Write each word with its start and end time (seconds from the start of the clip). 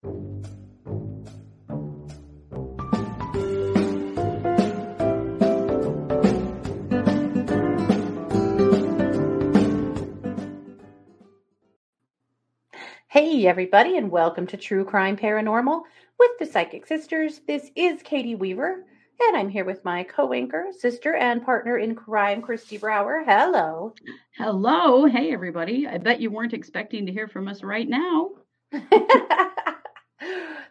Hey, 0.00 0.12
everybody, 13.48 13.96
and 13.96 14.12
welcome 14.12 14.46
to 14.46 14.56
True 14.56 14.84
Crime 14.84 15.16
Paranormal 15.16 15.82
with 16.20 16.30
the 16.38 16.46
Psychic 16.46 16.86
Sisters. 16.86 17.40
This 17.48 17.72
is 17.74 18.00
Katie 18.02 18.36
Weaver, 18.36 18.84
and 19.20 19.36
I'm 19.36 19.48
here 19.48 19.64
with 19.64 19.84
my 19.84 20.04
co 20.04 20.32
anchor, 20.32 20.66
sister, 20.78 21.16
and 21.16 21.44
partner 21.44 21.76
in 21.76 21.96
crime, 21.96 22.40
Kristi 22.40 22.78
Brower. 22.78 23.24
Hello. 23.26 23.94
Hello. 24.36 25.06
Hey, 25.06 25.32
everybody. 25.32 25.88
I 25.88 25.98
bet 25.98 26.20
you 26.20 26.30
weren't 26.30 26.54
expecting 26.54 27.06
to 27.06 27.12
hear 27.12 27.26
from 27.26 27.48
us 27.48 27.64
right 27.64 27.88
now. 27.88 28.30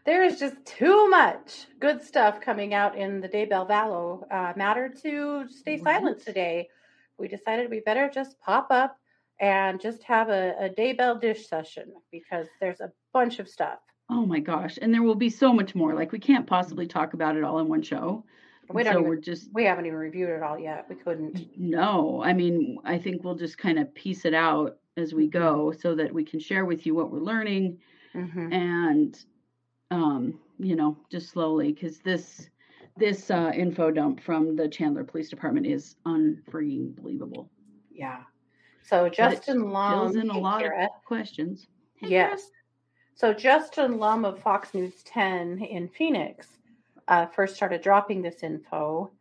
there 0.06 0.24
is 0.24 0.40
just 0.40 0.56
too 0.66 1.10
much 1.10 1.68
good 1.80 2.02
stuff 2.02 2.42
coming 2.42 2.74
out 2.74 2.98
in 2.98 3.22
the 3.22 3.30
Daybell 3.30 3.68
Vallow 3.68 4.24
uh, 4.32 4.54
matter 4.56 4.94
to 5.04 5.46
stay 5.50 5.78
silent 5.78 6.24
today. 6.24 6.68
We 7.18 7.28
decided 7.28 7.70
we 7.70 7.80
better 7.80 8.10
just 8.14 8.40
pop 8.40 8.68
up 8.70 8.98
and 9.40 9.80
just 9.80 10.04
have 10.04 10.30
a, 10.30 10.54
a 10.60 10.70
Daybell 10.70 11.20
dish 11.22 11.48
session 11.48 11.94
because 12.12 12.48
there's 12.60 12.82
a 12.82 12.92
bunch 13.14 13.40
of 13.40 13.48
stuff. 13.48 13.80
Oh 14.10 14.26
my 14.26 14.40
gosh. 14.40 14.78
And 14.82 14.94
there 14.94 15.04
will 15.04 15.16
be 15.16 15.30
so 15.30 15.52
much 15.54 15.76
more. 15.76 15.94
Like 15.94 16.12
we 16.12 16.20
can't 16.20 16.48
possibly 16.48 16.88
talk 16.88 17.14
about 17.14 17.36
it 17.36 17.44
all 17.44 17.60
in 17.60 17.68
one 17.68 17.82
show. 17.82 18.24
We 18.70 18.84
don't 18.84 18.94
so 18.94 19.00
even, 19.00 19.10
we're 19.10 19.16
just 19.22 19.50
we 19.54 19.64
haven't 19.64 19.86
even 19.86 19.98
reviewed 19.98 20.30
it 20.30 20.44
all 20.44 20.60
yet. 20.60 20.88
We 20.90 20.96
couldn't. 20.96 21.58
no. 21.58 22.22
I 22.24 22.34
mean, 22.34 22.80
I 22.84 22.98
think 22.98 23.24
we'll 23.24 23.36
just 23.36 23.58
kind 23.58 23.80
of 23.80 23.94
piece 23.96 24.26
it 24.26 24.34
out 24.34 24.78
as 24.98 25.14
we 25.14 25.28
go 25.28 25.72
so 25.72 25.96
that 25.96 26.14
we 26.14 26.26
can 26.26 26.40
share 26.40 26.66
with 26.66 26.86
you 26.86 26.94
what 26.94 27.12
we're 27.12 27.20
learning 27.20 27.80
Mm-hmm. 28.16 28.52
and 28.52 29.20
um, 29.92 30.40
you 30.60 30.76
know, 30.76 30.98
just 31.12 31.30
slowly 31.30 31.72
because 31.72 32.00
this 32.00 32.50
this 32.98 33.30
uh, 33.30 33.52
info 33.54 33.92
dump 33.92 34.22
from 34.22 34.56
the 34.56 34.68
Chandler 34.68 35.04
Police 35.04 35.30
Department 35.30 35.68
is 35.68 35.96
unfreaking 36.06 36.96
believable. 36.96 37.50
Yeah. 37.92 38.22
So 38.84 39.08
Justin 39.10 39.70
Lum, 39.70 39.94
fills 39.94 40.16
in 40.16 40.30
a 40.30 40.38
lot 40.38 40.66
of 40.66 40.72
questions. 41.06 41.68
Hey, 41.96 42.10
Yes. 42.10 42.50
So 43.14 43.34
Justin 43.34 43.98
Lum 43.98 44.26
of 44.26 44.40
Fox 44.40 44.74
News 44.74 45.04
10 45.04 45.60
in 45.62 45.90
Phoenix 45.90 46.48
uh, 47.08 47.26
first 47.26 47.56
started 47.56 47.82
dropping 47.82 48.22
this 48.22 48.44
info, 48.44 49.12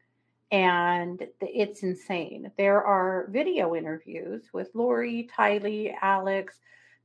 and 0.50 1.26
it's 1.40 1.82
insane. 1.82 2.50
There 2.56 2.84
are 2.84 3.28
video 3.30 3.74
interviews 3.74 4.44
with 4.52 4.70
Lori, 4.74 5.28
Tylee, 5.36 5.94
Alex, 6.00 6.60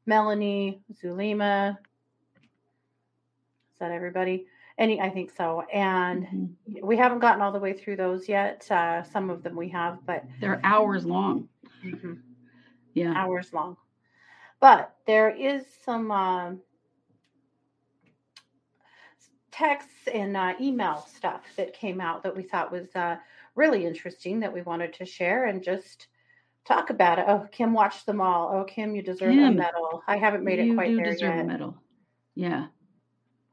Melanie, 0.06 0.82
Zulema. 1.02 1.78
That 3.82 3.92
everybody? 3.92 4.46
Any, 4.78 5.02
I 5.02 5.10
think 5.10 5.32
so. 5.32 5.62
And 5.74 6.56
Mhm. 6.70 6.84
we 6.84 6.96
haven't 6.98 7.18
gotten 7.20 7.42
all 7.42 7.52
the 7.52 7.60
way 7.60 7.74
through 7.74 7.96
those 7.96 8.30
yet. 8.30 8.70
Uh, 8.72 9.02
some 9.04 9.32
of 9.32 9.42
them 9.42 9.56
we 9.56 9.70
have, 9.70 10.06
but 10.06 10.24
They're 10.40 10.62
hours 10.64 11.04
long. 11.04 11.50
Yeah. 12.94 13.14
hours 13.16 13.52
long. 13.54 13.76
But 14.60 14.96
there 15.08 15.32
is 15.32 15.66
some 15.84 16.12
um 16.12 16.62
texts 19.52 20.08
and 20.14 20.38
uh, 20.38 20.54
email 20.62 21.06
stuff 21.14 21.42
that 21.58 21.74
came 21.74 22.00
out 22.00 22.22
that 22.24 22.36
we 22.36 22.44
thought 22.44 22.72
was 22.72 22.96
uh, 22.96 23.18
really 23.56 23.86
interesting 23.86 24.40
that 24.40 24.54
we 24.54 24.62
wanted 24.62 24.94
to 24.94 25.06
share 25.06 25.46
and 25.46 25.64
just 25.64 26.08
talk 26.66 26.90
about 26.92 27.18
it. 27.20 27.26
Oh, 27.28 27.48
Kim 27.52 27.74
watched 27.74 28.06
them 28.06 28.22
all. 28.22 28.52
Oh, 28.54 28.64
Kim, 28.64 28.96
you 28.96 29.02
deserve 29.02 29.36
a 29.36 29.52
medal. 29.52 30.04
I 30.08 30.18
haven't 30.18 30.44
made 30.44 30.60
it 30.60 30.76
quite 30.76 30.96
there 30.96 31.12
deserve 31.12 31.36
yet. 31.36 31.44
a 31.46 31.48
medal. 31.48 31.76
Yeah. 32.36 32.68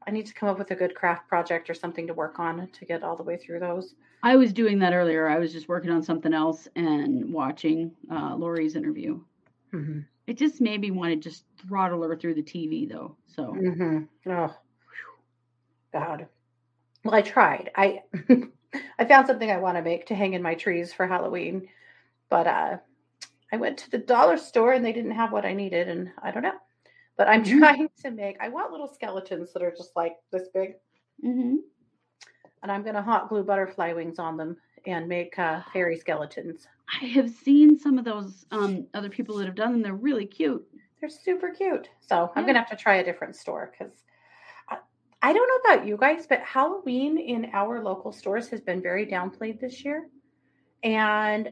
I 0.07 0.11
need 0.11 0.25
to 0.27 0.33
come 0.33 0.49
up 0.49 0.57
with 0.57 0.71
a 0.71 0.75
good 0.75 0.95
craft 0.95 1.27
project 1.27 1.69
or 1.69 1.73
something 1.73 2.07
to 2.07 2.13
work 2.13 2.39
on 2.39 2.69
to 2.71 2.85
get 2.85 3.03
all 3.03 3.15
the 3.15 3.23
way 3.23 3.37
through 3.37 3.59
those. 3.59 3.95
I 4.23 4.35
was 4.35 4.53
doing 4.53 4.79
that 4.79 4.93
earlier. 4.93 5.27
I 5.27 5.39
was 5.39 5.53
just 5.53 5.69
working 5.69 5.91
on 5.91 6.03
something 6.03 6.33
else 6.33 6.67
and 6.75 7.31
watching 7.33 7.91
uh, 8.11 8.35
Lori's 8.35 8.75
interview. 8.75 9.19
Mm-hmm. 9.73 9.99
It 10.27 10.37
just 10.37 10.61
made 10.61 10.81
me 10.81 10.91
want 10.91 11.11
to 11.11 11.29
just 11.29 11.45
throttle 11.67 12.03
her 12.03 12.15
through 12.15 12.35
the 12.35 12.43
TV, 12.43 12.89
though. 12.89 13.15
So 13.35 13.55
Mm-hmm. 13.55 14.31
Oh, 14.31 14.55
God. 15.91 16.27
Well, 17.03 17.15
I 17.15 17.21
tried. 17.21 17.71
I 17.75 18.03
I 18.99 19.05
found 19.05 19.27
something 19.27 19.49
I 19.49 19.57
want 19.57 19.77
to 19.77 19.81
make 19.81 20.07
to 20.07 20.15
hang 20.15 20.33
in 20.33 20.41
my 20.41 20.53
trees 20.53 20.93
for 20.93 21.07
Halloween, 21.07 21.67
but 22.29 22.45
uh, 22.45 22.77
I 23.51 23.57
went 23.57 23.77
to 23.79 23.89
the 23.89 23.97
dollar 23.97 24.37
store 24.37 24.73
and 24.73 24.85
they 24.85 24.93
didn't 24.93 25.11
have 25.11 25.31
what 25.31 25.45
I 25.45 25.53
needed, 25.53 25.87
and 25.87 26.11
I 26.21 26.31
don't 26.31 26.43
know. 26.43 26.59
But 27.19 27.27
I'm 27.27 27.43
Mhm. 27.43 27.59
trying 27.59 27.89
to 28.03 28.11
make. 28.11 28.37
I 28.39 28.47
want 28.47 28.71
little 28.71 28.87
skeletons 28.87 29.51
that 29.51 29.61
are 29.61 29.71
just 29.71 29.93
like 29.97 30.15
this 30.31 30.47
big, 30.53 30.75
Mhm. 31.21 31.57
and 32.63 32.71
I'm 32.71 32.81
gonna 32.81 33.01
hot 33.01 33.27
glue 33.27 33.43
butterfly 33.43 33.91
wings 33.91 34.19
on 34.19 34.37
them 34.37 34.55
and 34.85 35.05
make 35.05 35.37
uh, 35.37 35.61
fairy 35.73 35.97
skeletons. 35.97 36.65
I 37.01 37.05
have 37.07 37.29
seen 37.29 37.77
some 37.77 37.99
of 37.99 38.05
those 38.05 38.45
um, 38.51 38.87
other 38.93 39.09
people 39.09 39.35
that 39.35 39.47
have 39.47 39.55
done 39.55 39.73
them. 39.73 39.81
They're 39.81 39.95
really 39.95 40.25
cute. 40.25 40.65
They're 41.01 41.09
super 41.09 41.49
cute. 41.49 41.89
So 41.99 42.31
I'm 42.37 42.43
Yeah. 42.43 42.47
gonna 42.53 42.59
have 42.59 42.69
to 42.69 42.77
try 42.77 42.95
a 42.95 43.03
different 43.03 43.35
store 43.35 43.73
because 43.77 44.05
I, 44.69 44.77
I 45.21 45.33
don't 45.33 45.47
know 45.49 45.73
about 45.73 45.85
you 45.85 45.97
guys, 45.97 46.25
but 46.25 46.39
Halloween 46.39 47.17
in 47.17 47.49
our 47.51 47.83
local 47.83 48.13
stores 48.13 48.47
has 48.47 48.61
been 48.61 48.81
very 48.81 49.05
downplayed 49.05 49.59
this 49.59 49.83
year, 49.83 50.07
and 50.83 51.51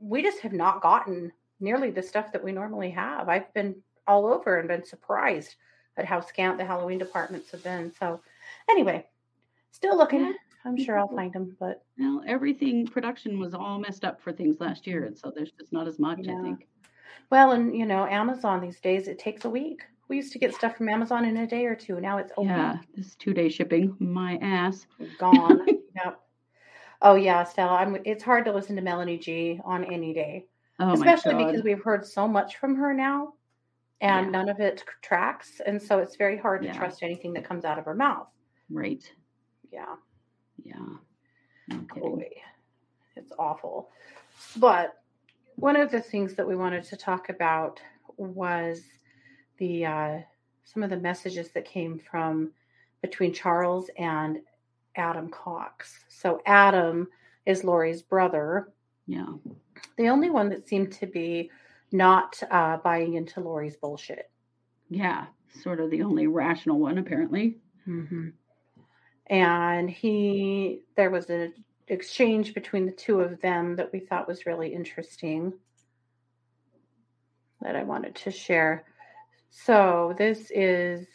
we 0.00 0.22
just 0.22 0.40
have 0.40 0.54
not 0.54 0.80
gotten 0.80 1.30
nearly 1.60 1.90
the 1.90 2.02
stuff 2.02 2.32
that 2.32 2.42
we 2.42 2.52
normally 2.52 2.90
have. 2.90 3.28
I've 3.28 3.52
been 3.52 3.82
all 4.08 4.26
over 4.26 4.58
and 4.58 4.66
been 4.68 4.84
surprised 4.84 5.54
at 5.96 6.04
how 6.06 6.20
scant 6.20 6.58
the 6.58 6.64
Halloween 6.64 6.98
departments 6.98 7.50
have 7.52 7.62
been. 7.62 7.92
So 7.98 8.20
anyway, 8.68 9.06
still 9.70 9.96
looking. 9.96 10.34
I'm 10.64 10.76
sure 10.76 10.98
I'll 10.98 11.08
find 11.14 11.32
them, 11.32 11.56
but 11.60 11.84
Well, 11.98 12.22
everything 12.26 12.86
production 12.86 13.38
was 13.38 13.54
all 13.54 13.78
messed 13.78 14.04
up 14.04 14.20
for 14.20 14.32
things 14.32 14.60
last 14.60 14.86
year, 14.86 15.04
and 15.04 15.16
so 15.16 15.32
there's 15.34 15.52
just 15.52 15.72
not 15.72 15.86
as 15.86 15.98
much. 15.98 16.20
Yeah. 16.22 16.38
I 16.38 16.42
think. 16.42 16.66
well, 17.30 17.52
and 17.52 17.74
you 17.76 17.86
know, 17.86 18.06
Amazon 18.06 18.60
these 18.60 18.80
days 18.80 19.06
it 19.08 19.18
takes 19.18 19.44
a 19.44 19.50
week. 19.50 19.82
We 20.08 20.16
used 20.16 20.32
to 20.32 20.38
get 20.38 20.54
stuff 20.54 20.76
from 20.76 20.88
Amazon 20.88 21.24
in 21.26 21.36
a 21.36 21.46
day 21.46 21.66
or 21.66 21.74
two. 21.74 22.00
Now 22.00 22.18
it's 22.18 22.32
a 22.38 22.42
Yeah, 22.42 22.72
week. 22.72 22.80
this 22.96 23.14
two 23.16 23.34
day 23.34 23.48
shipping, 23.48 23.94
my 23.98 24.36
ass. 24.42 24.86
gone. 25.18 25.60
yep. 25.94 26.20
Oh 27.02 27.14
yeah, 27.14 27.44
Stella. 27.44 27.76
I'm. 27.76 27.96
It's 28.04 28.22
hard 28.24 28.44
to 28.46 28.52
listen 28.52 28.74
to 28.76 28.82
Melanie 28.82 29.18
G 29.18 29.60
on 29.64 29.84
any 29.84 30.12
day, 30.12 30.46
Oh 30.80 30.92
especially 30.92 31.34
my 31.34 31.42
god. 31.44 31.50
because 31.52 31.64
we've 31.64 31.82
heard 31.82 32.04
so 32.06 32.26
much 32.26 32.56
from 32.56 32.74
her 32.76 32.92
now, 32.92 33.34
and 34.00 34.26
Yeah. 34.26 34.30
none 34.30 34.48
of 34.48 34.60
it 34.60 34.84
tracks, 35.02 35.60
and 35.64 35.80
so 35.80 35.98
it's 35.98 36.16
very 36.16 36.36
hard 36.36 36.62
to 36.62 36.68
Yeah. 36.68 36.74
trust 36.78 37.02
anything 37.02 37.32
that 37.34 37.44
comes 37.44 37.64
out 37.64 37.78
of 37.78 37.84
her 37.84 37.94
mouth. 37.94 38.28
Right. 38.70 39.02
Yeah, 39.70 39.96
Yeah. 40.64 40.96
No 41.68 41.76
boy, 41.94 42.30
it's 43.16 43.32
awful. 43.38 43.90
But 44.56 45.02
one 45.56 45.76
of 45.76 45.90
the 45.90 46.00
things 46.00 46.34
that 46.34 46.46
we 46.46 46.56
wanted 46.56 46.84
to 46.84 46.96
talk 46.96 47.28
about 47.28 47.80
was 48.16 48.82
the 49.58 49.84
uh, 49.86 50.20
some 50.64 50.82
of 50.82 50.90
the 50.90 50.96
messages 50.96 51.50
that 51.50 51.64
came 51.64 51.98
from 51.98 52.52
between 53.02 53.32
Charles 53.32 53.88
and 53.98 54.42
Adam 54.96 55.28
Cox. 55.30 56.04
So 56.08 56.40
Adam 56.46 57.08
is 57.46 57.64
Lori's 57.64 58.02
brother, 58.02 58.72
Yeah. 59.06 59.32
the 59.96 60.08
only 60.08 60.30
one 60.30 60.48
that 60.50 60.66
seemed 60.68 60.92
to 60.92 61.06
be 61.06 61.50
not 61.92 62.40
uh, 62.50 62.78
buying 62.78 63.14
into 63.14 63.40
Lori's 63.40 63.76
bullshit. 63.76 64.30
Yeah. 64.90 65.26
Sort 65.62 65.80
of 65.80 65.90
the 65.90 66.02
only 66.02 66.26
rational 66.26 66.78
one, 66.78 66.98
apparently. 66.98 67.58
Mm-hmm. 67.86 68.28
And 69.26 69.90
he, 69.90 70.82
there 70.96 71.10
was 71.10 71.28
an 71.30 71.54
exchange 71.88 72.54
between 72.54 72.86
the 72.86 72.92
two 72.92 73.20
of 73.20 73.40
them 73.40 73.76
that 73.76 73.92
we 73.92 74.00
thought 74.00 74.28
was 74.28 74.46
really 74.46 74.72
interesting 74.72 75.52
that 77.60 77.76
I 77.76 77.82
wanted 77.82 78.14
to 78.16 78.30
share. 78.30 78.84
So 79.50 80.14
this 80.16 80.50
is 80.50 81.06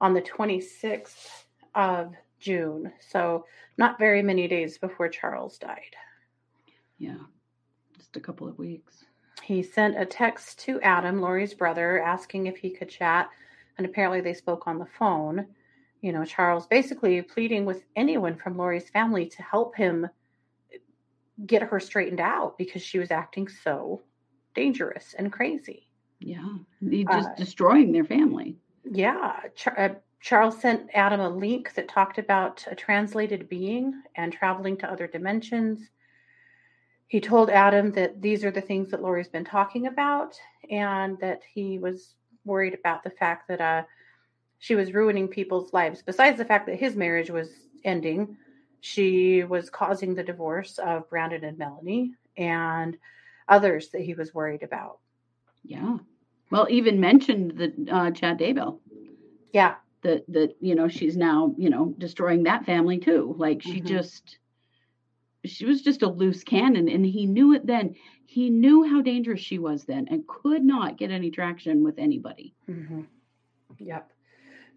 on 0.00 0.14
the 0.14 0.22
26th 0.22 1.44
of 1.74 2.12
June. 2.38 2.92
So 3.00 3.46
not 3.78 3.98
very 3.98 4.22
many 4.22 4.48
days 4.48 4.78
before 4.78 5.08
Charles 5.08 5.58
died. 5.58 5.96
Yeah. 6.98 7.18
A 8.14 8.20
couple 8.20 8.46
of 8.46 8.58
weeks. 8.58 9.04
He 9.42 9.62
sent 9.62 9.98
a 9.98 10.06
text 10.06 10.60
to 10.60 10.80
Adam, 10.82 11.20
Lori's 11.20 11.54
brother, 11.54 12.00
asking 12.00 12.46
if 12.46 12.56
he 12.56 12.70
could 12.70 12.88
chat. 12.88 13.30
And 13.78 13.86
apparently 13.86 14.20
they 14.20 14.34
spoke 14.34 14.66
on 14.66 14.78
the 14.78 14.86
phone. 14.98 15.46
You 16.00 16.12
know, 16.12 16.24
Charles 16.24 16.66
basically 16.66 17.22
pleading 17.22 17.64
with 17.64 17.84
anyone 17.96 18.36
from 18.36 18.56
Lori's 18.56 18.90
family 18.90 19.26
to 19.26 19.42
help 19.42 19.74
him 19.76 20.08
get 21.46 21.62
her 21.62 21.80
straightened 21.80 22.20
out 22.20 22.58
because 22.58 22.82
she 22.82 22.98
was 22.98 23.10
acting 23.10 23.48
so 23.48 24.02
dangerous 24.54 25.14
and 25.18 25.32
crazy. 25.32 25.88
Yeah. 26.20 26.56
He 26.80 27.04
just 27.04 27.30
Uh, 27.30 27.34
destroying 27.36 27.92
their 27.92 28.04
family. 28.04 28.58
Yeah. 28.84 29.40
Char- 29.54 29.80
uh, 29.80 29.94
Charles 30.20 30.60
sent 30.60 30.90
Adam 30.94 31.20
a 31.20 31.28
link 31.28 31.74
that 31.74 31.88
talked 31.88 32.18
about 32.18 32.64
a 32.70 32.76
translated 32.76 33.48
being 33.48 34.02
and 34.14 34.32
traveling 34.32 34.76
to 34.78 34.90
other 34.90 35.08
dimensions. 35.08 35.88
He 37.12 37.20
told 37.20 37.50
Adam 37.50 37.92
that 37.92 38.22
these 38.22 38.42
are 38.42 38.50
the 38.50 38.62
things 38.62 38.90
that 38.90 39.02
Lori's 39.02 39.28
been 39.28 39.44
talking 39.44 39.86
about 39.86 40.34
and 40.70 41.18
that 41.20 41.42
he 41.52 41.78
was 41.78 42.14
worried 42.46 42.72
about 42.72 43.04
the 43.04 43.10
fact 43.10 43.48
that 43.48 43.60
uh, 43.60 43.82
she 44.60 44.74
was 44.74 44.94
ruining 44.94 45.28
people's 45.28 45.74
lives. 45.74 46.00
Besides 46.00 46.38
the 46.38 46.46
fact 46.46 46.64
that 46.68 46.80
his 46.80 46.96
marriage 46.96 47.28
was 47.28 47.50
ending, 47.84 48.38
she 48.80 49.44
was 49.44 49.68
causing 49.68 50.14
the 50.14 50.22
divorce 50.22 50.78
of 50.78 51.06
Brandon 51.10 51.44
and 51.44 51.58
Melanie 51.58 52.14
and 52.38 52.96
others 53.46 53.90
that 53.90 54.00
he 54.00 54.14
was 54.14 54.32
worried 54.32 54.62
about. 54.62 54.96
Yeah. 55.64 55.98
Well, 56.50 56.66
even 56.70 56.98
mentioned 56.98 57.58
the 57.58 57.92
uh, 57.94 58.10
Chad 58.12 58.38
Daybell. 58.38 58.80
Yeah. 59.52 59.74
That 60.00 60.24
that 60.28 60.56
you 60.60 60.74
know 60.74 60.88
she's 60.88 61.18
now 61.18 61.54
you 61.58 61.68
know 61.68 61.94
destroying 61.98 62.44
that 62.44 62.64
family 62.64 62.96
too. 62.96 63.34
Like 63.36 63.60
she 63.60 63.82
Mhm. 63.82 63.84
just 63.84 64.38
she 65.44 65.64
was 65.64 65.82
just 65.82 66.02
a 66.02 66.08
loose 66.08 66.44
cannon, 66.44 66.88
and 66.88 67.04
he 67.04 67.26
knew 67.26 67.52
it 67.54 67.66
then. 67.66 67.94
He 68.26 68.48
knew 68.50 68.84
how 68.84 69.02
dangerous 69.02 69.40
she 69.40 69.58
was 69.58 69.84
then, 69.84 70.08
and 70.10 70.26
could 70.26 70.64
not 70.64 70.96
get 70.96 71.10
any 71.10 71.30
traction 71.30 71.82
with 71.82 71.98
anybody. 71.98 72.54
hmm 72.66 73.02
Yep. 73.78 74.10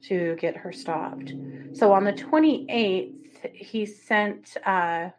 To 0.04 0.36
get 0.36 0.58
her 0.58 0.72
stopped. 0.72 1.34
So 1.74 1.92
on 1.92 2.04
the 2.04 2.14
28th, 2.14 3.14
he 3.54 3.86
sent, 3.86 4.56
uh, 4.66 5.10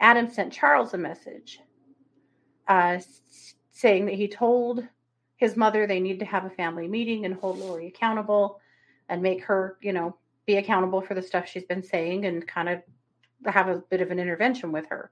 Adam 0.00 0.28
sent 0.28 0.52
Charles 0.52 0.94
a 0.94 0.98
message 0.98 1.60
uh, 2.68 2.98
saying 3.72 4.06
that 4.06 4.14
he 4.14 4.28
told 4.28 4.86
his 5.36 5.56
mother 5.56 5.86
they 5.86 6.00
need 6.00 6.18
to 6.20 6.24
have 6.24 6.44
a 6.44 6.50
family 6.50 6.88
meeting 6.88 7.24
and 7.24 7.34
hold 7.34 7.58
Lori 7.58 7.88
accountable 7.88 8.60
and 9.08 9.22
make 9.22 9.42
her, 9.44 9.76
you 9.80 9.92
know, 9.92 10.16
be 10.46 10.56
accountable 10.56 11.00
for 11.00 11.14
the 11.14 11.22
stuff 11.22 11.46
she's 11.46 11.64
been 11.64 11.82
saying 11.82 12.24
and 12.26 12.46
kind 12.46 12.68
of 12.68 12.82
have 13.50 13.68
a 13.68 13.82
bit 13.90 14.00
of 14.00 14.10
an 14.10 14.18
intervention 14.18 14.72
with 14.72 14.86
her. 14.88 15.10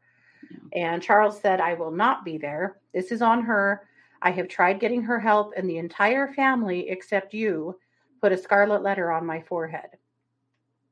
And 0.74 1.02
Charles 1.02 1.40
said, 1.40 1.60
I 1.60 1.74
will 1.74 1.90
not 1.90 2.24
be 2.24 2.38
there. 2.38 2.78
This 2.92 3.12
is 3.12 3.22
on 3.22 3.42
her. 3.42 3.88
I 4.22 4.30
have 4.30 4.48
tried 4.48 4.80
getting 4.80 5.02
her 5.02 5.20
help, 5.20 5.52
and 5.56 5.68
the 5.68 5.78
entire 5.78 6.32
family, 6.32 6.88
except 6.88 7.34
you, 7.34 7.78
put 8.20 8.32
a 8.32 8.38
scarlet 8.38 8.82
letter 8.82 9.12
on 9.12 9.26
my 9.26 9.42
forehead. 9.42 9.90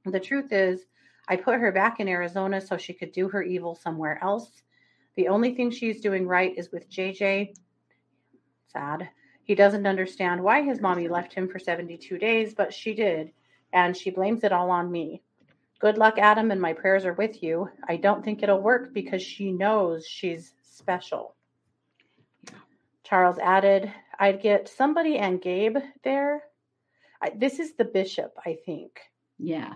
The 0.04 0.20
truth 0.20 0.52
is, 0.52 0.86
I 1.28 1.36
put 1.36 1.60
her 1.60 1.72
back 1.72 2.00
in 2.00 2.08
Arizona 2.08 2.60
so 2.60 2.76
she 2.76 2.92
could 2.92 3.12
do 3.12 3.28
her 3.28 3.42
evil 3.42 3.74
somewhere 3.74 4.18
else. 4.22 4.62
The 5.14 5.28
only 5.28 5.54
thing 5.54 5.70
she's 5.70 6.00
doing 6.00 6.26
right 6.26 6.52
is 6.56 6.72
with 6.72 6.90
JJ. 6.90 7.54
Sad. 8.66 9.08
He 9.44 9.54
doesn't 9.54 9.86
understand 9.86 10.42
why 10.42 10.62
his 10.62 10.80
mommy 10.80 11.08
left 11.08 11.32
him 11.32 11.48
for 11.48 11.58
72 11.58 12.18
days, 12.18 12.54
but 12.54 12.72
she 12.72 12.94
did, 12.94 13.32
and 13.72 13.96
she 13.96 14.10
blames 14.10 14.44
it 14.44 14.52
all 14.52 14.70
on 14.70 14.90
me. 14.90 15.22
Good 15.82 15.98
luck, 15.98 16.16
Adam, 16.16 16.52
and 16.52 16.60
my 16.60 16.72
prayers 16.74 17.04
are 17.04 17.14
with 17.14 17.42
you. 17.42 17.68
I 17.88 17.96
don't 17.96 18.24
think 18.24 18.40
it'll 18.40 18.60
work 18.60 18.94
because 18.94 19.20
she 19.20 19.50
knows 19.50 20.06
she's 20.06 20.54
special. 20.62 21.34
Charles 23.02 23.38
added, 23.38 23.92
I'd 24.20 24.40
get 24.40 24.68
somebody 24.68 25.18
and 25.18 25.42
Gabe 25.42 25.78
there. 26.04 26.44
I, 27.20 27.32
this 27.36 27.58
is 27.58 27.74
the 27.74 27.84
bishop, 27.84 28.32
I 28.46 28.58
think. 28.64 29.00
Yeah. 29.40 29.74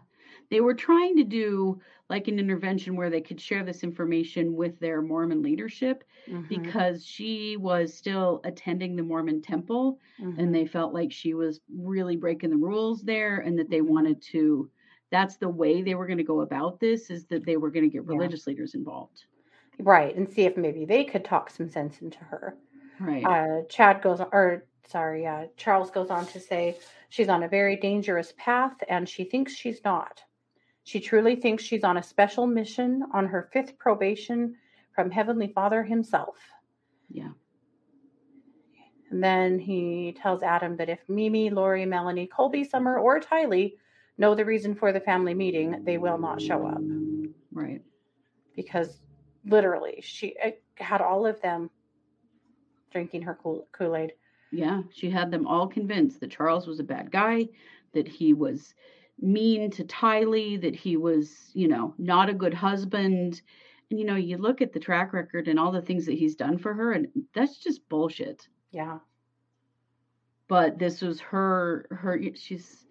They 0.49 0.61
were 0.61 0.75
trying 0.75 1.17
to 1.17 1.25
do 1.25 1.81
like 2.09 2.29
an 2.29 2.39
intervention 2.39 2.95
where 2.95 3.11
they 3.11 3.21
could 3.21 3.41
share 3.41 3.65
this 3.65 3.83
information 3.83 4.55
with 4.55 4.79
their 4.79 5.03
Mormon 5.03 5.43
leadership 5.43 6.05
Mhm, 6.31 6.49
because 6.49 7.05
she 7.05 7.57
was 7.57 7.93
still 7.93 8.41
attending 8.45 8.95
the 8.95 9.03
Mormon 9.03 9.43
temple 9.43 9.99
mhm. 10.21 10.39
and 10.39 10.55
they 10.55 10.67
felt 10.67 10.95
like 10.95 11.11
she 11.11 11.35
was 11.35 11.61
really 11.77 12.17
breaking 12.17 12.51
the 12.51 12.57
rules 12.57 13.03
there 13.03 13.39
and 13.39 13.59
that 13.59 13.71
they 13.71 13.81
Mhm. 13.81 13.89
wanted 13.89 14.23
to 14.23 14.71
that's 15.11 15.37
the 15.37 15.49
way 15.49 15.83
they 15.83 15.95
were 15.95 16.07
going 16.07 16.19
to 16.19 16.25
go 16.25 16.41
about 16.43 16.81
this 16.81 17.11
is 17.11 17.27
that 17.27 17.45
they 17.47 17.57
were 17.57 17.71
going 17.71 17.85
to 17.85 17.91
get 17.91 18.05
Yeah. 18.05 18.09
religious 18.09 18.47
leaders 18.47 18.75
involved 18.75 19.25
right, 19.79 20.17
and 20.17 20.29
see 20.29 20.43
if 20.43 20.57
maybe 20.57 20.85
they 20.85 21.05
could 21.05 21.25
talk 21.25 21.51
some 21.51 21.69
sense 21.69 22.01
into 22.01 22.19
her. 22.19 22.57
right 23.01 23.25
Uh, 23.25 23.63
Chad 23.69 24.03
goes, 24.03 24.21
or 24.33 24.65
sorry, 24.87 25.27
uh, 25.27 25.47
Charles 25.57 25.91
goes 25.91 26.11
on 26.11 26.27
to 26.27 26.41
say 26.41 26.79
she's 27.09 27.29
on 27.29 27.43
a 27.43 27.49
very 27.49 27.77
dangerous 27.77 28.33
path 28.39 28.77
and 28.89 29.09
she 29.09 29.25
thinks 29.25 29.53
she's 29.55 29.81
not. 29.85 30.23
She 30.85 31.01
truly 31.01 31.37
thinks 31.37 31.65
she's 31.65 31.85
on 31.85 31.97
a 31.99 32.03
special 32.03 32.47
mission 32.47 33.03
on 33.13 33.27
her 33.27 33.49
fifth 33.53 33.77
probation 33.79 34.57
from 34.95 35.11
Heavenly 35.11 35.49
Father 35.49 35.83
himself. 35.83 36.37
yeah 37.11 37.31
And 39.11 39.23
then 39.23 39.59
he 39.59 40.17
tells 40.21 40.43
Adam 40.43 40.77
that 40.77 40.89
if 40.89 41.01
Mimi, 41.09 41.51
Lori, 41.51 41.85
Melanie, 41.87 42.27
Colby, 42.27 42.65
Summer, 42.65 42.99
or 42.99 43.21
Tylee 43.21 43.75
know 44.19 44.35
the 44.35 44.45
reason 44.45 44.75
for 44.75 44.93
the 44.93 45.01
family 45.01 45.35
meeting, 45.35 45.83
they 45.85 45.99
will 45.99 46.19
not 46.19 46.41
show 46.41 46.67
up 46.67 46.81
right 47.53 47.83
because 48.55 49.01
literally 49.47 50.01
she 50.03 50.35
had 50.77 51.01
all 51.01 51.27
of 51.27 51.41
them 51.43 51.71
drinking 52.91 53.23
her 53.23 53.35
Kool 53.35 53.97
Aid. 53.97 54.13
yeah 54.53 54.83
she 54.93 55.11
had 55.11 55.31
them 55.31 55.47
all 55.47 55.67
convinced 55.67 56.21
that 56.21 56.31
charles 56.31 56.67
was 56.67 56.81
a 56.81 56.85
bad 56.85 57.11
guy 57.11 57.47
that 57.93 58.09
he 58.09 58.33
was 58.33 58.75
mean 59.21 59.71
to 59.71 59.85
tylee 59.85 60.61
that 60.61 60.75
he 60.75 60.97
was 60.97 61.51
you 61.55 61.69
know 61.69 61.95
not 61.99 62.29
a 62.29 62.35
good 62.35 62.55
husband 62.55 63.41
and 63.91 63.99
you 64.01 64.05
know 64.05 64.17
you 64.17 64.37
look 64.39 64.61
at 64.61 64.73
the 64.73 64.81
track 64.81 65.13
record 65.13 65.49
and 65.49 65.59
all 65.59 65.73
the 65.73 65.81
things 65.83 66.05
that 66.07 66.19
he's 66.19 66.35
done 66.37 66.59
for 66.59 66.75
her 66.75 66.93
and 66.93 67.07
that's 67.35 67.57
just 67.59 67.89
bullshit 67.89 68.49
Yeah. 68.73 68.99
but 70.49 70.79
this 70.79 71.01
was 71.03 71.21
her 71.21 71.87
her 71.91 72.21
she's 72.35 72.86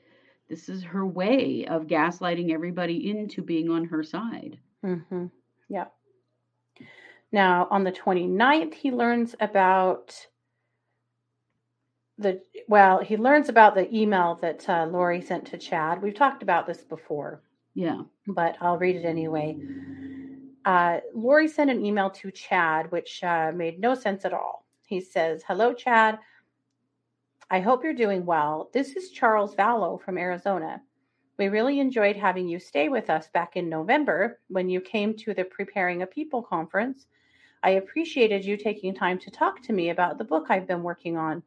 this 0.49 0.69
is 0.69 0.83
her 0.83 1.05
way 1.05 1.65
of 1.67 1.87
gaslighting 1.87 2.51
everybody 2.51 3.09
into 3.09 3.41
being 3.41 3.69
on 3.69 3.85
her 3.85 4.03
side 4.03 4.59
Mm-hmm. 4.85 5.25
Yeah. 5.69 5.85
Now, 7.31 7.67
on 7.71 7.83
the 7.83 7.91
29th, 7.91 8.73
he 8.73 8.91
learns 8.91 9.35
about 9.39 10.27
the, 12.17 12.41
well, 12.67 12.99
he 12.99 13.17
learns 13.17 13.49
about 13.49 13.75
the 13.75 13.93
email 13.93 14.37
that 14.41 14.69
uh, 14.69 14.85
Lori 14.85 15.21
sent 15.21 15.47
to 15.47 15.57
Chad. 15.57 16.01
We've 16.01 16.15
talked 16.15 16.43
about 16.43 16.67
this 16.67 16.83
before, 16.83 17.41
yeah 17.73 18.03
but 18.27 18.55
I'll 18.61 18.77
read 18.77 18.95
it 18.95 19.05
anyway. 19.05 19.57
Uh, 20.63 20.99
Lori 21.13 21.47
sent 21.47 21.69
an 21.69 21.85
email 21.85 22.09
to 22.11 22.31
Chad, 22.31 22.91
which 22.91 23.23
uh, 23.23 23.51
made 23.53 23.79
no 23.79 23.95
sense 23.95 24.25
at 24.25 24.33
all. 24.33 24.65
He 24.87 24.99
says, 25.01 25.43
Hello, 25.47 25.73
Chad. 25.73 26.19
I 27.51 27.59
hope 27.59 27.83
you're 27.83 27.93
doing 27.93 28.25
well. 28.25 28.71
This 28.73 28.95
is 28.95 29.11
Charles 29.11 29.53
Vallow 29.53 30.01
from 30.01 30.17
Arizona. 30.17 30.81
We 31.37 31.47
really 31.47 31.79
enjoyed 31.79 32.15
having 32.15 32.47
you 32.47 32.57
stay 32.57 32.89
with 32.89 33.07
us 33.11 33.27
back 33.27 33.55
in 33.55 33.69
November 33.69 34.39
when 34.47 34.67
you 34.67 34.81
came 34.81 35.15
to 35.17 35.33
the 35.35 35.43
Preparing 35.43 36.01
a 36.01 36.07
People 36.07 36.41
conference. 36.41 37.05
I 37.61 37.71
appreciated 37.71 38.43
you 38.43 38.57
taking 38.57 38.95
time 38.95 39.19
to 39.19 39.29
talk 39.29 39.61
to 39.61 39.73
me 39.73 39.91
about 39.91 40.17
the 40.17 40.23
book 40.23 40.47
I've 40.49 40.65
been 40.65 40.81
working 40.81 41.17
on. 41.17 41.43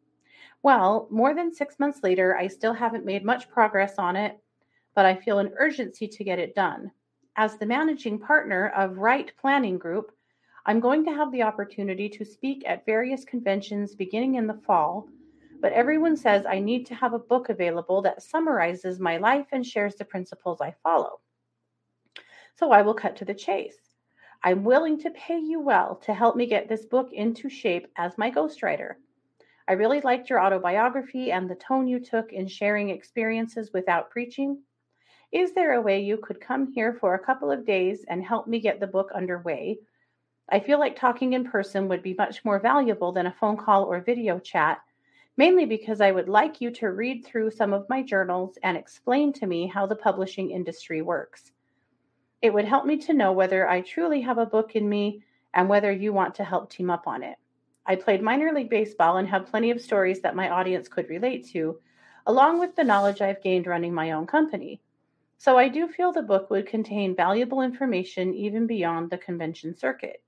Well, 0.62 1.08
more 1.10 1.34
than 1.34 1.52
six 1.52 1.80
months 1.80 2.04
later, 2.04 2.36
I 2.36 2.46
still 2.46 2.74
haven't 2.74 3.04
made 3.04 3.24
much 3.24 3.50
progress 3.50 3.94
on 3.98 4.14
it, 4.14 4.38
but 4.94 5.04
I 5.04 5.16
feel 5.16 5.40
an 5.40 5.52
urgency 5.58 6.06
to 6.06 6.24
get 6.24 6.38
it 6.38 6.54
done. 6.54 6.92
As 7.34 7.56
the 7.56 7.66
managing 7.66 8.20
partner 8.20 8.68
of 8.68 8.98
Right 8.98 9.32
Planning 9.36 9.78
Group, 9.78 10.12
I'm 10.64 10.78
going 10.78 11.04
to 11.06 11.14
have 11.14 11.32
the 11.32 11.42
opportunity 11.42 12.08
to 12.10 12.24
speak 12.24 12.62
at 12.68 12.86
various 12.86 13.24
conventions 13.24 13.96
beginning 13.96 14.36
in 14.36 14.46
the 14.46 14.60
fall 14.64 15.08
but 15.60 15.72
everyone 15.72 16.16
says 16.16 16.46
I 16.46 16.60
need 16.60 16.86
to 16.86 16.94
have 16.94 17.14
a 17.14 17.18
book 17.18 17.48
available 17.48 18.02
that 18.02 18.22
summarizes 18.22 19.00
my 19.00 19.16
life 19.16 19.46
and 19.52 19.66
shares 19.66 19.96
the 19.96 20.04
principles 20.04 20.60
I 20.60 20.74
follow. 20.82 21.20
So 22.56 22.70
I 22.70 22.82
will 22.82 22.94
cut 22.94 23.16
to 23.16 23.24
the 23.24 23.34
chase. 23.34 23.76
I'm 24.42 24.64
willing 24.64 25.00
to 25.00 25.10
pay 25.10 25.38
you 25.38 25.60
well 25.60 25.96
to 26.04 26.14
help 26.14 26.36
me 26.36 26.46
get 26.46 26.68
this 26.68 26.86
book 26.86 27.12
into 27.12 27.48
shape 27.48 27.88
as 27.96 28.18
my 28.18 28.30
ghostwriter. 28.30 28.94
I 29.68 29.72
really 29.72 30.00
liked 30.00 30.30
your 30.30 30.40
autobiography 30.40 31.32
and 31.32 31.50
the 31.50 31.56
tone 31.56 31.88
you 31.88 32.00
took 32.00 32.32
in 32.32 32.46
sharing 32.46 32.90
experiences 32.90 33.70
without 33.72 34.10
preaching. 34.10 34.62
Is 35.32 35.52
there 35.52 35.74
a 35.74 35.82
way 35.82 36.00
you 36.00 36.16
could 36.16 36.40
come 36.40 36.72
here 36.72 36.96
for 37.00 37.14
a 37.14 37.24
couple 37.24 37.50
of 37.50 37.66
days 37.66 38.04
and 38.08 38.24
help 38.24 38.46
me 38.46 38.60
get 38.60 38.80
the 38.80 38.86
book 38.86 39.10
underway? 39.14 39.78
I 40.48 40.60
feel 40.60 40.78
like 40.78 40.96
talking 40.96 41.34
in 41.34 41.44
person 41.44 41.88
would 41.88 42.02
be 42.02 42.14
much 42.14 42.44
more 42.44 42.60
valuable 42.60 43.12
than 43.12 43.26
a 43.26 43.34
phone 43.38 43.58
call 43.58 43.84
or 43.84 44.00
video 44.00 44.38
chat 44.38 44.78
mainly 45.38 45.64
because 45.64 46.00
I 46.00 46.10
would 46.10 46.28
like 46.28 46.60
you 46.60 46.72
to 46.72 46.90
read 46.90 47.24
through 47.24 47.52
some 47.52 47.72
of 47.72 47.88
my 47.88 48.02
journals 48.02 48.58
and 48.64 48.76
explain 48.76 49.32
to 49.34 49.46
me 49.46 49.68
how 49.68 49.86
the 49.86 49.94
publishing 49.94 50.50
industry 50.50 51.00
works. 51.00 51.52
It 52.42 52.52
would 52.52 52.64
help 52.64 52.84
me 52.84 52.96
to 52.98 53.14
know 53.14 53.32
whether 53.32 53.68
I 53.68 53.80
truly 53.80 54.20
have 54.22 54.38
a 54.38 54.46
book 54.46 54.74
in 54.74 54.88
me 54.88 55.22
and 55.54 55.68
whether 55.68 55.92
you 55.92 56.12
want 56.12 56.34
to 56.34 56.44
help 56.44 56.68
team 56.68 56.90
up 56.90 57.06
on 57.06 57.22
it. 57.22 57.36
I 57.86 57.94
played 57.94 58.20
minor 58.20 58.52
league 58.52 58.68
baseball 58.68 59.16
and 59.16 59.28
have 59.28 59.46
plenty 59.46 59.70
of 59.70 59.80
stories 59.80 60.20
that 60.22 60.36
my 60.36 60.50
audience 60.50 60.88
could 60.88 61.08
relate 61.08 61.48
to, 61.52 61.78
along 62.26 62.58
with 62.58 62.74
the 62.74 62.84
knowledge 62.84 63.22
I've 63.22 63.42
gained 63.42 63.68
running 63.68 63.94
my 63.94 64.10
own 64.10 64.26
company. 64.26 64.80
So 65.38 65.56
I 65.56 65.68
do 65.68 65.86
feel 65.86 66.10
the 66.10 66.20
book 66.20 66.50
would 66.50 66.66
contain 66.66 67.14
valuable 67.14 67.62
information 67.62 68.34
even 68.34 68.66
beyond 68.66 69.08
the 69.08 69.18
convention 69.18 69.76
circuit. 69.76 70.20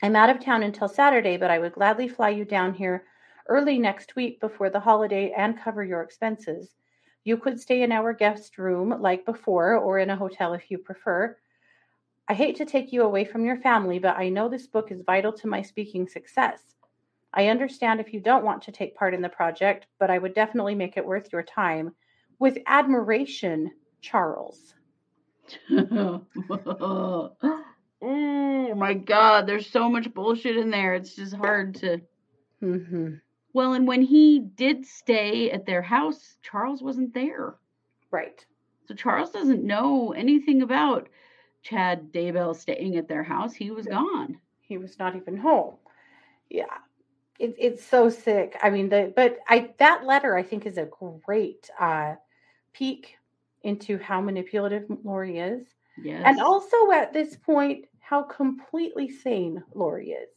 I'm 0.00 0.14
out 0.14 0.30
of 0.30 0.38
town 0.38 0.62
until 0.62 0.86
Saturday, 0.86 1.36
but 1.36 1.50
I 1.50 1.58
would 1.58 1.72
gladly 1.72 2.06
fly 2.06 2.30
you 2.30 2.44
down 2.44 2.72
here 2.72 3.04
early 3.50 3.78
next 3.78 4.14
week 4.16 4.40
before 4.40 4.70
the 4.70 4.80
holiday 4.80 5.34
and 5.36 5.60
cover 5.60 5.84
your 5.84 6.02
expenses. 6.02 6.76
You 7.24 7.36
could 7.36 7.60
stay 7.60 7.82
in 7.82 7.92
our 7.92 8.14
guest 8.14 8.56
room 8.56 8.94
like 9.00 9.26
before 9.26 9.76
or 9.76 9.98
in 9.98 10.08
a 10.08 10.16
hotel 10.16 10.54
if 10.54 10.70
you 10.70 10.78
prefer. 10.78 11.36
I 12.28 12.34
hate 12.34 12.56
to 12.56 12.64
take 12.64 12.92
you 12.92 13.02
away 13.02 13.24
from 13.24 13.44
your 13.44 13.56
family, 13.56 13.98
but 13.98 14.16
I 14.16 14.28
know 14.28 14.48
this 14.48 14.68
book 14.68 14.92
is 14.92 15.02
vital 15.02 15.32
to 15.32 15.48
my 15.48 15.62
speaking 15.62 16.08
success. 16.08 16.62
I 17.34 17.48
understand 17.48 17.98
if 17.98 18.14
you 18.14 18.20
don't 18.20 18.44
want 18.44 18.62
to 18.62 18.72
take 18.72 18.96
part 18.96 19.14
in 19.14 19.20
the 19.20 19.28
project, 19.28 19.86
but 19.98 20.10
I 20.10 20.18
would 20.18 20.34
definitely 20.34 20.76
make 20.76 20.96
it 20.96 21.04
worth 21.04 21.32
your 21.32 21.42
time. 21.42 21.92
with 22.38 22.56
admiration, 22.66 23.70
Charles. 24.00 24.74
oh 25.70 27.32
my 28.00 28.94
god, 28.94 29.46
there's 29.46 29.66
so 29.66 29.90
much 29.90 30.14
bullshit 30.14 30.56
in 30.56 30.70
there. 30.70 30.94
It's 30.94 31.14
just 31.14 31.34
hard 31.34 31.74
to. 31.76 32.00
Mm-hmm. 32.62 33.14
Well, 33.52 33.72
and 33.74 33.86
when 33.86 34.02
he 34.02 34.40
did 34.40 34.86
stay 34.86 35.50
at 35.50 35.66
their 35.66 35.82
house, 35.82 36.36
Charles 36.42 36.82
wasn't 36.82 37.14
there. 37.14 37.56
Right. 38.10 38.44
So 38.86 38.94
Charles 38.94 39.30
doesn't 39.30 39.64
know 39.64 40.12
anything 40.12 40.62
about 40.62 41.08
Chad 41.62 42.12
Daybell 42.12 42.54
staying 42.56 42.96
at 42.96 43.08
their 43.08 43.22
house. 43.22 43.54
He 43.54 43.70
was 43.70 43.86
gone. 43.86 44.38
He 44.60 44.78
was 44.78 44.98
not 44.98 45.16
even 45.16 45.36
home. 45.36 45.74
Yeah. 46.48 46.78
It, 47.38 47.54
it's 47.58 47.84
so 47.84 48.08
sick. 48.08 48.56
I 48.62 48.70
mean, 48.70 48.88
the 48.88 49.12
but 49.16 49.38
I 49.48 49.70
that 49.78 50.04
letter 50.04 50.36
I 50.36 50.42
think 50.42 50.66
is 50.66 50.76
a 50.78 50.88
great 51.24 51.70
uh, 51.78 52.14
peek 52.72 53.16
into 53.62 53.98
how 53.98 54.20
manipulative 54.20 54.84
Lori 55.04 55.38
is, 55.38 55.66
Yes. 56.02 56.22
and 56.24 56.40
also 56.40 56.90
at 56.92 57.12
this 57.12 57.36
point 57.36 57.86
how 58.00 58.22
completely 58.22 59.08
sane 59.10 59.62
Lori 59.74 60.10
is. 60.10 60.28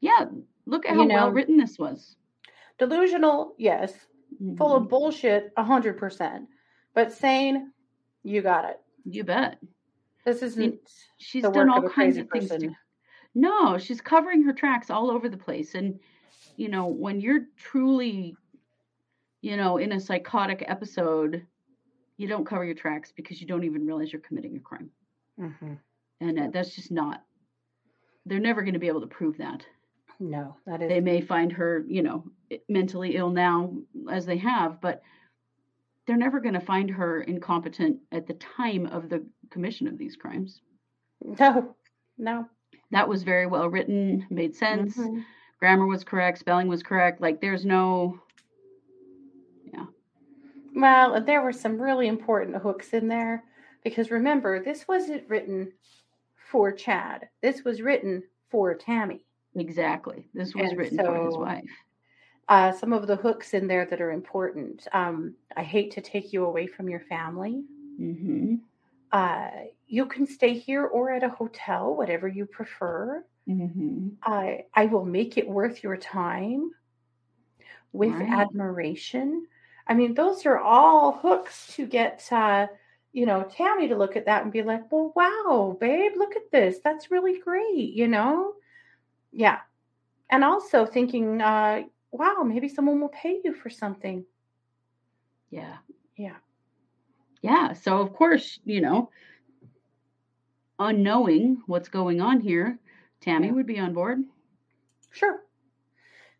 yeah, 0.00 0.26
look 0.66 0.86
at 0.86 0.92
You 0.94 1.00
how 1.00 1.04
know- 1.06 1.14
well 1.14 1.30
written 1.32 1.56
this 1.56 1.78
was. 1.78 2.16
Delusional, 2.88 3.54
yes. 3.58 4.06
Full 4.56 4.74
of 4.74 4.84
Mhm. 4.84 4.88
bullshit, 4.88 5.52
a 5.56 5.62
hundred 5.62 5.96
percent. 5.98 6.48
But 6.94 7.12
sane, 7.12 7.72
you 8.24 8.42
got 8.42 8.68
it. 8.68 8.80
You 9.04 9.22
bet. 9.22 9.60
This 10.24 10.42
isn't 10.42 10.80
She's 11.18 11.42
the 11.44 11.50
done 11.50 11.68
all 11.68 11.78
of 11.78 11.84
a 11.84 11.88
kinds 11.90 12.16
of 12.16 12.28
things. 12.30 12.48
To, 12.48 12.74
no, 13.36 13.78
she's 13.78 14.00
covering 14.00 14.42
her 14.42 14.52
tracks 14.52 14.90
all 14.90 15.10
over 15.12 15.28
the 15.28 15.36
place. 15.36 15.76
And, 15.76 16.00
you 16.56 16.68
know, 16.68 16.86
when 16.88 17.20
you're 17.20 17.46
truly, 17.56 18.34
you 19.42 19.56
know, 19.56 19.76
in 19.76 19.92
a 19.92 20.00
psychotic 20.00 20.64
episode, 20.66 21.46
you 22.16 22.26
don't 22.26 22.44
cover 22.44 22.64
your 22.64 22.74
tracks 22.74 23.12
because 23.12 23.40
you 23.40 23.46
don't 23.46 23.64
even 23.64 23.86
realize 23.86 24.12
you're 24.12 24.22
committing 24.22 24.56
a 24.56 24.60
crime. 24.60 24.90
Mhm. 25.38 25.78
And 26.20 26.38
uh, 26.40 26.48
that's 26.52 26.74
just 26.74 26.90
not, 26.90 27.24
they're 28.26 28.40
never 28.40 28.62
going 28.62 28.74
to 28.74 28.80
be 28.80 28.88
able 28.88 29.00
to 29.02 29.06
prove 29.06 29.38
that. 29.38 29.64
No, 30.20 30.56
that 30.66 30.82
is 30.82 30.88
They 30.88 31.00
may 31.00 31.20
find 31.20 31.52
her, 31.52 31.84
you 31.88 32.02
know, 32.02 32.24
mentally 32.68 33.16
ill 33.16 33.30
now 33.30 33.74
as 34.10 34.26
they 34.26 34.38
have, 34.38 34.80
but 34.80 35.02
they're 36.06 36.16
never 36.16 36.40
going 36.40 36.54
to 36.54 36.60
find 36.60 36.90
her 36.90 37.22
incompetent 37.22 37.98
at 38.10 38.26
the 38.26 38.34
time 38.34 38.86
of 38.86 39.08
the 39.08 39.24
commission 39.50 39.86
of 39.88 39.98
these 39.98 40.16
crimes. 40.16 40.60
no, 41.20 41.74
no. 42.18 42.48
That 42.90 43.08
was 43.08 43.22
very 43.22 43.46
well 43.46 43.68
written, 43.68 44.26
made 44.28 44.54
sense. 44.54 44.96
Mhm. 44.96 45.24
Grammar 45.60 45.86
was 45.86 46.04
correct, 46.04 46.38
spelling 46.38 46.68
was 46.68 46.82
correct. 46.82 47.20
Like 47.20 47.40
there's 47.40 47.64
no 47.64 48.20
Yeah. 49.72 49.86
Well, 50.74 51.22
there 51.24 51.42
were 51.42 51.52
some 51.52 51.80
really 51.80 52.08
important 52.08 52.56
hooks 52.56 52.92
in 52.92 53.08
there 53.08 53.44
because 53.84 54.10
remember, 54.10 54.62
this 54.62 54.86
wasn't 54.88 55.28
written 55.28 55.72
for 56.50 56.72
Chad. 56.72 57.28
This 57.40 57.64
was 57.64 57.80
written 57.80 58.22
for 58.50 58.74
Tammy. 58.74 59.24
Exactly. 59.54 60.28
This 60.34 60.54
was 60.54 60.74
And 60.74 60.76
written 60.76 61.00
for 61.00 61.18
his 61.18 61.38
wife. 61.38 61.70
Uh, 62.48 62.70
some 62.72 62.92
of 62.92 63.06
the 63.08 63.16
hooks 63.16 63.52
in 63.54 63.66
there 63.66 63.84
that 63.86 64.00
are 64.00 64.10
important. 64.12 64.86
Um, 64.92 65.36
I 65.56 65.62
hate 65.64 65.90
to 65.92 66.00
take 66.00 66.32
you 66.32 66.44
away 66.44 66.66
from 66.68 66.88
your 66.88 67.00
family. 67.00 67.64
hmm 67.98 68.64
Uh, 69.12 69.50
you 69.86 70.06
can 70.06 70.26
stay 70.26 70.54
here 70.58 70.84
or 70.86 71.10
at 71.12 71.22
a 71.22 71.28
hotel, 71.28 71.94
whatever 71.94 72.26
you 72.26 72.46
prefer. 72.46 73.24
hmm 73.46 74.22
I 74.22 74.66
I 74.74 74.86
will 74.86 75.04
make 75.04 75.38
it 75.38 75.48
worth 75.48 75.82
your 75.84 75.96
time 75.96 76.72
with 77.92 78.20
Right. 78.20 78.28
admiration. 78.30 79.46
I 79.86 79.94
mean, 79.94 80.14
those 80.14 80.46
are 80.46 80.58
all 80.58 81.12
hooks 81.12 81.74
to 81.76 81.86
get 81.86 82.26
uh, 82.32 82.68
you 83.12 83.26
know 83.26 83.44
Tammy 83.44 83.88
to 83.88 83.96
look 83.96 84.16
at 84.16 84.26
that 84.26 84.42
and 84.42 84.52
be 84.52 84.62
like, 84.62 84.90
"Well, 84.90 85.12
wow, 85.16 85.76
babe, 85.80 86.12
look 86.16 86.36
at 86.36 86.50
this. 86.52 86.78
That's 86.84 87.10
really 87.10 87.38
great." 87.40 87.92
You 87.94 88.08
know, 88.08 88.54
yeah. 89.32 89.60
And 90.30 90.44
also 90.44 90.86
thinking, 90.86 91.40
uh, 91.40 91.82
"Wow, 92.10 92.42
maybe 92.44 92.68
someone 92.68 93.00
will 93.00 93.08
pay 93.08 93.40
you 93.44 93.54
for 93.54 93.70
something." 93.70 94.24
Yeah. 95.50 95.76
Yeah. 96.16 96.36
Yeah. 97.42 97.72
So 97.74 98.00
of 98.00 98.12
course, 98.14 98.60
you 98.64 98.80
know, 98.80 99.10
unknowing 100.78 101.62
what's 101.66 101.88
going 101.88 102.20
on 102.20 102.40
here, 102.40 102.78
Tammy 103.20 103.48
Yeah. 103.48 103.52
would 103.54 103.66
be 103.66 103.78
on 103.78 103.92
board. 103.92 104.24
Sure. 105.10 105.44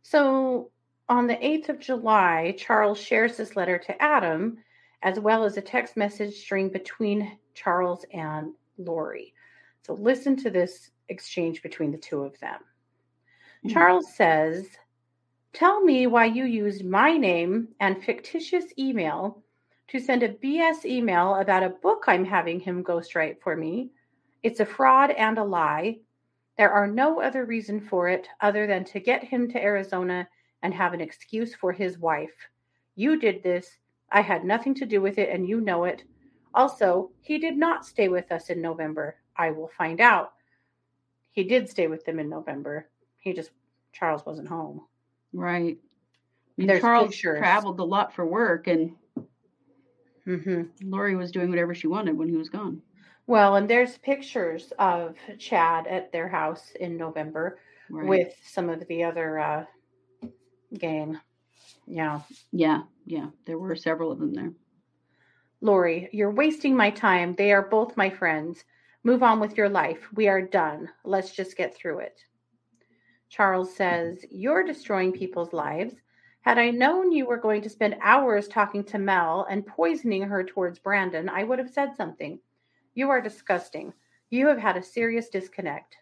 So 0.02 0.70
on 1.08 1.26
the 1.26 1.44
8th 1.46 1.68
of 1.68 1.78
July, 1.78 2.54
Charles 2.58 2.98
shares 2.98 3.36
this 3.36 3.56
letter 3.56 3.78
to 3.78 4.02
Adam, 4.02 4.64
as 5.02 5.20
well 5.20 5.44
as 5.44 5.56
a 5.56 5.62
text 5.62 5.96
message 5.96 6.34
string 6.34 6.70
between 6.70 7.38
Charles 7.54 8.04
and 8.12 8.54
Lori. 8.78 9.34
So 9.82 9.94
listen 9.94 10.36
to 10.36 10.50
this 10.50 10.90
exchange 11.08 11.62
between 11.62 11.92
the 11.92 11.98
two 11.98 12.22
of 12.22 12.38
them. 12.40 12.60
Mhm. 13.64 13.70
Charles 13.72 14.14
says, 14.14 14.78
Tell 15.52 15.82
me 15.82 16.06
why 16.06 16.26
you 16.26 16.44
used 16.44 16.84
my 16.84 17.16
name 17.16 17.74
and 17.80 18.02
fictitious 18.02 18.66
email 18.78 19.42
to 19.88 19.98
send 20.00 20.22
a 20.22 20.32
BS 20.34 20.84
email 20.84 21.34
about 21.36 21.62
a 21.62 21.70
book 21.70 22.04
I'm 22.06 22.24
having 22.24 22.60
him 22.60 22.84
ghostwrite 22.84 23.40
for 23.40 23.56
me. 23.56 23.90
It's 24.42 24.60
a 24.60 24.66
fraud 24.66 25.10
and 25.10 25.38
a 25.38 25.44
lie. 25.44 26.00
There 26.58 26.70
are 26.72 26.86
no 26.86 27.20
other 27.20 27.44
reason 27.44 27.80
for 27.80 28.08
it 28.08 28.28
other 28.40 28.66
than 28.66 28.84
to 28.86 29.00
get 29.00 29.24
him 29.24 29.50
to 29.50 29.62
Arizona 29.62 30.28
and 30.62 30.74
have 30.74 30.94
an 30.94 31.00
excuse 31.00 31.54
for 31.54 31.72
his 31.72 31.98
wife. 31.98 32.48
You 32.96 33.18
did 33.18 33.42
this. 33.42 33.78
I 34.10 34.22
had 34.22 34.44
nothing 34.44 34.74
to 34.76 34.86
do 34.86 35.00
with 35.00 35.18
it, 35.18 35.30
and 35.30 35.48
you 35.48 35.60
know 35.60 35.84
it. 35.84 36.04
Also, 36.54 37.10
he 37.20 37.38
did 37.38 37.56
not 37.56 37.86
stay 37.86 38.08
with 38.08 38.30
us 38.32 38.50
in 38.50 38.60
November. 38.60 39.16
I 39.36 39.50
will 39.50 39.68
find 39.68 40.00
out. 40.00 40.34
He 41.32 41.44
did 41.44 41.68
stay 41.68 41.86
with 41.88 42.04
them 42.04 42.18
in 42.18 42.28
November. 42.28 42.88
He 43.22 43.32
just, 43.32 43.50
Charles 43.92 44.26
wasn't 44.26 44.48
home. 44.48 44.82
Right. 45.32 45.78
I 45.78 46.52
mean, 46.58 46.66
There's 46.66 46.82
Charles 46.82 47.08
pictures. 47.10 47.38
traveled 47.38 47.80
a 47.80 47.84
lot 47.84 48.12
for 48.12 48.26
work, 48.26 48.66
and 48.66 48.92
hmm 50.24 50.62
Lori 50.82 51.16
was 51.16 51.32
doing 51.32 51.48
whatever 51.48 51.74
she 51.74 51.86
wanted 51.86 52.16
when 52.16 52.28
he 52.28 52.36
was 52.36 52.50
gone. 52.50 52.82
Well, 53.26 53.56
and 53.56 53.68
there's 53.70 53.96
pictures 53.98 54.72
of 54.78 55.16
Chad 55.38 55.86
at 55.86 56.12
their 56.12 56.28
house 56.28 56.72
in 56.78 56.96
November 56.96 57.58
Right. 57.88 58.08
with 58.08 58.34
some 58.44 58.68
of 58.68 58.86
the 58.88 59.04
other 59.04 59.38
uh, 59.38 59.64
gang. 60.76 61.18
Yeah. 61.86 62.20
yeah, 62.52 62.82
yeah, 63.06 63.28
there 63.46 63.58
were 63.58 63.74
several 63.76 64.12
of 64.12 64.18
them 64.18 64.34
there. 64.34 64.52
Lori, 65.60 66.08
you're 66.12 66.30
wasting 66.30 66.76
my 66.76 66.90
time. 66.90 67.34
They 67.36 67.52
are 67.52 67.62
both 67.68 67.96
my 67.96 68.10
friends. 68.10 68.64
Move 69.04 69.22
on 69.22 69.40
with 69.40 69.56
your 69.56 69.68
life. 69.68 70.08
We 70.14 70.28
are 70.28 70.42
done. 70.42 70.88
Let's 71.04 71.30
just 71.32 71.56
get 71.56 71.74
through 71.74 72.00
it. 72.00 72.20
Charles 73.32 73.74
says, 73.74 74.26
You're 74.30 74.62
destroying 74.62 75.10
people's 75.10 75.54
lives. 75.54 75.94
Had 76.42 76.58
I 76.58 76.68
known 76.68 77.10
you 77.10 77.24
were 77.24 77.38
going 77.38 77.62
to 77.62 77.70
spend 77.70 77.96
hours 78.02 78.46
talking 78.46 78.84
to 78.84 78.98
Mel 78.98 79.46
and 79.48 79.66
poisoning 79.66 80.20
her 80.24 80.44
towards 80.44 80.78
Brandon, 80.78 81.30
I 81.30 81.42
would 81.42 81.58
have 81.58 81.70
said 81.70 81.96
something. 81.96 82.38
You 82.92 83.08
are 83.08 83.22
disgusting. 83.22 83.94
You 84.28 84.48
have 84.48 84.58
had 84.58 84.76
a 84.76 84.82
serious 84.82 85.30
disconnect. 85.30 85.96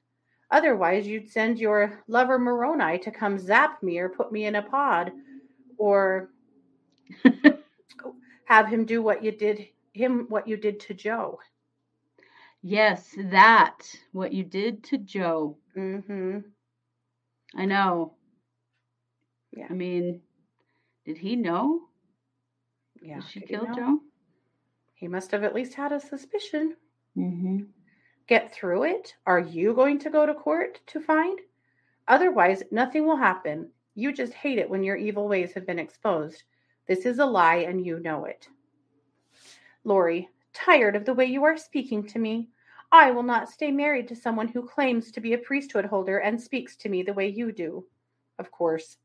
Otherwise, 0.51 1.07
you'd 1.07 1.31
send 1.31 1.61
your 1.61 2.03
lover 2.09 2.37
Moroni 2.37 2.99
to 2.99 3.13
come 3.13 3.39
zap 3.39 3.81
me 3.81 3.99
or 3.99 4.09
put 4.09 4.33
me 4.33 4.47
in 4.47 4.57
a 4.57 4.63
pod 4.63 5.13
or 5.79 6.31
have 8.47 8.67
him 8.67 8.85
do 8.85 9.03
what 9.03 9.23
you 9.23 9.31
did 9.31 9.69
him 9.93 10.27
what 10.31 10.49
you 10.49 10.57
did 10.57 10.81
to 10.81 10.95
Joe. 10.95 11.39
Yes, 12.61 13.15
that 13.31 13.79
what 14.11 14.33
you 14.33 14.43
did 14.43 14.83
to 14.85 14.99
Joe. 14.99 15.57
Mm-hmm. 15.77 16.41
I 17.57 17.65
know. 17.65 18.15
Yeah. 19.53 19.67
I 19.69 19.73
mean, 19.73 20.21
did 21.05 21.19
he 21.19 21.37
know 21.37 21.89
Yeah. 23.01 23.21
that 23.21 23.29
she 23.29 23.41
did 23.41 23.49
killed? 23.49 23.75
Joe? 23.75 24.01
He 24.95 25.09
must 25.09 25.31
have 25.31 25.45
at 25.45 25.55
least 25.55 25.75
had 25.75 25.93
a 25.93 26.01
suspicion. 26.01 26.77
Mm-hmm. 27.17 27.63
Get 28.27 28.55
through 28.55 28.85
it. 28.85 29.15
Are 29.27 29.41
you 29.41 29.75
going 29.75 29.99
to 30.01 30.11
go 30.11 30.27
to 30.27 30.35
court 30.35 30.81
to 30.89 31.01
find? 31.01 31.41
Otherwise, 32.07 32.63
nothing 32.71 33.07
will 33.07 33.17
happen. 33.17 33.71
You 33.95 34.13
just 34.13 34.33
hate 34.35 34.59
it 34.59 34.71
when 34.71 34.85
your 34.85 34.97
evil 34.97 35.27
ways 35.29 35.53
have 35.55 35.67
been 35.67 35.79
exposed. 35.79 36.45
This 36.87 37.07
is 37.07 37.19
a 37.19 37.27
lie 37.27 37.57
and 37.69 37.85
you 37.85 37.99
know 37.99 38.25
it. 38.27 38.49
Lori, 39.85 40.29
tired 40.53 40.97
of 40.97 41.05
the 41.05 41.15
way 41.15 41.25
you 41.25 41.45
are 41.45 41.57
speaking 41.57 42.07
to 42.09 42.19
me. 42.19 42.49
I 42.93 43.11
will 43.11 43.23
not 43.23 43.49
stay 43.49 43.71
married 43.71 44.09
to 44.09 44.17
someone 44.17 44.49
who 44.49 44.67
claims 44.67 45.13
to 45.13 45.21
be 45.21 45.33
a 45.35 45.39
priesthood 45.39 45.85
holder 45.85 46.19
and 46.19 46.41
speaks 46.41 46.77
to 46.77 46.89
me 46.89 47.03
the 47.03 47.13
way 47.15 47.29
you 47.29 47.53
do. 47.53 47.87
Of 48.39 48.51
course. 48.51 48.97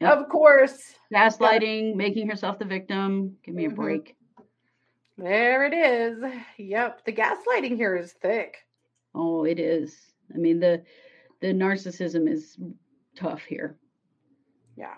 Yep. 0.00 0.12
Of 0.18 0.28
course. 0.28 0.94
Gaslighting, 1.12 1.94
making 1.96 2.28
herself 2.28 2.58
the 2.58 2.64
victim. 2.64 3.36
Give 3.42 3.54
me 3.54 3.64
a 3.64 3.70
Mhm. 3.70 3.74
break. 3.74 4.16
There 5.16 5.64
it 5.64 5.72
is. 5.74 6.22
Yep. 6.58 7.04
The 7.04 7.12
gaslighting 7.12 7.76
here 7.76 7.96
is 7.96 8.12
thick. 8.12 8.64
Oh, 9.14 9.44
it 9.44 9.58
is. 9.58 10.12
I 10.34 10.38
mean, 10.38 10.60
the 10.60 10.84
the 11.40 11.48
narcissism 11.48 12.28
is 12.28 12.58
tough 13.14 13.42
here. 13.42 13.78
Yeah. 14.76 14.96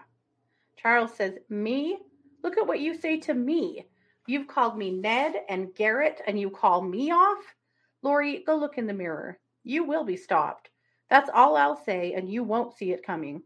Charles 0.77 1.15
says, 1.15 1.39
Me? 1.51 1.99
Look 2.43 2.57
at 2.57 2.67
what 2.67 2.81
you 2.81 2.95
say 2.95 3.19
to 3.21 3.35
me. 3.35 3.87
You've 4.27 4.49
called 4.49 4.79
me 4.79 4.91
Ned 4.91 5.45
and 5.49 5.75
Garrett, 5.75 6.23
and 6.27 6.41
you 6.41 6.49
call 6.51 6.81
me 6.81 7.11
off? 7.11 7.55
Lori, 8.03 8.43
go 8.47 8.57
look 8.57 8.79
in 8.79 8.87
the 8.87 8.93
mirror. 8.93 9.39
You 9.65 9.85
will 9.85 10.05
be 10.05 10.17
stopped. 10.17 10.71
That's 11.11 11.31
all 11.33 11.57
I'll 11.57 11.77
say, 11.77 12.15
and 12.15 12.33
you 12.33 12.43
won't 12.43 12.77
see 12.77 12.93
it 12.93 13.05
coming. 13.05 13.43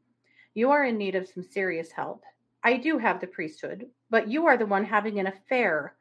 You 0.55 0.71
are 0.71 0.85
in 0.85 0.97
need 0.97 1.15
of 1.15 1.27
some 1.27 1.43
serious 1.43 1.91
help. 1.91 2.23
I 2.63 2.77
do 2.77 2.99
have 2.99 3.21
the 3.21 3.27
priesthood, 3.27 3.87
but 4.11 4.29
you 4.29 4.47
are 4.47 4.57
the 4.57 4.67
one 4.67 4.85
having 4.85 5.19
an 5.19 5.27
affair. 5.27 5.97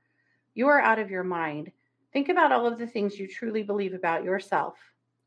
You 0.54 0.68
are 0.68 0.80
out 0.80 1.00
of 1.00 1.10
your 1.10 1.24
mind. 1.24 1.72
Think 2.12 2.30
about 2.30 2.52
all 2.52 2.68
of 2.68 2.78
the 2.78 2.86
things 2.86 3.20
you 3.20 3.28
truly 3.28 3.64
believe 3.64 3.94
about 3.94 4.24
yourself. 4.24 4.76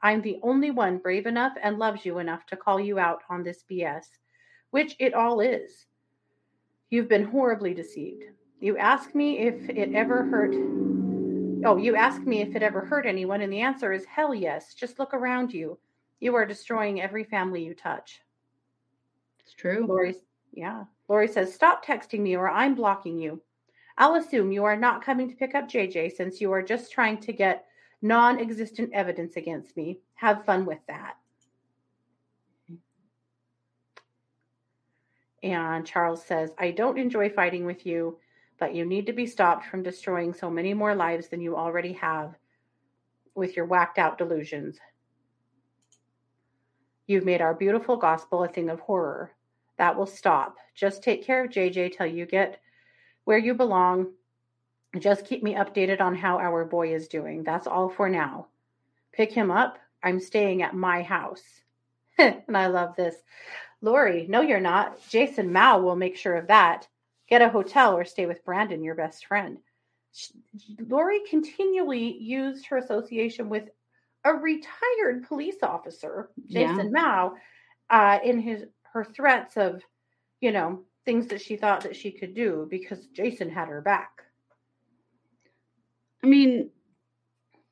I'm 0.03 0.23
the 0.23 0.39
only 0.43 0.71
one 0.71 0.99
brave 0.99 1.27
enough 1.27 1.55
and 1.61 1.79
loves 1.79 2.05
you 2.05 2.19
enough 2.19 2.47
to 2.47 2.57
call 2.57 2.79
you 2.79 2.99
out 2.99 3.23
on 3.29 3.43
this 3.43 3.65
BS, 3.69 4.05
which 4.71 4.95
it 5.01 5.15
all 5.15 5.41
is. 5.41 5.87
You've 6.91 7.09
been 7.09 7.25
horribly 7.25 7.75
deceived. 7.75 8.23
You 8.61 8.79
ask 8.79 9.15
me 9.15 9.39
if 9.39 9.69
it 9.69 9.95
ever 9.95 10.25
hurt. 10.25 10.55
Oh, 11.67 11.77
you 11.77 11.97
ask 11.97 12.23
me 12.23 12.41
if 12.41 12.55
it 12.55 12.63
ever 12.63 12.81
hurt 12.81 13.07
anyone, 13.07 13.41
and 13.41 13.53
the 13.53 13.61
answer 13.61 13.93
is 13.93 14.05
hell 14.05 14.35
yes. 14.35 14.73
Just 14.75 14.99
look 14.99 15.13
around 15.13 15.53
you. 15.53 15.79
You 16.21 16.35
are 16.37 16.47
destroying 16.47 17.01
every 17.01 17.25
family 17.25 17.65
you 17.65 17.75
touch. 17.75 18.23
It's 19.41 19.53
true. 19.53 19.85
Lori, 19.87 20.15
yeah. 20.53 20.85
Lori 21.09 21.29
says, 21.29 21.53
Stop 21.53 21.85
texting 21.85 22.21
me 22.21 22.37
or 22.37 22.49
I'm 22.49 22.75
blocking 22.75 23.19
you. 23.19 23.43
I'll 23.99 24.15
assume 24.15 24.53
you 24.53 24.65
are 24.65 24.77
not 24.77 25.05
coming 25.05 25.29
to 25.29 25.37
pick 25.37 25.55
up 25.55 25.69
JJ 25.69 26.17
since 26.17 26.41
you 26.41 26.53
are 26.53 26.63
just 26.63 26.93
trying 26.93 27.19
to 27.23 27.33
get 27.33 27.67
non 28.01 28.39
existent 28.39 28.91
evidence 28.93 29.37
against 29.37 29.77
me. 29.77 29.99
Have 30.15 30.45
fun 30.45 30.67
with 30.67 30.81
that. 30.87 31.17
And 35.43 35.87
Charles 35.87 36.25
says, 36.25 36.51
I 36.59 36.71
don't 36.71 36.99
enjoy 36.99 37.31
fighting 37.31 37.67
with 37.67 37.87
you, 37.87 38.19
but 38.59 38.75
you 38.75 38.85
need 38.85 39.07
to 39.07 39.13
be 39.13 39.27
stopped 39.27 39.67
from 39.67 39.83
destroying 39.83 40.33
so 40.33 40.51
many 40.51 40.75
more 40.75 40.95
lives 40.95 41.29
than 41.29 41.41
you 41.41 41.57
already 41.57 41.93
have 41.95 42.35
with 43.35 43.57
your 43.57 43.67
whacked 43.67 43.99
out 43.99 44.19
delusions. 44.19 44.79
You've 47.07 47.25
made 47.25 47.41
our 47.41 47.55
beautiful 47.55 47.97
gospel 47.97 48.43
a 48.43 48.49
thing 48.49 48.69
of 48.71 48.81
horror. 48.81 49.33
That 49.79 49.97
will 49.97 50.07
stop. 50.07 50.57
Just 50.75 51.03
take 51.03 51.25
care 51.25 51.45
of 51.45 51.51
JJ 51.51 51.97
till 51.97 52.07
you 52.07 52.27
get 52.27 52.61
where 53.25 53.39
you 53.39 53.55
belong. 53.55 54.13
Just 54.99 55.27
keep 55.27 55.43
me 55.43 55.55
updated 55.55 56.01
on 56.01 56.15
how 56.15 56.39
our 56.39 56.65
boy 56.65 56.95
is 56.95 57.09
doing. 57.09 57.45
That's 57.45 57.67
all 57.67 57.91
for 57.91 58.09
now. 58.09 58.47
Pick 59.13 59.33
him 59.33 59.51
up. 59.51 59.79
I'm 60.03 60.21
staying 60.21 60.63
at 60.63 60.75
my 60.75 61.03
house. 61.03 61.43
and 62.19 62.57
I 62.57 62.69
love 62.69 62.97
this. 62.97 63.17
Lori, 63.83 64.27
no, 64.29 64.41
you're 64.41 64.61
not. 64.61 65.07
Jason 65.09 65.53
Mao 65.53 65.81
will 65.81 65.97
make 65.97 66.17
sure 66.17 66.37
of 66.37 66.47
that. 66.49 66.89
Get 67.29 67.43
a 67.43 67.49
hotel 67.49 67.97
or 67.97 68.05
stay 68.05 68.27
with 68.27 68.45
Brandon, 68.45 68.85
your 68.85 68.95
best 68.95 69.27
friend. 69.27 69.59
Lori 70.79 71.21
continually 71.29 72.17
used 72.19 72.67
her 72.67 72.79
association 72.79 73.49
with 73.49 73.69
a 74.25 74.33
retired 74.33 75.25
police 75.27 75.63
officer, 75.63 76.31
Jason 76.47 76.93
yeah. 76.95 77.01
Mao, 77.03 77.35
uh, 77.91 78.19
in 78.25 78.41
his 78.41 78.65
her 78.93 79.05
threats 79.05 79.57
of, 79.57 79.83
you 80.41 80.53
know, 80.53 80.83
things 81.05 81.27
that 81.29 81.41
she 81.41 81.57
thought 81.57 81.83
that 81.83 81.97
she 81.97 82.11
could 82.11 82.35
do 82.35 82.67
because 82.71 83.07
Jason 83.09 83.51
had 83.51 83.69
her 83.69 83.81
back. 83.81 84.23
I 86.23 86.27
mean, 86.27 86.71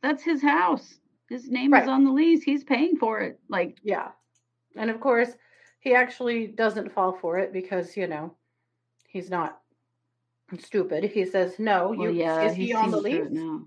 that's 0.02 0.23
his 0.23 0.42
house. 0.42 0.99
His 1.28 1.49
name 1.49 1.73
right. 1.73 1.82
is 1.82 1.88
on 1.88 2.04
the 2.04 2.12
lease. 2.12 2.42
He's 2.42 2.62
paying 2.62 2.96
for 2.96 3.20
it. 3.20 3.40
Like, 3.49 3.78
yeah. 3.82 4.11
And 4.76 4.90
of 4.90 5.00
course, 5.00 5.30
he 5.80 5.94
actually 5.94 6.46
doesn't 6.46 6.92
fall 6.92 7.18
for 7.20 7.38
it 7.38 7.52
because, 7.52 7.96
you 7.96 8.06
know, 8.06 8.34
he's 9.14 9.30
not 9.30 9.61
stupid. 10.59 11.04
He 11.04 11.25
says, 11.25 11.54
no, 11.59 11.92
you, 11.92 12.11
yeah, 12.11 12.42
is 12.42 12.54
he, 12.54 12.66
he 12.66 12.75
on 12.75 12.90
the 12.90 13.00
lease? 13.00 13.30
No. 13.30 13.66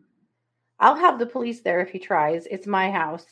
I'll 0.80 0.98
have 0.98 1.18
the 1.18 1.26
police 1.26 1.62
there 1.62 1.80
if 1.80 1.90
he 1.90 1.98
tries. 1.98 2.46
It's 2.52 2.68
my 2.68 2.92
house. 2.92 3.26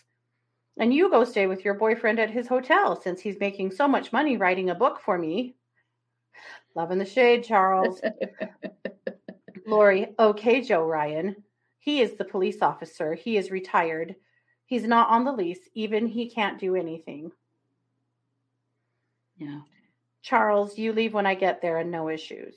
And 0.78 0.94
you 0.94 1.12
go 1.12 1.24
stay 1.24 1.46
with 1.46 1.64
your 1.64 1.76
boyfriend 1.76 2.20
at 2.20 2.32
his 2.32 2.48
hotel 2.48 3.00
since 3.00 3.22
he's 3.22 3.40
making 3.40 3.72
so 3.72 3.88
much 3.88 4.12
money 4.12 4.38
writing 4.38 4.72
a 4.72 4.76
book 4.76 5.00
for 5.00 5.18
me. 5.18 5.56
Love 6.74 6.92
in 6.92 6.98
the 6.98 7.06
shade, 7.06 7.44
Charles. 7.44 8.02
Lori, 9.68 10.08
okay, 10.18 10.62
Joe 10.62 10.86
Ryan. 10.86 11.36
He 11.78 12.02
is 12.02 12.14
the 12.14 12.26
police 12.26 12.62
officer. 12.62 13.14
He 13.14 13.38
is 13.38 13.52
retired. 13.52 14.16
He's 14.66 14.84
not 14.84 15.10
on 15.10 15.24
the 15.24 15.32
lease. 15.32 15.70
Even 15.76 16.08
he 16.08 16.30
can't 16.30 16.60
do 16.60 16.76
anything. 16.76 17.32
Yeah. 19.38 19.60
Charles, 20.26 20.76
you 20.76 20.92
leave 20.92 21.14
when 21.14 21.28
I 21.28 21.36
get 21.36 21.62
there 21.62 21.78
and 21.78 21.92
no 21.92 22.10
issues. 22.10 22.56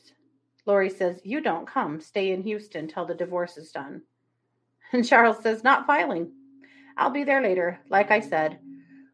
Lori 0.65 0.89
says, 0.89 1.21
You 1.23 1.43
don't 1.43 1.67
come. 1.67 2.01
Stay 2.01 2.33
in 2.33 2.43
Houston 2.43 2.89
till 2.89 3.05
the 3.05 3.15
divorce 3.15 3.59
is 3.59 3.71
done. 3.71 4.03
And 4.93 5.07
Charles 5.07 5.43
says, 5.43 5.63
Not 5.63 5.87
filing. 5.87 6.33
I'll 6.97 7.11
be 7.11 7.25
there 7.25 7.43
later, 7.43 7.79
like 7.91 8.11
I 8.11 8.21
said. 8.21 8.59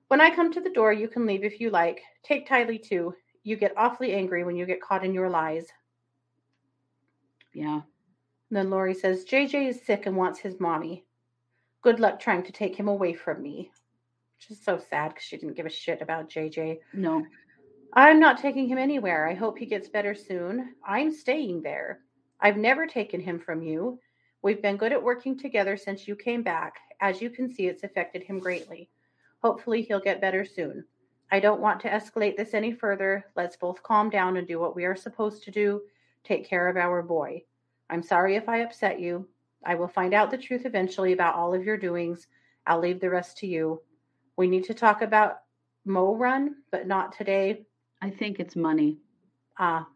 When 0.07 0.21
I 0.21 0.33
come 0.33 0.53
to 0.53 0.61
the 0.61 0.71
door, 0.71 0.93
you 0.93 1.09
can 1.09 1.27
leave 1.27 1.43
if 1.43 1.59
you 1.59 1.71
like. 1.71 2.01
Take 2.23 2.49
Tylee 2.49 2.81
too. 2.81 3.13
You 3.43 3.57
get 3.57 3.77
awfully 3.77 4.13
angry 4.13 4.45
when 4.45 4.55
you 4.55 4.67
get 4.67 4.81
caught 4.81 5.05
in 5.05 5.13
your 5.13 5.29
lies. 5.29 5.67
Yeah. 7.53 7.81
And 7.81 8.57
then 8.57 8.71
Lori 8.71 8.95
says, 8.95 9.25
JJ 9.25 9.71
is 9.71 9.85
sick 9.85 10.07
and 10.07 10.17
wants 10.17 10.39
his 10.39 10.61
mommy. 10.61 11.05
Good 11.83 11.99
luck 11.99 12.21
trying 12.21 12.45
to 12.45 12.53
take 12.53 12.77
him 12.77 12.87
away 12.87 13.15
from 13.15 13.43
me. 13.43 13.73
Which 14.39 14.57
is 14.57 14.65
so 14.65 14.79
sad 14.79 15.09
because 15.09 15.25
she 15.25 15.39
didn't 15.39 15.57
give 15.57 15.67
a 15.67 15.71
shit 15.71 16.03
about 16.03 16.31
JJ. 16.31 16.79
No. 16.93 17.27
I'm 17.97 18.19
not 18.19 18.39
taking 18.39 18.67
him 18.67 18.77
anywhere. 18.77 19.29
I 19.29 19.35
hope 19.35 19.57
he 19.57 19.67
gets 19.67 19.89
better 19.89 20.17
soon. 20.17 20.75
I'm 20.85 21.13
staying 21.13 21.63
there. 21.63 22.01
I've 22.41 22.57
never 22.57 22.89
taken 22.89 23.21
him 23.21 23.39
from 23.39 23.63
you. 23.63 24.01
We've 24.43 24.61
been 24.61 24.77
good 24.77 24.93
at 24.93 25.03
working 25.03 25.39
together 25.39 25.77
since 25.77 26.09
you 26.09 26.17
came 26.17 26.43
back. 26.43 26.75
As 27.01 27.23
you 27.23 27.31
can 27.31 27.49
see, 27.49 27.69
it's 27.69 27.85
affected 27.85 28.25
him 28.25 28.41
greatly. 28.41 28.91
Hopefully, 29.45 29.83
he'll 29.83 30.01
get 30.01 30.21
better 30.21 30.45
soon. 30.45 30.85
I 31.31 31.39
don't 31.39 31.61
want 31.61 31.79
to 31.83 31.89
escalate 31.89 32.37
this 32.37 32.53
any 32.53 32.73
further. 32.73 33.27
Let's 33.37 33.57
both 33.57 33.83
calm 33.85 34.11
down 34.11 34.39
and 34.39 34.49
do 34.49 34.59
what 34.59 34.75
we 34.75 34.85
are 34.85 34.97
supposed 34.97 35.45
to 35.45 35.53
do 35.53 35.81
take 36.25 36.49
care 36.49 36.69
of 36.69 36.77
our 36.77 37.03
boy. 37.03 37.45
I'm 37.91 38.03
sorry 38.03 38.35
if 38.35 38.49
I 38.49 38.63
upset 38.63 38.99
you. 38.99 39.29
I 39.65 39.77
will 39.77 39.89
find 39.89 40.15
out 40.15 40.31
the 40.31 40.39
truth 40.39 40.67
eventually 40.67 41.13
about 41.13 41.37
all 41.37 41.55
of 41.55 41.65
your 41.65 41.77
doings. 41.77 42.27
I'll 42.67 42.81
leave 42.81 42.99
the 42.99 43.11
rest 43.11 43.39
to 43.39 43.47
you. 43.47 43.83
We 44.37 44.49
need 44.49 44.65
to 44.65 44.75
talk 44.75 45.03
about 45.03 45.43
Mo 45.85 46.17
Run, 46.17 46.57
but 46.73 46.89
not 46.89 47.13
today. 47.13 47.67
I 48.05 48.11
think 48.11 48.39
it's 48.39 48.55
money. 48.55 48.99
Ah, 49.59 49.89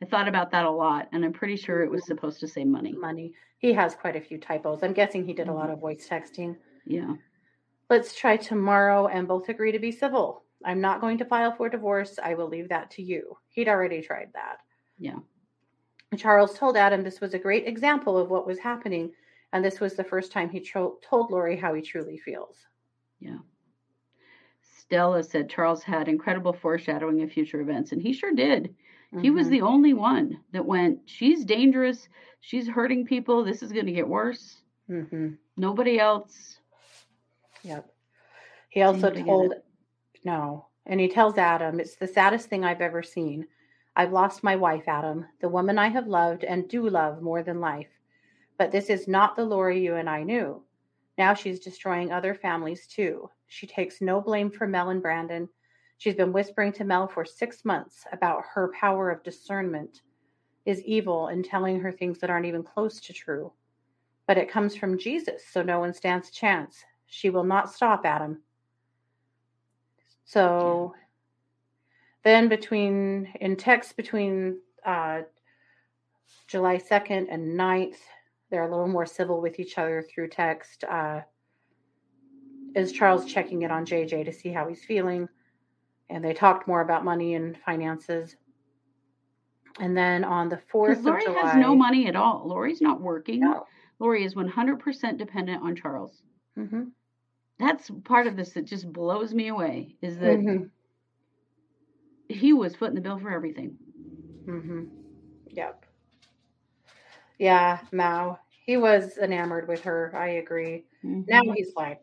I 0.00 0.06
thought 0.06 0.28
about 0.28 0.52
that 0.52 0.66
a 0.66 0.70
lot, 0.70 1.08
and 1.12 1.24
I'm 1.24 1.32
pretty 1.32 1.56
sure 1.56 1.82
it 1.82 1.90
was 1.90 2.06
supposed 2.06 2.38
to 2.38 2.46
say 2.46 2.64
money. 2.64 2.92
Money. 2.92 3.32
He 3.58 3.72
has 3.72 3.96
quite 3.96 4.14
a 4.14 4.20
few 4.20 4.38
typos. 4.38 4.84
I'm 4.84 4.92
guessing 4.92 5.26
he 5.26 5.32
did 5.32 5.48
a 5.48 5.52
lot 5.52 5.64
mm-hmm. 5.64 5.72
of 5.72 5.80
voice 5.80 6.06
texting. 6.08 6.54
Yeah. 6.84 7.14
Let's 7.90 8.14
try 8.14 8.36
tomorrow 8.36 9.08
and 9.08 9.26
both 9.26 9.48
agree 9.48 9.72
to 9.72 9.80
be 9.80 9.90
civil. 9.90 10.44
I'm 10.64 10.80
not 10.80 11.00
going 11.00 11.18
to 11.18 11.24
file 11.24 11.56
for 11.56 11.68
divorce. 11.68 12.20
I 12.22 12.34
will 12.34 12.48
leave 12.48 12.68
that 12.68 12.88
to 12.92 13.02
you. 13.02 13.36
He'd 13.48 13.68
already 13.68 14.00
tried 14.00 14.28
that. 14.34 14.58
Yeah. 14.96 15.18
Charles 16.16 16.56
told 16.56 16.76
Adam 16.76 17.02
this 17.02 17.20
was 17.20 17.34
a 17.34 17.38
great 17.38 17.66
example 17.66 18.16
of 18.16 18.30
what 18.30 18.46
was 18.46 18.60
happening, 18.60 19.10
and 19.52 19.64
this 19.64 19.80
was 19.80 19.94
the 19.94 20.04
first 20.04 20.30
time 20.30 20.50
he 20.50 20.60
tro- 20.60 20.98
told 21.02 21.32
Lori 21.32 21.56
how 21.56 21.74
he 21.74 21.82
truly 21.82 22.16
feels. 22.16 22.58
Yeah. 23.18 23.38
Stella 24.86 25.22
said 25.22 25.50
Charles 25.50 25.82
had 25.82 26.06
incredible 26.08 26.52
foreshadowing 26.52 27.22
of 27.22 27.32
future 27.32 27.60
events, 27.60 27.90
and 27.90 28.00
he 28.00 28.12
sure 28.12 28.32
did. 28.32 28.74
Mm-hmm. 29.12 29.20
He 29.20 29.30
was 29.30 29.46
mm-hmm. 29.46 29.52
the 29.52 29.62
only 29.62 29.94
one 29.94 30.40
that 30.52 30.64
went, 30.64 31.00
She's 31.06 31.44
dangerous. 31.44 32.08
She's 32.40 32.68
hurting 32.68 33.06
people. 33.06 33.44
This 33.44 33.62
is 33.62 33.72
going 33.72 33.86
to 33.86 33.92
get 33.92 34.06
worse. 34.06 34.62
Mm-hmm. 34.88 35.30
Nobody 35.56 35.98
else. 35.98 36.58
Yep. 37.62 37.88
He 38.68 38.82
also 38.82 39.10
told, 39.10 39.54
no, 40.24 40.66
and 40.84 41.00
he 41.00 41.08
tells 41.08 41.36
Adam, 41.36 41.80
It's 41.80 41.96
the 41.96 42.06
saddest 42.06 42.48
thing 42.48 42.64
I've 42.64 42.80
ever 42.80 43.02
seen. 43.02 43.46
I've 43.96 44.12
lost 44.12 44.44
my 44.44 44.54
wife, 44.54 44.84
Adam, 44.86 45.24
the 45.40 45.48
woman 45.48 45.78
I 45.78 45.88
have 45.88 46.06
loved 46.06 46.44
and 46.44 46.68
do 46.68 46.88
love 46.88 47.22
more 47.22 47.42
than 47.42 47.60
life. 47.60 47.88
But 48.58 48.70
this 48.70 48.88
is 48.88 49.08
not 49.08 49.34
the 49.34 49.44
Lori 49.44 49.82
you 49.82 49.96
and 49.96 50.08
I 50.08 50.22
knew. 50.22 50.62
Now 51.18 51.34
she's 51.34 51.60
destroying 51.60 52.12
other 52.12 52.34
families 52.34 52.86
too. 52.86 53.30
She 53.46 53.66
takes 53.66 54.00
no 54.00 54.20
blame 54.20 54.50
for 54.50 54.66
Mel 54.66 54.90
and 54.90 55.02
Brandon. 55.02 55.48
She's 55.98 56.14
been 56.14 56.32
whispering 56.32 56.72
to 56.72 56.84
Mel 56.84 57.08
for 57.08 57.24
six 57.24 57.64
months 57.64 58.04
about 58.12 58.42
her 58.52 58.72
power 58.78 59.10
of 59.10 59.22
discernment 59.22 60.02
is 60.66 60.82
evil 60.82 61.28
and 61.28 61.44
telling 61.44 61.80
her 61.80 61.92
things 61.92 62.18
that 62.18 62.28
aren't 62.28 62.46
even 62.46 62.62
close 62.62 63.00
to 63.00 63.12
true. 63.12 63.52
But 64.26 64.36
it 64.36 64.50
comes 64.50 64.76
from 64.76 64.98
Jesus, 64.98 65.42
so 65.50 65.62
no 65.62 65.78
one 65.78 65.94
stands 65.94 66.28
a 66.28 66.32
chance. 66.32 66.84
She 67.06 67.30
will 67.30 67.44
not 67.44 67.72
stop, 67.72 68.04
Adam. 68.04 68.42
So 70.24 70.92
yeah. 70.96 71.02
then, 72.24 72.48
between 72.48 73.32
in 73.40 73.54
text 73.54 73.96
between 73.96 74.58
uh, 74.84 75.22
July 76.48 76.78
2nd 76.78 77.28
and 77.30 77.58
9th, 77.58 77.98
they're 78.56 78.64
a 78.64 78.70
little 78.70 78.88
more 78.88 79.04
civil 79.04 79.42
with 79.42 79.60
each 79.60 79.76
other 79.76 80.00
through 80.02 80.28
text. 80.28 80.82
Uh, 80.84 81.20
is 82.74 82.90
Charles 82.90 83.26
checking 83.26 83.60
it 83.62 83.70
on 83.70 83.84
JJ 83.84 84.24
to 84.24 84.32
see 84.32 84.48
how 84.50 84.66
he's 84.66 84.82
feeling? 84.84 85.28
and 86.08 86.24
they 86.24 86.32
talked 86.32 86.68
more 86.68 86.82
about 86.82 87.04
money 87.04 87.34
and 87.34 87.58
finances. 87.66 88.36
And 89.80 89.96
then 89.96 90.22
on 90.22 90.48
the 90.48 90.56
4th 90.56 90.86
Because 90.90 90.98
of 91.00 91.04
Lori 91.06 91.24
July. 91.24 91.40
has 91.42 91.56
no 91.56 91.74
money 91.74 92.06
at 92.06 92.14
all. 92.14 92.44
Lori's 92.46 92.80
not 92.80 93.00
working. 93.00 93.40
No. 93.40 93.66
Lori 93.98 94.24
is 94.24 94.36
100% 94.36 95.18
dependent 95.18 95.62
on 95.64 95.74
Charles. 95.74 96.22
Mhm. 96.56 96.92
That's 97.58 97.90
part 98.04 98.28
of 98.28 98.36
this 98.36 98.52
that 98.52 98.66
just 98.66 98.90
blows 98.92 99.34
me 99.34 99.48
away 99.48 99.96
is 100.00 100.16
that 100.20 100.38
Mhm. 100.38 100.70
he 102.28 102.52
was 102.52 102.76
footing 102.76 102.94
the 102.94 103.00
bill 103.00 103.18
for 103.18 103.32
everything. 103.32 103.76
Mhm. 104.46 104.88
Yep. 105.48 105.84
Yeah, 107.38 107.80
Mao. 107.90 108.38
He 108.66 108.76
was 108.76 109.16
enamored 109.18 109.68
with 109.68 109.82
her. 109.84 110.12
I 110.16 110.28
agree. 110.42 110.84
Now 111.02 111.40
Mhm. 111.42 111.54
he's 111.54 111.72
like, 111.76 112.00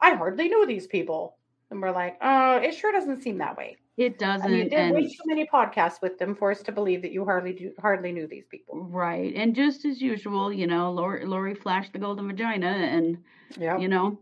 I 0.00 0.14
hardly 0.14 0.48
knew 0.48 0.64
these 0.64 0.86
people. 0.86 1.36
And 1.70 1.82
we're 1.82 1.90
like, 1.90 2.16
oh, 2.22 2.56
it 2.58 2.72
sure 2.74 2.92
doesn't 2.92 3.22
seem 3.22 3.38
that 3.38 3.56
way. 3.56 3.76
It 3.96 4.18
doesn't. 4.18 4.46
And 4.48 4.56
you 4.56 4.64
did 4.64 4.72
and 4.74 4.94
way 4.94 5.08
too 5.08 5.22
many 5.26 5.46
podcasts 5.46 6.00
with 6.00 6.18
them 6.18 6.34
for 6.36 6.50
us 6.50 6.62
to 6.62 6.72
believe 6.72 7.02
that 7.02 7.10
you 7.12 7.24
hardly 7.24 7.52
do, 7.52 7.72
hardly 7.80 8.12
knew 8.12 8.26
these 8.28 8.46
people. 8.46 8.84
right. 8.84 9.34
And 9.34 9.54
just 9.56 9.84
as 9.84 10.00
usual, 10.00 10.52
you 10.52 10.66
know, 10.68 10.92
Lori, 10.92 11.24
Lori 11.24 11.54
flashed 11.54 11.92
the 11.92 11.98
golden 11.98 12.28
vagina 12.28 12.68
and, 12.68 13.22
Yeah. 13.56 13.78
you 13.78 13.88
know, 13.88 14.18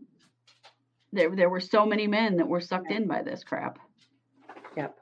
there, 1.11 1.29
there 1.35 1.49
were 1.49 1.59
so 1.59 1.85
many 1.85 2.07
men 2.07 2.37
that 2.37 2.47
were 2.47 2.61
sucked 2.61 2.91
in 2.91 3.07
by 3.07 3.21
this 3.21 3.43
crap. 3.43 3.77
Yep. 4.75 4.97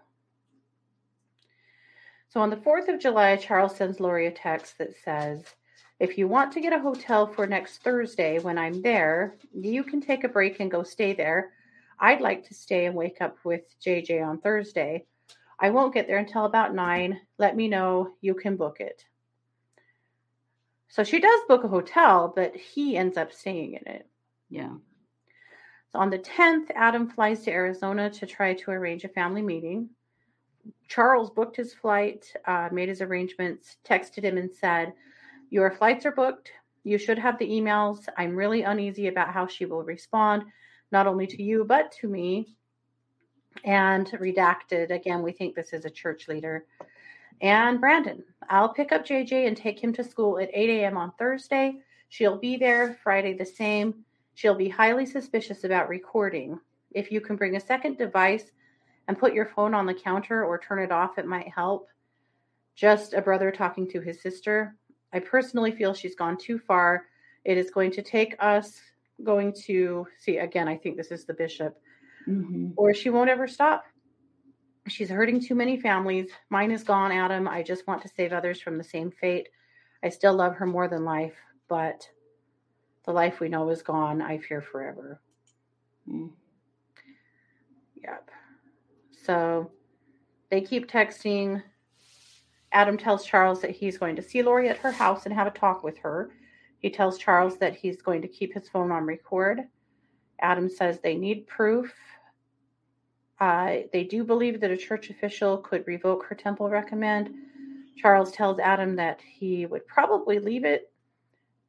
So 2.30 2.42
on 2.42 2.50
the 2.50 2.58
4th 2.58 2.88
of 2.90 3.00
July, 3.00 3.36
Charles 3.38 3.76
sends 3.78 4.00
Lori 4.02 4.28
a 4.28 4.32
text 4.32 4.78
that 4.78 4.96
says, 4.96 5.44
If 6.02 6.18
you 6.18 6.28
want 6.28 6.52
to 6.54 6.62
get 6.62 6.74
a 6.74 6.80
hotel 6.80 7.28
for 7.28 7.46
next 7.46 7.84
Thursday 7.84 8.40
when 8.40 8.58
I'm 8.58 8.82
there, 8.82 9.36
you 9.54 9.84
can 9.84 10.02
take 10.02 10.24
a 10.24 10.30
break 10.30 10.60
and 10.60 10.72
go 10.72 10.82
stay 10.82 11.14
there. 11.14 11.52
I'd 12.00 12.22
like 12.22 12.48
to 12.48 12.56
stay 12.56 12.88
and 12.88 12.96
wake 12.96 13.22
up 13.22 13.38
with 13.44 13.62
JJ 13.86 14.26
on 14.28 14.40
Thursday. 14.40 15.06
I 15.60 15.70
won't 15.70 15.94
get 15.94 16.08
there 16.08 16.18
until 16.18 16.46
about 16.46 16.74
9. 16.74 17.22
Let 17.38 17.56
me 17.56 17.68
know. 17.68 18.16
You 18.20 18.34
can 18.34 18.56
book 18.56 18.80
it. 18.80 19.06
So 20.90 21.04
she 21.04 21.20
does 21.20 21.42
book 21.48 21.66
a 21.66 21.68
hotel, 21.68 22.34
but 22.36 22.56
he 22.56 22.98
ends 22.98 23.16
up 23.16 23.32
staying 23.32 23.74
in 23.74 23.94
it. 23.94 24.08
Yeah. 24.50 24.74
So 25.92 26.00
on 26.00 26.10
the 26.10 26.18
10th, 26.18 26.72
Adam 26.74 27.12
flies 27.12 27.44
to 27.44 27.52
Arizona 27.52 28.10
to 28.10 28.26
try 28.26 28.56
to 28.56 28.72
arrange 28.72 29.04
a 29.04 29.08
family 29.08 29.44
meeting. 29.44 29.92
Charles 30.88 31.30
booked 31.30 31.58
his 31.58 31.76
flight, 31.76 32.34
uh, 32.48 32.70
made 32.72 32.90
his 32.90 33.02
arrangements, 33.02 33.78
texted 33.88 34.24
him, 34.24 34.40
and 34.40 34.52
said, 34.52 34.94
Your 35.52 35.70
flights 35.70 36.06
are 36.06 36.14
booked. 36.14 36.50
You 36.84 36.98
should 36.98 37.20
have 37.20 37.38
the 37.38 37.48
emails. 37.48 38.06
I'm 38.18 38.36
really 38.36 38.64
uneasy 38.64 39.08
about 39.08 39.34
how 39.34 39.48
she 39.48 39.66
will 39.66 39.84
respond, 39.84 40.44
not 40.92 41.08
only 41.08 41.28
to 41.28 41.44
you, 41.44 41.66
but 41.66 41.92
to 42.00 42.08
me. 42.08 42.56
And 43.66 44.08
redacted, 44.08 44.92
again, 44.92 45.22
we 45.22 45.34
think 45.34 45.54
this 45.54 45.74
is 45.74 45.84
a 45.84 45.90
church 45.90 46.30
leader. 46.30 46.66
And 47.42 47.82
Brandon, 47.82 48.24
I'll 48.50 48.74
pick 48.74 48.94
up 48.94 49.06
JJ 49.06 49.46
and 49.46 49.58
take 49.58 49.84
him 49.84 49.92
to 49.94 50.06
school 50.06 50.40
at 50.40 50.50
8 50.54 50.70
a.m. 50.70 50.96
on 50.96 51.12
Thursday. 51.20 51.76
She'll 52.08 52.38
be 52.38 52.56
there 52.56 52.98
Friday 53.04 53.34
the 53.34 53.46
same. 53.46 54.06
She'll 54.36 54.56
be 54.56 54.70
highly 54.70 55.06
suspicious 55.06 55.66
about 55.66 55.90
recording. 55.90 56.60
If 56.92 57.12
you 57.12 57.20
can 57.20 57.36
bring 57.36 57.58
a 57.58 57.60
second 57.60 57.98
device 57.98 58.46
and 59.10 59.20
put 59.20 59.34
your 59.34 59.48
phone 59.48 59.74
on 59.74 59.86
the 59.86 59.94
counter 59.94 60.46
or 60.46 60.58
turn 60.58 60.80
it 60.80 60.94
off, 60.94 61.18
it 61.18 61.26
might 61.26 61.50
help. 61.50 61.90
Just 62.76 63.14
a 63.14 63.22
brother 63.22 63.52
talking 63.52 63.90
to 63.90 64.00
his 64.00 64.22
sister. 64.22 64.76
I 65.14 65.20
personally 65.20 65.72
feel 65.72 65.94
she's 65.94 66.16
gone 66.16 66.38
too 66.38 66.58
far. 66.60 67.08
It 67.44 67.58
is 67.58 67.72
going 67.72 67.92
to 67.92 68.02
take 68.02 68.36
us 68.40 68.80
going 69.24 69.54
to 69.66 70.08
see 70.20 70.38
again. 70.38 70.68
I 70.68 70.78
think 70.78 70.98
this 70.98 71.12
is 71.12 71.26
the 71.26 71.34
bishop, 71.34 71.80
hmm 72.26 72.70
or 72.76 72.94
she 72.94 73.10
won't 73.10 73.30
ever 73.30 73.48
stop. 73.48 73.84
She's 74.88 75.10
hurting 75.10 75.42
too 75.42 75.56
many 75.56 75.80
families. 75.80 76.32
Mine 76.50 76.72
is 76.72 76.84
gone, 76.84 77.12
Adam. 77.12 77.48
I 77.48 77.62
just 77.62 77.86
want 77.88 78.02
to 78.02 78.08
save 78.08 78.34
others 78.34 78.60
from 78.60 78.78
the 78.78 78.84
same 78.84 79.12
fate. 79.12 79.50
I 80.04 80.10
still 80.10 80.34
love 80.34 80.56
her 80.56 80.66
more 80.66 80.88
than 80.88 81.06
life, 81.06 81.36
but 81.68 82.08
the 83.06 83.12
life 83.12 83.40
we 83.40 83.50
know 83.50 83.70
is 83.70 83.84
gone. 83.84 84.22
I 84.22 84.40
fear 84.40 84.62
forever. 84.62 85.22
Mm. 86.10 86.32
Yep. 88.04 88.30
So 89.24 89.72
they 90.50 90.62
keep 90.62 90.90
texting. 90.90 91.62
Adam 92.72 92.98
tells 92.98 93.26
Charles 93.26 93.62
that 93.62 93.72
he's 93.72 93.98
going 93.98 94.16
to 94.16 94.22
see 94.22 94.42
Lori 94.42 94.70
at 94.70 94.78
her 94.78 94.92
house 94.92 95.26
and 95.26 95.34
have 95.34 95.48
a 95.48 95.52
talk 95.52 95.84
with 95.84 95.98
her. 96.00 96.32
He 96.80 96.90
tells 96.90 97.18
Charles 97.18 97.58
that 97.58 97.76
he's 97.76 98.02
going 98.02 98.22
to 98.22 98.28
keep 98.28 98.54
his 98.54 98.70
phone 98.70 98.92
on 98.92 99.06
record. 99.06 99.62
Adam 100.40 100.70
says 100.70 101.00
they 101.00 101.16
need 101.16 101.48
proof. 101.48 101.94
Uh, 103.40 103.78
they 103.92 104.04
do 104.04 104.24
believe 104.24 104.60
that 104.62 104.72
a 104.72 104.78
church 104.78 105.10
official 105.10 105.58
could 105.58 105.86
revoke 105.86 106.26
her 106.26 106.36
temple 106.36 106.70
recommend. 106.70 107.34
Charles 107.98 108.32
tells 108.32 108.60
Adam 108.60 108.96
that 108.96 109.20
he 109.22 109.66
would 109.66 109.86
probably 109.86 110.40
leave 110.40 110.64
it, 110.64 110.92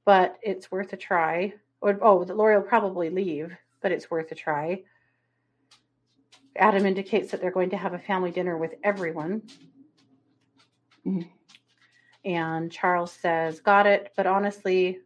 but 0.04 0.38
it's 0.42 0.70
worth 0.70 0.92
a 0.92 0.96
try. 0.96 1.52
Or, 1.80 1.98
oh, 2.00 2.24
that 2.24 2.36
Lori 2.36 2.56
will 2.56 2.62
probably 2.62 3.10
leave, 3.10 3.54
but 3.80 3.90
it's 3.90 4.10
worth 4.10 4.30
a 4.32 4.34
try. 4.34 4.82
Adam 6.56 6.86
indicates 6.86 7.30
that 7.30 7.40
they're 7.40 7.50
going 7.50 7.70
to 7.70 7.76
have 7.76 7.94
a 7.94 7.98
family 7.98 8.30
dinner 8.30 8.56
with 8.56 8.74
everyone. 8.84 9.42
Mhm. 11.06 11.28
And 12.24 12.70
Charles 12.70 13.12
says, 13.12 13.60
Got 13.60 13.86
it. 13.86 14.12
But 14.16 14.26
honestly, 14.26 15.00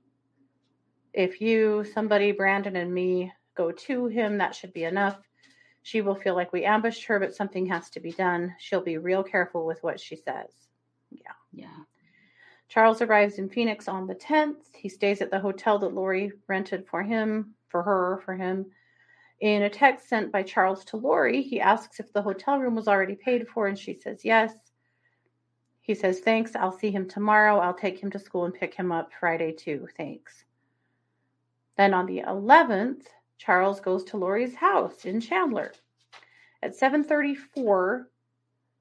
if 1.13 1.41
you, 1.41 1.85
somebody, 1.95 2.33
Brandon, 2.33 2.77
and 2.77 2.93
me 2.93 3.33
go 3.55 3.73
to 3.73 4.07
him, 4.07 4.39
that 4.39 4.55
should 4.55 4.73
be 4.73 4.85
enough. 4.85 5.19
She 5.83 6.03
will 6.03 6.15
feel 6.15 6.35
like 6.35 6.53
we 6.53 6.65
ambushed 6.65 7.05
her, 7.07 7.19
but 7.19 7.35
something 7.35 7.67
has 7.67 7.89
to 7.91 8.01
be 8.01 8.13
done. 8.13 8.55
She'll 8.59 8.83
be 8.83 8.99
real 8.99 9.23
careful 9.23 9.65
with 9.65 9.83
what 9.83 10.01
she 10.01 10.17
says. 10.17 10.51
Yeah. 11.11 11.33
Yeah. 11.53 11.85
Charles 12.69 13.01
arrives 13.01 13.39
in 13.39 13.49
Phoenix 13.49 13.87
on 13.89 14.07
the 14.07 14.15
10th. 14.15 14.75
He 14.75 14.89
stays 14.89 15.23
at 15.23 15.31
the 15.31 15.39
hotel 15.39 15.79
that 15.79 15.95
Lori 15.95 16.33
rented 16.49 16.87
for 16.87 17.03
him, 17.03 17.55
for 17.69 17.83
her, 17.83 18.21
for 18.25 18.35
him. 18.35 18.67
In 19.41 19.63
a 19.63 19.71
text 19.71 20.09
sent 20.09 20.33
by 20.33 20.43
Charles 20.43 20.85
to 20.87 20.97
Lori, 20.97 21.43
he 21.43 21.61
asks 21.61 22.01
if 22.01 22.13
the 22.13 22.23
hotel 22.23 22.59
room 22.59 22.75
was 22.75 22.89
already 22.89 23.15
paid 23.15 23.47
for, 23.49 23.69
and 23.69 23.79
she 23.79 23.95
says 23.95 24.25
yes. 24.25 24.53
He 25.87 25.95
says, 25.95 26.19
Thanks. 26.19 26.57
I'll 26.57 26.77
see 26.77 26.91
him 26.91 27.09
tomorrow. 27.09 27.61
I'll 27.61 27.73
take 27.73 28.01
him 28.01 28.11
to 28.11 28.19
school 28.19 28.45
and 28.45 28.53
pick 28.53 28.75
him 28.75 28.91
up 28.91 29.13
Friday, 29.21 29.53
too. 29.53 29.87
Thanks. 29.97 30.45
Then 31.77 31.95
on 31.95 32.07
the 32.07 32.23
11th, 32.27 33.05
Charles 33.39 33.81
goes 33.81 34.03
to 34.05 34.17
Lori's 34.17 34.57
house 34.57 35.05
in 35.05 35.21
Chandler. 35.21 35.73
At 36.61 36.75
734, 36.75 38.09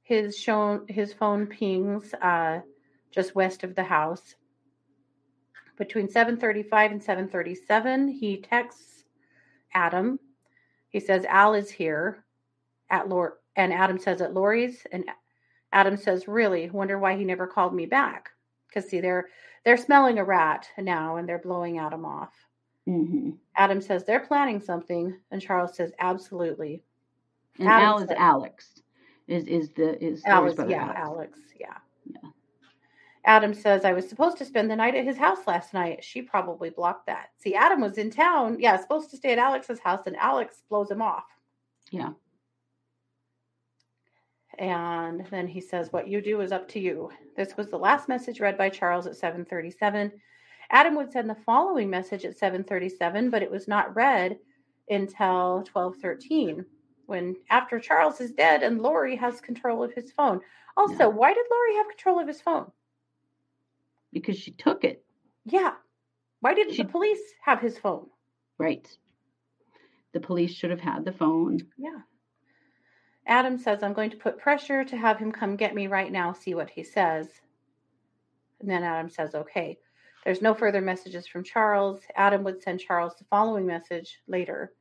his 0.01 0.35
shown 0.35 0.87
his 0.87 1.13
phone 1.13 1.45
pings 1.45 2.13
uh, 2.15 2.61
just 3.11 3.35
west 3.35 3.63
of 3.63 3.75
the 3.75 3.83
house. 3.83 4.35
Between 5.77 6.07
7:35 6.07 6.91
and 6.91 7.01
7:37, 7.01 8.09
he 8.13 8.37
texts 8.37 9.03
Adam. 9.73 10.19
He 10.89 10.99
says 10.99 11.25
Al 11.25 11.53
is 11.53 11.69
here 11.69 12.23
at 12.89 13.09
Lor 13.09 13.39
and 13.55 13.73
Adam 13.73 13.99
says 13.99 14.21
at 14.21 14.33
Lori's 14.33 14.87
and 14.91 15.03
Adam 15.73 15.97
says, 15.97 16.27
"Really? 16.27 16.69
Wonder 16.69 16.97
why 16.99 17.15
he 17.17 17.25
never 17.25 17.47
called 17.47 17.73
me 17.73 17.85
back." 17.85 18.29
Cuz 18.73 18.87
see 18.89 18.99
they're 19.01 19.29
they're 19.63 19.77
smelling 19.77 20.19
a 20.19 20.23
rat 20.23 20.69
now 20.77 21.15
and 21.17 21.27
they're 21.27 21.39
blowing 21.39 21.79
Adam 21.79 22.05
off. 22.05 22.33
hmm 22.85 23.31
Adam 23.57 23.81
says 23.81 24.03
they're 24.03 24.19
planning 24.27 24.59
something 24.59 25.17
and 25.31 25.41
Charles 25.41 25.75
says 25.75 25.91
absolutely. 25.99 26.83
And 27.59 27.67
Adam 27.67 27.87
Al 27.87 27.97
is 27.99 28.07
said- 28.09 28.17
Alex. 28.17 28.81
Is 29.27 29.47
is 29.47 29.71
the 29.71 30.01
is 30.03 30.23
Alex, 30.25 30.61
yeah, 30.67 30.93
Alex, 30.95 31.39
yeah. 31.59 31.77
Yeah. 32.05 32.29
Adam 33.25 33.55
says, 33.55 33.83
I 33.85 33.91
was 33.93 34.07
supposed 34.07 34.37
to 34.37 34.45
spend 34.45 34.69
the 34.69 34.75
night 34.75 34.93
at 34.93 35.03
his 35.03 35.17
house 35.17 35.47
last 35.47 35.73
night. 35.73 36.03
She 36.03 36.21
probably 36.21 36.69
blocked 36.69 37.07
that. 37.07 37.29
See, 37.37 37.55
Adam 37.55 37.81
was 37.81 37.97
in 37.97 38.11
town. 38.11 38.57
Yeah, 38.59 38.77
supposed 38.77 39.09
to 39.09 39.17
stay 39.17 39.31
at 39.31 39.39
Alex's 39.39 39.79
house, 39.79 40.05
and 40.05 40.15
Alex 40.17 40.61
blows 40.69 40.91
him 40.91 41.01
off. 41.01 41.25
Yeah. 41.89 42.11
And 44.57 45.25
then 45.31 45.47
he 45.47 45.59
says, 45.61 45.91
What 45.91 46.07
you 46.07 46.21
do 46.21 46.41
is 46.41 46.51
up 46.51 46.67
to 46.69 46.79
you. 46.79 47.11
This 47.35 47.57
was 47.57 47.67
the 47.69 47.77
last 47.77 48.07
message 48.07 48.39
read 48.39 48.57
by 48.57 48.69
Charles 48.69 49.07
at 49.07 49.15
737. 49.15 50.11
Adam 50.71 50.95
would 50.95 51.11
send 51.11 51.29
the 51.29 51.35
following 51.45 51.89
message 51.89 52.25
at 52.25 52.37
737, 52.37 53.29
but 53.29 53.43
it 53.43 53.51
was 53.51 53.67
not 53.67 53.95
read 53.95 54.37
until 54.89 55.57
1213 55.71 56.65
when 57.07 57.35
after 57.49 57.79
Charles 57.79 58.19
is 58.19 58.31
dead 58.31 58.63
and 58.63 58.81
Lori 58.81 59.15
has 59.15 59.39
control 59.41 59.83
of 59.83 59.93
his 59.93 60.11
phone. 60.11 60.41
Also, 60.77 60.95
Yeah. 60.97 61.05
why 61.07 61.33
did 61.33 61.45
Lori 61.51 61.75
have 61.75 61.87
control 61.89 62.19
of 62.19 62.27
his 62.27 62.41
phone? 62.41 62.71
Because 64.11 64.37
she 64.39 64.51
took 64.51 64.83
it. 64.83 65.05
Yeah. 65.45 65.75
Why 66.39 66.53
didn't 66.53 66.73
She- 66.73 66.83
the 66.83 66.89
police 66.89 67.21
have 67.43 67.59
his 67.59 67.77
phone? 67.77 68.09
Right. 68.57 68.87
The 70.13 70.19
police 70.19 70.51
should 70.53 70.71
have 70.71 70.79
had 70.81 71.05
the 71.05 71.11
phone. 71.11 71.59
Yeah. 71.77 71.99
Adam 73.27 73.57
says, 73.57 73.81
I'm 73.81 73.93
going 73.93 74.11
to 74.11 74.17
put 74.17 74.37
pressure 74.37 74.83
to 74.83 74.97
have 74.97 75.17
him 75.17 75.31
come 75.31 75.55
get 75.55 75.73
me 75.73 75.87
right 75.87 76.11
now, 76.11 76.33
see 76.33 76.53
what 76.53 76.69
he 76.69 76.83
says. 76.83 77.27
And 78.59 78.69
then 78.69 78.83
Adam 78.83 79.09
says, 79.09 79.35
okay. 79.35 79.77
There's 80.23 80.41
no 80.41 80.55
further 80.55 80.81
messages 80.81 81.27
from 81.27 81.43
Charles. 81.43 82.01
Adam 82.15 82.43
would 82.43 82.61
send 82.61 82.79
Charles 82.79 83.13
the 83.17 83.25
following 83.25 83.67
message 83.67 84.21
later. 84.27 84.73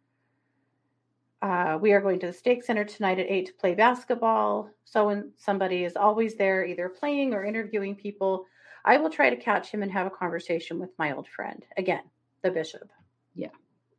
Uh, 1.43 1.79
we 1.79 1.93
are 1.93 2.01
going 2.01 2.19
to 2.21 2.29
the 2.29 2.33
Stake 2.33 2.65
Center 2.65 2.85
tonight 2.85 3.19
at 3.19 3.31
8 3.31 3.47
to 3.47 3.53
play 3.53 3.75
basketball. 3.75 4.71
So 4.87 5.07
when 5.07 5.33
somebody 5.37 5.85
is 5.85 5.97
always 5.97 6.37
there, 6.37 6.65
either 6.65 6.89
playing 6.89 7.35
or 7.35 7.45
interviewing 7.45 7.95
people, 7.95 8.47
I 8.87 8.97
will 8.97 9.11
try 9.11 9.29
to 9.29 9.37
catch 9.37 9.71
him 9.71 9.83
and 9.83 9.93
have 9.93 10.07
a 10.07 10.11
conversation 10.11 10.79
with 10.79 10.91
my 10.99 11.13
old 11.13 11.29
friend. 11.29 11.63
Again, 11.77 12.03
the 12.43 12.51
bishop. 12.51 12.91
Yeah. 13.35 13.49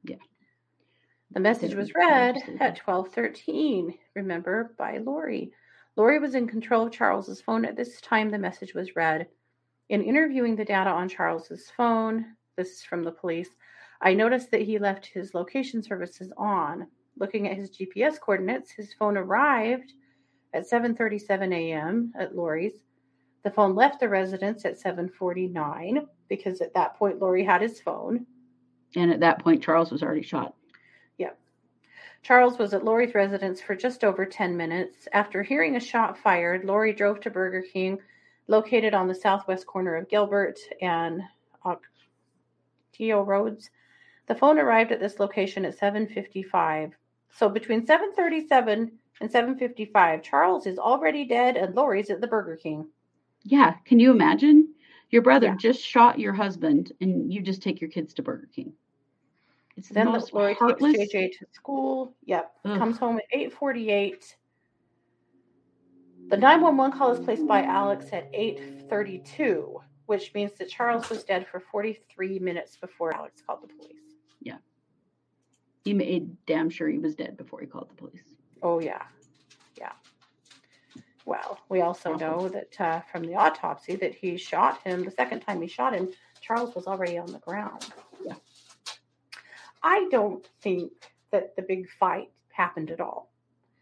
Yeah. 0.03 0.17
The 1.35 1.41
message 1.41 1.71
mm-hmm. 1.71 1.79
was 1.81 1.93
read 1.93 2.37
at 2.61 2.79
12:13, 2.79 3.99
remember, 4.15 4.73
by 4.77 4.99
Lori. 4.99 5.51
Lori 5.97 6.17
was 6.17 6.33
in 6.33 6.47
control 6.47 6.87
of 6.87 6.93
Charles's 6.93 7.41
phone 7.41 7.65
at 7.65 7.75
this 7.75 7.99
time 7.99 8.29
the 8.29 8.39
message 8.39 8.73
was 8.73 8.95
read. 8.95 9.27
In 9.89 10.01
interviewing 10.01 10.55
the 10.55 10.63
data 10.63 10.89
on 10.89 11.09
Charles's 11.09 11.69
phone, 11.75 12.37
this 12.55 12.77
is 12.77 12.83
from 12.83 13.03
the 13.03 13.11
police, 13.11 13.49
I 14.01 14.13
noticed 14.13 14.49
that 14.51 14.61
he 14.61 14.79
left 14.79 15.07
his 15.07 15.33
location 15.33 15.83
services 15.83 16.31
on. 16.37 16.87
Looking 17.17 17.49
at 17.49 17.57
his 17.57 17.69
GPS 17.69 18.17
coordinates, 18.17 18.71
his 18.71 18.93
phone 18.93 19.17
arrived 19.17 19.91
at 20.53 20.69
7:37 20.69 21.53
a.m. 21.53 22.13
at 22.17 22.33
Lori's. 22.33 22.85
The 23.43 23.51
phone 23.51 23.75
left 23.75 23.99
the 23.99 24.07
residence 24.07 24.63
at 24.63 24.79
7:49 24.79 26.07
because 26.29 26.61
at 26.61 26.73
that 26.75 26.95
point 26.95 27.19
Lori 27.19 27.43
had 27.43 27.61
his 27.61 27.81
phone. 27.81 28.25
And 28.95 29.11
at 29.11 29.19
that 29.19 29.39
point 29.39 29.61
Charles 29.61 29.91
was 29.91 30.01
already 30.01 30.21
shot. 30.21 30.55
Charles 32.25 32.57
was 32.57 32.73
at 32.73 32.83
Lori's 32.83 33.13
residence 33.13 33.61
for 33.61 33.75
just 33.75 34.03
over 34.03 34.25
10 34.25 34.57
minutes. 34.57 35.07
After 35.13 35.43
hearing 35.43 35.75
a 35.75 35.79
shot 35.79 36.17
fired, 36.17 36.65
Lori 36.65 36.91
drove 36.91 37.19
to 37.19 37.29
Burger 37.29 37.61
King, 37.61 37.99
located 38.47 38.95
on 38.95 39.07
the 39.07 39.13
southwest 39.13 39.67
corner 39.67 39.95
of 39.95 40.09
Gilbert 40.09 40.57
and 40.81 41.21
Ocotillo 41.63 43.23
Roads. 43.27 43.69
The 44.25 44.33
phone 44.33 44.57
arrived 44.57 44.91
at 44.91 44.99
this 44.99 45.19
location 45.19 45.65
at 45.65 45.77
7:55. 45.77 46.95
So 47.29 47.47
between 47.47 47.85
7:37 47.85 48.97
and 49.21 49.29
7:55, 49.29 50.23
Charles 50.23 50.65
is 50.65 50.79
already 50.79 51.25
dead 51.25 51.57
and 51.57 51.75
Lori's 51.75 52.09
at 52.09 52.21
the 52.21 52.27
Burger 52.27 52.55
King. 52.55 52.89
Yeah, 53.43 53.75
can 53.85 53.99
you 53.99 54.09
imagine? 54.09 54.73
Your 55.11 55.21
brother 55.21 55.49
Yeah. 55.49 55.57
just 55.57 55.79
shot 55.79 56.17
your 56.17 56.33
husband 56.33 56.91
and 56.99 57.31
you 57.31 57.41
just 57.41 57.61
take 57.61 57.79
your 57.79 57.91
kids 57.91 58.15
to 58.15 58.23
Burger 58.23 58.47
King. 58.51 58.73
It's 59.77 59.89
the 59.89 59.93
Then 59.93 60.07
most 60.07 60.33
Lori 60.33 60.55
takes. 60.55 60.81
JJ 60.81 61.37
to 61.39 61.45
school. 61.51 62.15
Yep. 62.25 62.51
Ugh. 62.65 62.77
Comes 62.77 62.97
home 62.97 63.17
at 63.17 63.37
8:48. 63.37 64.35
The 66.27 66.37
911 66.37 66.97
call 66.97 67.11
is 67.11 67.19
placed 67.19 67.45
by 67.45 67.63
Alex 67.63 68.07
at 68.11 68.31
8:32, 68.33 69.81
which 70.07 70.33
means 70.33 70.53
that 70.53 70.69
Charles 70.69 71.09
was 71.09 71.23
dead 71.23 71.45
for 71.47 71.59
43 71.59 72.39
minutes 72.39 72.77
before 72.77 73.13
Alex 73.15 73.41
called 73.45 73.63
the 73.63 73.67
police. 73.67 74.15
Yeah. 74.41 74.57
He 75.83 75.93
made 75.93 76.35
damn 76.45 76.69
sure 76.69 76.87
he 76.87 76.97
was 76.97 77.15
dead 77.15 77.37
before 77.37 77.59
he 77.61 77.67
called 77.67 77.89
the 77.89 77.95
police. 77.95 78.23
Oh 78.63 78.79
yeah, 78.79 79.03
yeah. 79.77 79.91
Well, 81.25 81.59
we 81.69 81.81
also 81.81 82.15
know 82.15 82.49
that 82.49 82.79
uh, 82.79 83.01
from 83.11 83.23
the 83.23 83.35
autopsy 83.35 83.95
that 83.97 84.15
he 84.15 84.37
shot 84.37 84.81
him 84.83 85.03
the 85.03 85.11
second 85.11 85.41
time 85.41 85.61
he 85.61 85.67
shot 85.67 85.93
him. 85.93 86.09
Charles 86.39 86.75
was 86.75 86.87
already 86.87 87.17
on 87.17 87.31
the 87.31 87.39
ground. 87.39 87.87
Yeah. 88.25 88.35
I 89.85 90.07
don't 90.09 90.47
think 90.61 90.91
that 91.31 91.55
the 91.55 91.61
big 91.61 91.87
fight 91.99 92.31
happened 92.51 92.89
at 92.91 92.99
all. 92.99 93.31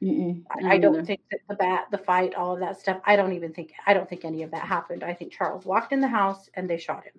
Mm-mm, 0.01 0.43
I, 0.51 0.73
I 0.73 0.77
don't 0.77 0.95
either. 0.95 1.05
think 1.05 1.21
that 1.31 1.39
the 1.47 1.55
bat, 1.55 1.85
the 1.89 1.97
fight, 1.97 2.35
all 2.35 2.53
of 2.53 2.59
that 2.59 2.77
stuff. 2.79 2.99
I 3.05 3.15
don't 3.15 3.31
even 3.33 3.53
think. 3.53 3.71
I 3.87 3.93
don't 3.93 4.09
think 4.09 4.25
any 4.25 4.43
of 4.43 4.51
that 4.51 4.63
happened. 4.67 5.01
I 5.03 5.13
think 5.13 5.31
Charles 5.31 5.65
walked 5.65 5.93
in 5.93 6.01
the 6.01 6.07
house 6.09 6.49
and 6.55 6.69
they 6.69 6.77
shot 6.77 7.05
him. 7.05 7.13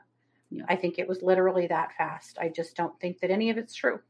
Yeah. 0.51 0.65
I 0.69 0.77
think 0.77 0.99
it 0.99 1.09
was 1.09 1.23
literally 1.23 1.67
that 1.69 1.93
fast. 1.97 2.37
I 2.39 2.51
just 2.51 2.77
don't 2.77 2.99
think 3.01 3.21
that 3.21 3.31
any 3.31 3.49
of 3.49 3.57
it's 3.57 3.75
true. 3.75 4.01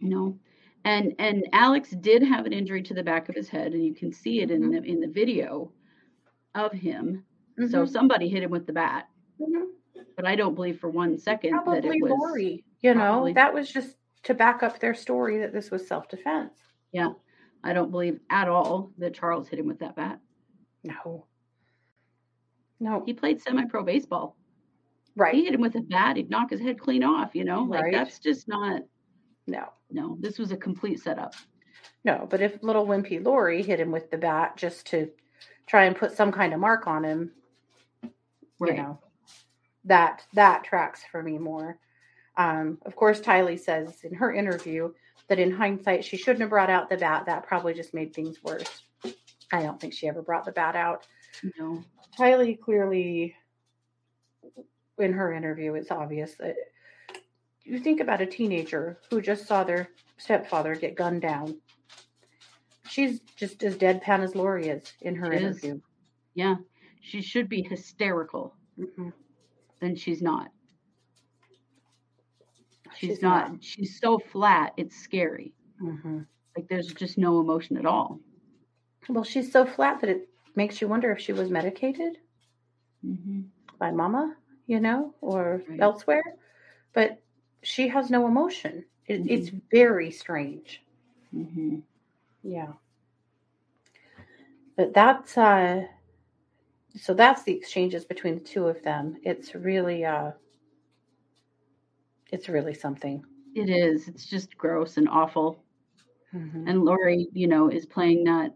No. 0.00 0.38
And 0.84 1.16
and 1.18 1.48
Alex 1.52 1.90
did 1.90 2.22
have 2.22 2.46
an 2.46 2.52
injury 2.52 2.80
to 2.84 2.94
the 2.94 3.02
back 3.02 3.28
of 3.28 3.34
his 3.34 3.48
head, 3.48 3.72
and 3.72 3.84
you 3.84 3.92
can 3.92 4.12
see 4.12 4.40
it 4.40 4.52
in 4.52 4.62
Mhm. 4.62 4.70
the 4.82 4.88
in 4.88 5.00
the 5.00 5.08
video 5.08 5.72
of 6.54 6.70
him. 6.70 7.24
So 7.58 7.82
Mhm. 7.82 7.88
somebody 7.88 8.28
hit 8.28 8.44
him 8.44 8.50
with 8.52 8.66
the 8.66 8.72
bat, 8.72 9.08
Mhm. 9.40 9.72
but 10.14 10.24
I 10.26 10.36
don't 10.36 10.54
believe 10.54 10.78
for 10.78 10.90
one 10.90 11.18
second 11.18 11.58
that 11.66 11.84
it 11.84 12.00
was. 12.00 12.12
Lori. 12.12 12.62
You 12.80 12.94
know, 12.94 13.00
probably- 13.00 13.32
that 13.34 13.54
was 13.54 13.70
just 13.72 13.96
to 14.24 14.34
back 14.34 14.62
up 14.62 14.78
their 14.78 14.94
story 14.94 15.38
that 15.38 15.52
this 15.52 15.70
was 15.70 15.86
self 15.86 16.08
defense. 16.08 16.52
Yeah, 16.92 17.12
I 17.64 17.72
don't 17.72 17.90
believe 17.90 18.20
at 18.30 18.48
all 18.48 18.92
that 18.98 19.14
Charles 19.14 19.48
hit 19.48 19.58
him 19.58 19.66
with 19.66 19.78
that 19.80 19.96
bat. 19.96 20.20
No. 20.84 21.26
No. 22.80 23.02
He 23.04 23.12
played 23.14 23.40
semi-pro 23.40 23.82
baseball. 23.84 24.36
right. 25.16 25.34
He 25.34 25.44
hit 25.44 25.54
him 25.54 25.62
with 25.62 25.74
a 25.76 25.80
bat, 25.80 26.16
he'd 26.18 26.28
knock 26.28 26.50
his 26.50 26.60
head 26.60 26.78
clean 26.78 27.02
off. 27.02 27.34
You 27.34 27.44
know, 27.44 27.62
like 27.62 27.84
Right. 27.84 27.92
that's 27.92 28.18
just 28.18 28.48
not. 28.48 28.82
no. 29.46 29.72
No, 29.90 30.16
this 30.20 30.38
was 30.38 30.50
a 30.52 30.56
complete 30.56 30.98
setup. 31.00 31.34
No. 32.04 32.26
But 32.28 32.40
if 32.42 32.62
little 32.62 32.86
wimpy 32.86 33.24
Lori 33.24 33.62
hit 33.62 33.78
him 33.80 33.92
with 33.92 34.10
the 34.10 34.18
bat 34.18 34.56
just 34.56 34.86
to 34.88 35.10
try 35.66 35.84
and 35.84 35.94
put 35.96 36.12
some 36.12 36.32
kind 36.32 36.52
of 36.52 36.58
mark 36.60 36.86
on 36.88 37.04
him, 37.04 37.32
Right. 38.58 38.76
you 38.76 38.82
know, 38.82 38.98
that 39.84 40.26
that 40.34 40.64
tracks 40.64 41.04
for 41.10 41.22
me 41.22 41.38
more. 41.38 41.78
Um, 42.36 42.78
of 42.84 42.94
course, 42.96 43.20
Tylee 43.20 43.58
says 43.58 44.04
in 44.04 44.14
her 44.14 44.32
interview 44.32 44.92
that 45.28 45.38
in 45.38 45.50
hindsight 45.50 46.04
she 46.04 46.16
shouldn't 46.16 46.40
have 46.42 46.50
brought 46.50 46.70
out 46.70 46.88
the 46.90 46.96
bat. 46.96 47.26
That 47.26 47.46
probably 47.46 47.74
just 47.74 47.94
made 47.94 48.14
things 48.14 48.42
worse. 48.42 48.82
I 49.52 49.62
don't 49.62 49.80
think 49.80 49.94
she 49.94 50.08
ever 50.08 50.22
brought 50.22 50.44
the 50.44 50.52
bat 50.52 50.76
out. 50.76 51.06
No. 51.58 51.82
Tylee 52.18 52.58
clearly, 52.60 53.34
in 54.98 55.12
her 55.12 55.32
interview, 55.32 55.74
it's 55.74 55.90
obvious 55.90 56.34
that 56.36 56.56
you 57.64 57.78
think 57.78 58.00
about 58.00 58.20
a 58.20 58.26
teenager 58.26 58.98
who 59.10 59.20
just 59.20 59.46
saw 59.46 59.64
their 59.64 59.88
stepfather 60.18 60.74
get 60.74 60.94
gunned 60.94 61.22
down. 61.22 61.58
She's 62.88 63.20
just 63.36 63.62
as 63.64 63.76
deadpan 63.76 64.20
as 64.22 64.34
Lori 64.34 64.68
is 64.68 64.92
in 65.00 65.16
her 65.16 65.32
She 65.32 65.38
is. 65.44 65.56
interview. 65.64 65.80
Yeah, 66.34 66.56
she 67.00 67.20
should 67.20 67.48
be 67.48 67.62
hysterical, 67.62 68.54
Mhm. 68.78 69.12
and 69.80 69.98
she's 69.98 70.22
not. 70.22 70.50
She's, 72.98 73.22
not. 73.22 73.52
She's 73.60 73.98
so 74.00 74.18
flat. 74.18 74.72
It's 74.76 74.96
scary. 74.96 75.52
Mhm. 75.82 76.26
Like 76.56 76.68
there's 76.68 76.92
just 76.94 77.18
no 77.18 77.40
emotion 77.40 77.76
at 77.76 77.86
all. 77.86 78.20
Well, 79.08 79.24
she's 79.24 79.52
so 79.52 79.64
flat 79.66 80.00
that 80.00 80.10
it 80.10 80.28
makes 80.54 80.80
you 80.80 80.88
wonder 80.88 81.12
if 81.12 81.20
she 81.20 81.32
was 81.32 81.50
medicated 81.50 82.18
Mm-hmm. 83.06 83.42
by 83.78 83.90
mama, 83.90 84.34
you 84.66 84.80
know, 84.80 85.14
or 85.20 85.62
Right. 85.68 85.80
elsewhere. 85.80 86.22
But 86.92 87.20
she 87.62 87.88
has 87.88 88.10
no 88.10 88.26
emotion. 88.26 88.84
It, 89.06 89.30
It's 89.30 89.50
very 89.70 90.10
strange. 90.10 90.82
Mm-hmm. 91.34 91.80
Yeah. 92.42 92.72
But 94.76 94.92
that's 94.94 95.36
uh 95.38 95.86
so 96.96 97.12
that's 97.14 97.42
the 97.42 97.52
exchanges 97.52 98.04
between 98.06 98.34
the 98.34 98.40
two 98.44 98.66
of 98.66 98.82
them. 98.82 99.18
It's 99.22 99.54
really 99.54 100.04
uh 100.04 100.32
it's 102.32 102.48
really 102.48 102.74
something. 102.74 103.24
It 103.54 103.68
is. 103.70 104.08
It's 104.08 104.26
just 104.26 104.56
gross 104.56 104.96
and 104.96 105.08
awful. 105.08 105.62
Mhm. 106.34 106.68
And 106.68 106.84
Lori, 106.84 107.28
you 107.32 107.46
know, 107.48 107.68
is 107.68 107.86
playing 107.86 108.24
that 108.24 108.52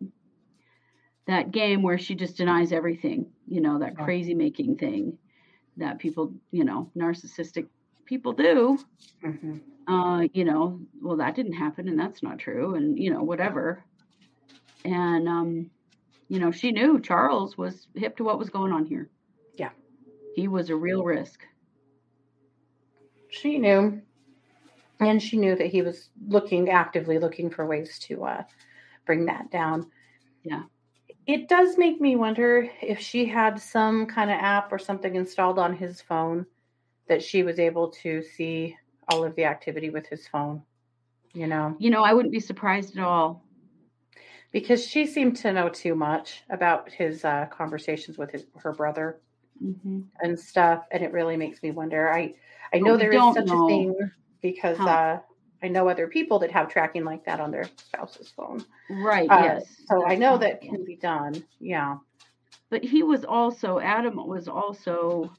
that 1.27 1.51
game 1.51 1.83
where 1.83 1.99
she 1.99 2.15
just 2.15 2.37
denies 2.37 2.73
everything. 2.73 3.27
You 3.47 3.61
know, 3.61 3.79
that 3.79 3.97
crazy 3.97 4.35
making 4.35 4.77
thing 4.77 5.19
that 5.77 5.99
people, 5.99 6.35
you 6.51 6.65
know, 6.65 6.91
narcissistic 6.97 7.67
people 8.05 8.33
do. 8.33 8.79
Mhm. 9.25 9.61
uh, 9.87 10.29
you 10.33 10.45
know, 10.45 10.81
well, 11.03 11.17
that 11.17 11.35
didn't 11.35 11.53
happen 11.55 11.89
and 11.89 11.99
that's 11.99 12.23
not 12.23 12.39
true, 12.39 12.75
and 12.75 12.99
you 12.99 13.11
know, 13.13 13.23
whatever. 13.23 13.85
And 14.85 15.29
um, 15.29 15.71
you 16.29 16.39
know, 16.39 16.51
she 16.51 16.73
knew 16.73 17.01
Charles 17.01 17.57
was 17.57 17.87
hip 17.95 18.17
to 18.17 18.25
what 18.25 18.39
was 18.39 18.51
going 18.51 18.73
on 18.73 18.87
here. 18.87 19.11
Yeah. 19.55 19.71
He 20.35 20.49
was 20.49 20.71
a 20.71 20.77
real 20.77 21.03
risk. 21.05 21.41
She 23.31 23.59
knew 23.59 24.03
and 25.01 25.23
she 25.23 25.37
knew 25.39 25.57
that 25.57 25.69
he 25.69 25.83
was 25.83 26.11
looking 26.29 26.69
actively 26.69 27.19
looking 27.19 27.51
for 27.51 27.67
ways 27.67 27.99
to 28.01 28.25
uh 28.25 28.43
bring 29.07 29.27
that 29.27 29.51
down. 29.51 29.91
Yeah. 30.43 30.63
It 31.27 31.49
does 31.49 31.79
make 31.79 32.01
me 32.01 32.17
wonder 32.17 32.69
if 32.83 32.99
she 32.99 33.25
had 33.27 33.61
some 33.61 34.07
kind 34.07 34.31
of 34.31 34.37
app 34.39 34.73
or 34.73 34.79
something 34.79 35.15
installed 35.15 35.59
on 35.59 35.77
his 35.77 36.01
phone 36.01 36.47
that 37.09 37.23
she 37.23 37.43
was 37.43 37.59
able 37.59 37.89
to 38.03 38.23
see 38.23 38.77
all 39.09 39.25
of 39.25 39.35
the 39.37 39.45
activity 39.45 39.91
with 39.91 40.07
his 40.07 40.27
phone. 40.27 40.63
You 41.33 41.47
know, 41.47 41.77
You 41.79 41.91
know, 41.91 42.03
I 42.03 42.13
wouldn't 42.13 42.33
be 42.33 42.41
surprised 42.41 42.97
at 42.97 43.05
all. 43.05 43.45
because 44.53 44.85
she 44.85 45.07
seemed 45.07 45.37
to 45.39 45.53
know 45.53 45.69
too 45.69 45.95
much 45.95 46.43
about 46.51 46.91
his 46.91 47.25
uh, 47.25 47.47
conversations 47.51 48.19
with 48.19 48.33
his 48.33 48.47
her 48.57 48.73
brother 48.73 49.21
hmm 49.61 50.01
and 50.23 50.39
stuff, 50.39 50.85
and 50.91 51.03
it 51.03 51.13
really 51.13 51.37
makes 51.37 51.63
me 51.63 51.71
wonder. 51.71 52.13
I 52.13 52.35
I 52.73 52.79
know 52.79 52.97
there 52.97 53.13
is 53.13 53.35
such 53.35 53.47
know 53.47 53.65
a 53.65 53.69
thing 53.69 54.11
because 54.43 54.79
uh, 54.81 55.21
I 55.63 55.69
know 55.69 55.89
other 55.89 56.09
people 56.09 56.39
that 56.41 56.51
have 56.51 56.69
tracking 56.69 57.05
like 57.05 57.25
that 57.25 57.41
on 57.41 57.51
their 57.51 57.65
spouse's 57.77 58.31
phone. 58.31 58.65
Right. 58.89 59.31
Uh, 59.31 59.43
yes. 59.43 59.77
So 59.87 60.05
I 60.05 60.11
that's 60.11 60.21
know 60.21 60.39
that 60.39 60.61
can 60.61 60.85
be 60.85 60.97
done. 60.97 61.45
Yeah. 61.59 61.97
But 62.71 62.85
he 62.85 63.03
was 63.03 63.25
also 63.25 63.79
Adam 63.81 64.17
was 64.17 64.49
also 64.49 65.33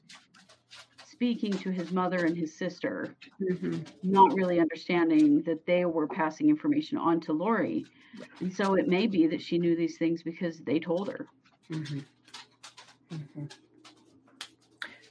speaking 1.04 1.52
to 1.58 1.70
his 1.70 1.90
mother 1.92 2.24
and 2.24 2.36
his 2.36 2.56
sister, 2.56 3.14
hmm 3.38 3.78
not 4.02 4.34
really 4.34 4.58
understanding 4.60 5.42
that 5.42 5.64
they 5.66 5.84
were 5.84 6.06
passing 6.08 6.48
information 6.50 6.98
on 6.98 7.20
to 7.20 7.32
Lori. 7.32 7.86
And 8.40 8.52
so 8.52 8.74
it 8.74 8.88
may 8.88 9.06
be 9.06 9.26
that 9.28 9.40
she 9.40 9.58
knew 9.58 9.76
these 9.76 9.96
things 9.96 10.22
because 10.22 10.58
they 10.58 10.78
told 10.78 11.08
her. 11.08 11.26
hmm 11.68 12.00
hmm 13.10 13.44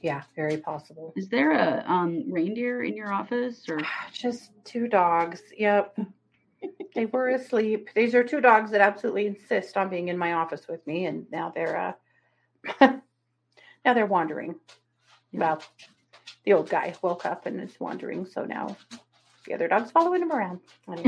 Yeah, 0.02 0.22
very 0.34 0.56
possible. 0.56 1.12
Is 1.16 1.28
there 1.28 1.52
a 1.52 1.84
um, 1.86 2.24
reindeer 2.30 2.82
in 2.82 2.96
your 2.96 3.12
office 3.12 3.64
or 3.68 3.78
Just 4.12 4.50
two 4.64 4.88
dogs. 4.88 5.40
Yep. 5.56 5.96
they 6.94 7.06
were 7.06 7.28
asleep. 7.28 7.88
These 7.94 8.14
are 8.16 8.24
two 8.24 8.40
dogs 8.40 8.72
that 8.72 8.80
absolutely 8.80 9.26
insist 9.26 9.76
on 9.76 9.88
being 9.88 10.08
in 10.08 10.18
my 10.18 10.32
office 10.32 10.66
with 10.68 10.84
me, 10.88 11.06
and 11.06 11.26
now 11.30 11.52
they're 11.54 11.96
uh 12.80 12.90
now 13.84 13.94
they're 13.94 14.06
wandering. 14.06 14.56
Well, 15.32 15.62
the 16.44 16.52
old 16.54 16.68
guy 16.68 16.94
woke 17.00 17.24
up 17.24 17.46
and 17.46 17.60
is 17.60 17.78
wandering, 17.78 18.26
so 18.26 18.44
now 18.44 18.76
the 19.46 19.54
other 19.54 19.68
dog's 19.68 19.92
following 19.92 20.22
him 20.22 20.32
around. 20.32 20.60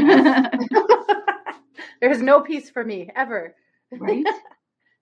There's 2.00 2.22
no 2.22 2.40
peace 2.40 2.70
for 2.70 2.85
me 2.85 3.11
ever. 3.14 3.54
right? 3.90 4.24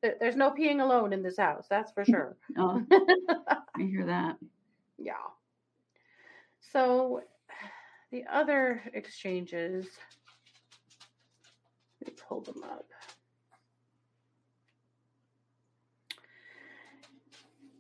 There- 0.03 0.17
There's 0.19 0.37
no 0.37 0.51
peeing 0.51 0.81
alone 0.83 1.13
in 1.13 1.23
this 1.23 1.39
house, 1.39 1.67
that's 1.69 1.93
for 1.93 2.05
sure. 2.05 2.37
Oh, 2.59 2.85
I 3.77 3.83
hear 3.83 4.07
that. 4.07 4.37
Yeah. 4.99 5.15
So 6.73 7.23
the 8.11 8.25
other 8.31 8.83
exchanges, 8.93 9.87
let 12.01 12.11
me 12.13 12.23
pull 12.29 12.41
them 12.41 12.63
up. 12.65 12.87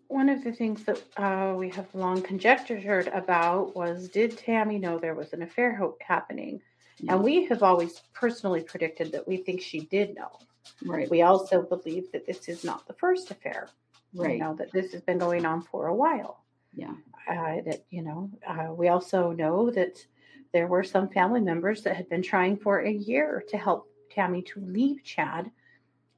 One 0.08 0.28
of 0.28 0.44
the 0.44 0.52
things 0.52 0.84
that 0.84 1.02
uh, 1.16 1.54
we 1.56 1.70
have 1.70 1.92
long 1.94 2.20
conjectured 2.22 3.08
about 3.08 3.74
was 3.74 4.08
did 4.10 4.36
Tammy 4.36 4.78
know 4.78 4.98
there 4.98 5.14
was 5.14 5.32
an 5.32 5.42
affair 5.42 5.80
happening? 6.00 6.60
Yeah. 6.98 7.14
And 7.14 7.24
we 7.24 7.46
have 7.46 7.62
always 7.62 7.98
personally 8.12 8.62
predicted 8.62 9.12
that 9.12 9.26
we 9.26 9.38
think 9.38 9.62
she 9.62 9.80
did 9.80 10.14
know. 10.14 10.38
Right, 10.84 11.10
We 11.10 11.22
also 11.22 11.62
believe 11.62 12.10
that 12.12 12.26
this 12.26 12.48
is 12.48 12.64
not 12.64 12.86
the 12.86 12.94
first 12.94 13.30
affair. 13.30 13.68
right. 14.14 14.32
You 14.34 14.38
know, 14.38 14.54
that 14.54 14.72
this 14.72 14.92
has 14.92 15.00
been 15.02 15.18
going 15.18 15.44
on 15.46 15.62
for 15.62 15.86
a 15.86 15.94
while 15.94 16.44
Yeah, 16.74 16.94
uh, 17.28 17.62
that 17.66 17.84
you 17.90 18.02
know 18.02 18.30
uh, 18.46 18.72
we 18.74 18.88
also 18.88 19.32
know 19.32 19.70
that 19.70 20.04
there 20.52 20.66
were 20.66 20.84
some 20.84 21.08
family 21.08 21.40
members 21.40 21.82
that 21.82 21.96
had 21.96 22.08
been 22.08 22.22
trying 22.22 22.56
for 22.58 22.80
a 22.80 22.90
year 22.92 23.42
to 23.48 23.56
help 23.56 23.88
tammy 24.10 24.42
to 24.42 24.60
leave 24.60 25.02
chad 25.02 25.50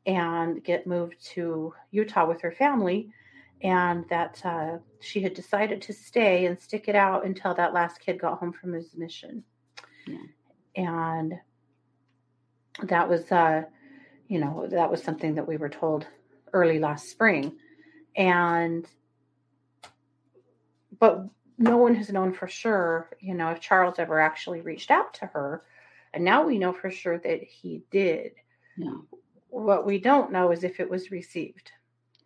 and 0.07 0.63
get 0.65 0.87
moved 0.87 1.15
to 1.35 1.73
utah 1.93 2.27
with 2.27 2.41
her 2.41 2.51
family 2.53 3.11
and 3.63 4.05
that 4.09 4.43
uh, 4.45 4.77
she 5.01 5.21
had 5.23 5.33
decided 5.35 5.81
to 5.81 5.93
stay 5.93 6.47
and 6.47 6.61
stick 6.61 6.89
it 6.89 6.97
out 6.97 7.25
until 7.25 7.55
that 7.55 7.73
last 7.73 8.01
kid 8.01 8.19
got 8.21 8.39
home 8.39 8.53
from 8.53 8.73
his 8.73 8.95
mission 8.97 9.45
Yeah. 10.07 10.19
and 10.75 11.39
that 12.83 13.09
was 13.09 13.31
uh, 13.31 13.63
you 14.35 14.41
know 14.41 14.67
that 14.69 14.91
was 14.91 15.01
something 15.01 15.37
that 15.37 15.47
we 15.47 15.57
were 15.57 15.69
told 15.69 16.07
early 16.53 16.81
last 16.81 17.09
spring 17.09 17.53
and 18.17 18.85
but 20.99 21.29
no 21.59 21.77
one 21.77 21.95
has 21.95 22.11
known 22.11 22.33
for 22.33 22.49
sure, 22.49 23.11
you 23.21 23.35
know, 23.35 23.51
if 23.51 23.61
Charles 23.61 23.99
ever 23.99 24.19
actually 24.21 24.61
reached 24.61 24.91
out 24.91 25.15
to 25.15 25.27
her. 25.27 25.63
And 26.13 26.25
now 26.25 26.45
we 26.45 26.59
know 26.59 26.73
for 26.73 26.91
sure 26.91 27.19
that 27.19 27.43
he 27.43 27.83
did. 27.91 28.33
yeah. 28.77 28.97
What 29.49 29.87
we 29.87 29.99
don't 29.99 30.33
know 30.33 30.51
is 30.51 30.65
if 30.65 30.81
it 30.81 30.91
was 30.91 31.13
received. 31.13 31.71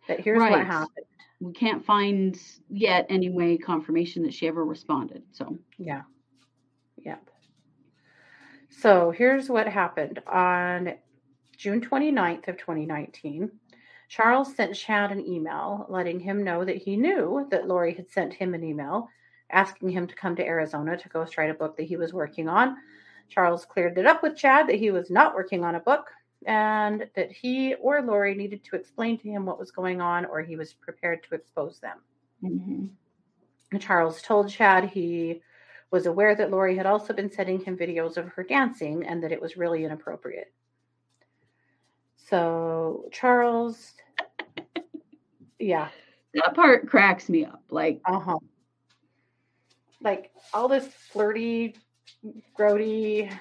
That 0.07 0.19
here's 0.19 0.39
what 0.39 0.65
happened. 0.65 1.05
We 1.39 1.53
can't 1.53 1.85
find 1.85 2.39
yet 2.69 3.05
anyway 3.09 3.57
confirmation 3.57 4.23
that 4.23 4.33
she 4.33 4.47
ever 4.47 4.65
responded. 4.65 5.21
So, 5.31 5.59
Yeah. 5.77 6.01
Yep. 6.97 7.29
So 8.69 9.11
here's 9.11 9.47
what 9.47 9.67
happened 9.67 10.19
on 10.25 10.93
June 11.59 11.81
29th 11.81 12.47
of 12.47 12.57
2019. 12.57 13.51
Charles 14.07 14.55
sent 14.55 14.73
Chad 14.73 15.11
an 15.11 15.27
email 15.27 15.85
letting 15.89 16.17
him 16.17 16.41
know 16.41 16.63
that 16.63 16.77
he 16.77 16.95
knew 16.95 17.45
that 17.51 17.67
Lori 17.67 17.93
had 17.93 18.09
sent 18.09 18.33
him 18.33 18.53
an 18.53 18.63
email 18.63 19.09
asking 19.51 19.89
him 19.89 20.07
to 20.07 20.15
come 20.15 20.37
to 20.37 20.45
Arizona 20.45 20.95
to 20.95 21.09
ghostwrite 21.09 21.51
a 21.51 21.53
book 21.53 21.75
that 21.75 21.83
he 21.83 21.97
was 21.97 22.13
working 22.13 22.47
on. 22.47 22.77
Charles 23.27 23.65
cleared 23.65 23.97
it 23.97 24.05
up 24.05 24.23
with 24.23 24.37
Chad 24.37 24.67
that 24.69 24.79
he 24.79 24.89
was 24.89 25.11
not 25.11 25.35
working 25.35 25.65
on 25.65 25.75
a 25.75 25.81
book 25.81 26.09
and 26.45 27.09
that 27.17 27.29
he 27.29 27.75
or 27.75 28.01
Lori 28.01 28.35
needed 28.35 28.63
to 28.63 28.77
explain 28.77 29.17
to 29.17 29.29
him 29.29 29.45
what 29.45 29.59
was 29.59 29.69
going 29.69 29.99
on 29.99 30.23
or 30.27 30.41
he 30.41 30.55
was 30.55 30.73
prepared 30.73 31.23
to 31.23 31.35
expose 31.35 31.81
them. 31.81 31.97
mhm. 32.41 32.89
Charles 33.81 34.21
told 34.21 34.49
Chad 34.49 34.85
he 34.85 35.41
was 35.91 36.05
aware 36.05 36.35
that 36.35 36.51
Lori 36.51 36.77
had 36.77 36.85
also 36.85 37.11
been 37.11 37.29
sending 37.29 37.59
him 37.59 37.77
videos 37.77 38.15
of 38.15 38.29
her 38.29 38.43
dancing 38.43 39.05
and 39.05 39.21
that 39.21 39.33
it 39.33 39.41
was 39.41 39.57
really 39.57 39.83
inappropriate. 39.83 40.53
So 42.29 43.05
Charles, 43.11 43.93
yeah, 45.57 45.89
that 46.35 46.53
part 46.53 46.87
cracks 46.87 47.27
me 47.27 47.45
up. 47.45 47.63
Like, 47.71 48.01
uh 48.05 48.19
huh. 48.19 48.37
Like 50.01 50.31
all 50.53 50.67
this 50.67 50.87
flirty, 51.11 51.75
grody, 52.57 53.35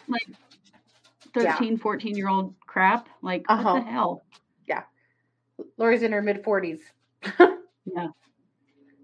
13, 1.34 1.76
14 1.76 2.16
year 2.16 2.28
old 2.28 2.54
crap. 2.66 3.08
Like, 3.20 3.48
what 3.48 3.58
Uh-huh. 3.60 3.74
the 3.74 3.80
hell? 3.82 4.22
Yeah, 4.66 4.84
Lori's 5.76 6.02
in 6.02 6.12
her 6.12 6.22
mid 6.22 6.42
40s. 6.42 6.80
Yeah. 7.94 8.08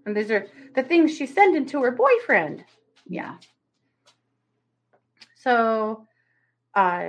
And 0.05 0.15
these 0.15 0.29
are 0.29 0.45
the 0.75 0.83
things 0.83 1.17
she's 1.17 1.33
sending 1.33 1.65
to 1.67 1.81
her 1.81 1.89
boyfriend. 1.89 2.63
Yeah. 3.07 3.37
So, 5.37 6.07
uh, 6.75 7.07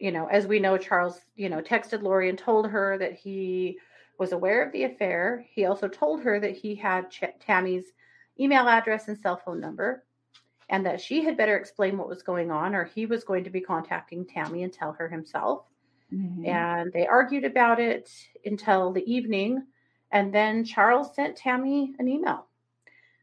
you 0.00 0.10
know, 0.10 0.26
as 0.26 0.46
we 0.46 0.58
know, 0.58 0.78
Charles, 0.78 1.20
you 1.36 1.48
know, 1.50 1.60
texted 1.60 2.02
Lori 2.02 2.30
and 2.30 2.38
told 2.38 2.68
her 2.70 2.96
that 2.98 3.12
he 3.12 3.78
was 4.18 4.32
aware 4.32 4.64
of 4.64 4.72
the 4.72 4.84
affair. 4.84 5.46
He 5.52 5.66
also 5.66 5.88
told 5.88 6.22
her 6.22 6.40
that 6.40 6.56
he 6.56 6.74
had 6.74 7.10
Ch- 7.10 7.38
Tammy's 7.38 7.84
email 8.38 8.66
address 8.66 9.08
and 9.08 9.18
cell 9.18 9.36
phone 9.36 9.60
number, 9.60 10.04
and 10.70 10.86
that 10.86 11.00
she 11.00 11.22
had 11.22 11.36
better 11.36 11.56
explain 11.56 11.98
what 11.98 12.08
was 12.08 12.22
going 12.22 12.50
on, 12.50 12.74
or 12.74 12.84
he 12.84 13.04
was 13.04 13.24
going 13.24 13.44
to 13.44 13.50
be 13.50 13.60
contacting 13.60 14.24
Tammy 14.24 14.62
and 14.62 14.72
tell 14.72 14.92
her 14.92 15.08
himself. 15.08 15.66
Mhm. 16.12 16.46
And 16.46 16.92
they 16.92 17.06
argued 17.06 17.44
about 17.44 17.78
it 17.78 18.10
until 18.44 18.92
the 18.92 19.04
evening. 19.12 19.66
And 20.10 20.34
then 20.34 20.64
Charles 20.64 21.14
sent 21.14 21.36
Tammy 21.36 21.94
an 21.98 22.08
email. 22.08 22.46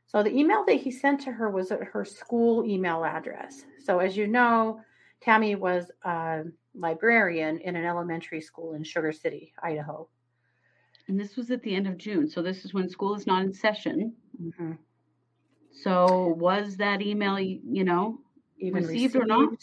So 0.05 0.23
the 0.23 0.37
email 0.37 0.63
that 0.65 0.75
he 0.75 0.91
sent 0.91 1.21
to 1.21 1.31
her 1.31 1.49
was 1.49 1.71
at 1.71 1.83
her 1.83 2.05
school 2.05 2.63
email 2.65 3.03
address. 3.03 3.65
So, 3.83 3.99
as 3.99 4.15
you 4.15 4.27
know, 4.27 4.81
Tammy 5.19 5.55
was 5.55 5.91
a 6.03 6.43
librarian 6.77 7.59
in 7.59 7.75
an 7.75 7.85
elementary 7.85 8.41
school 8.41 8.73
in 8.73 8.83
Sugar 8.83 9.11
City, 9.11 9.53
Idaho. 9.61 10.07
And 11.07 11.19
this 11.19 11.35
was 11.35 11.51
at 11.51 11.63
the 11.63 11.73
end 11.73 11.87
of 11.87 11.97
June. 11.97 12.29
So, 12.29 12.41
this 12.41 12.65
is 12.65 12.73
when 12.73 12.89
school 12.89 13.15
is 13.15 13.25
not 13.25 13.43
in 13.43 13.53
session. 13.53 14.13
Mm-hmm. 14.41 14.73
So, 15.71 16.35
was 16.37 16.77
that 16.77 17.01
email, 17.01 17.39
you 17.39 17.83
know, 17.83 18.19
Even 18.59 18.83
Received 18.83 19.15
or 19.15 19.25
not? 19.25 19.57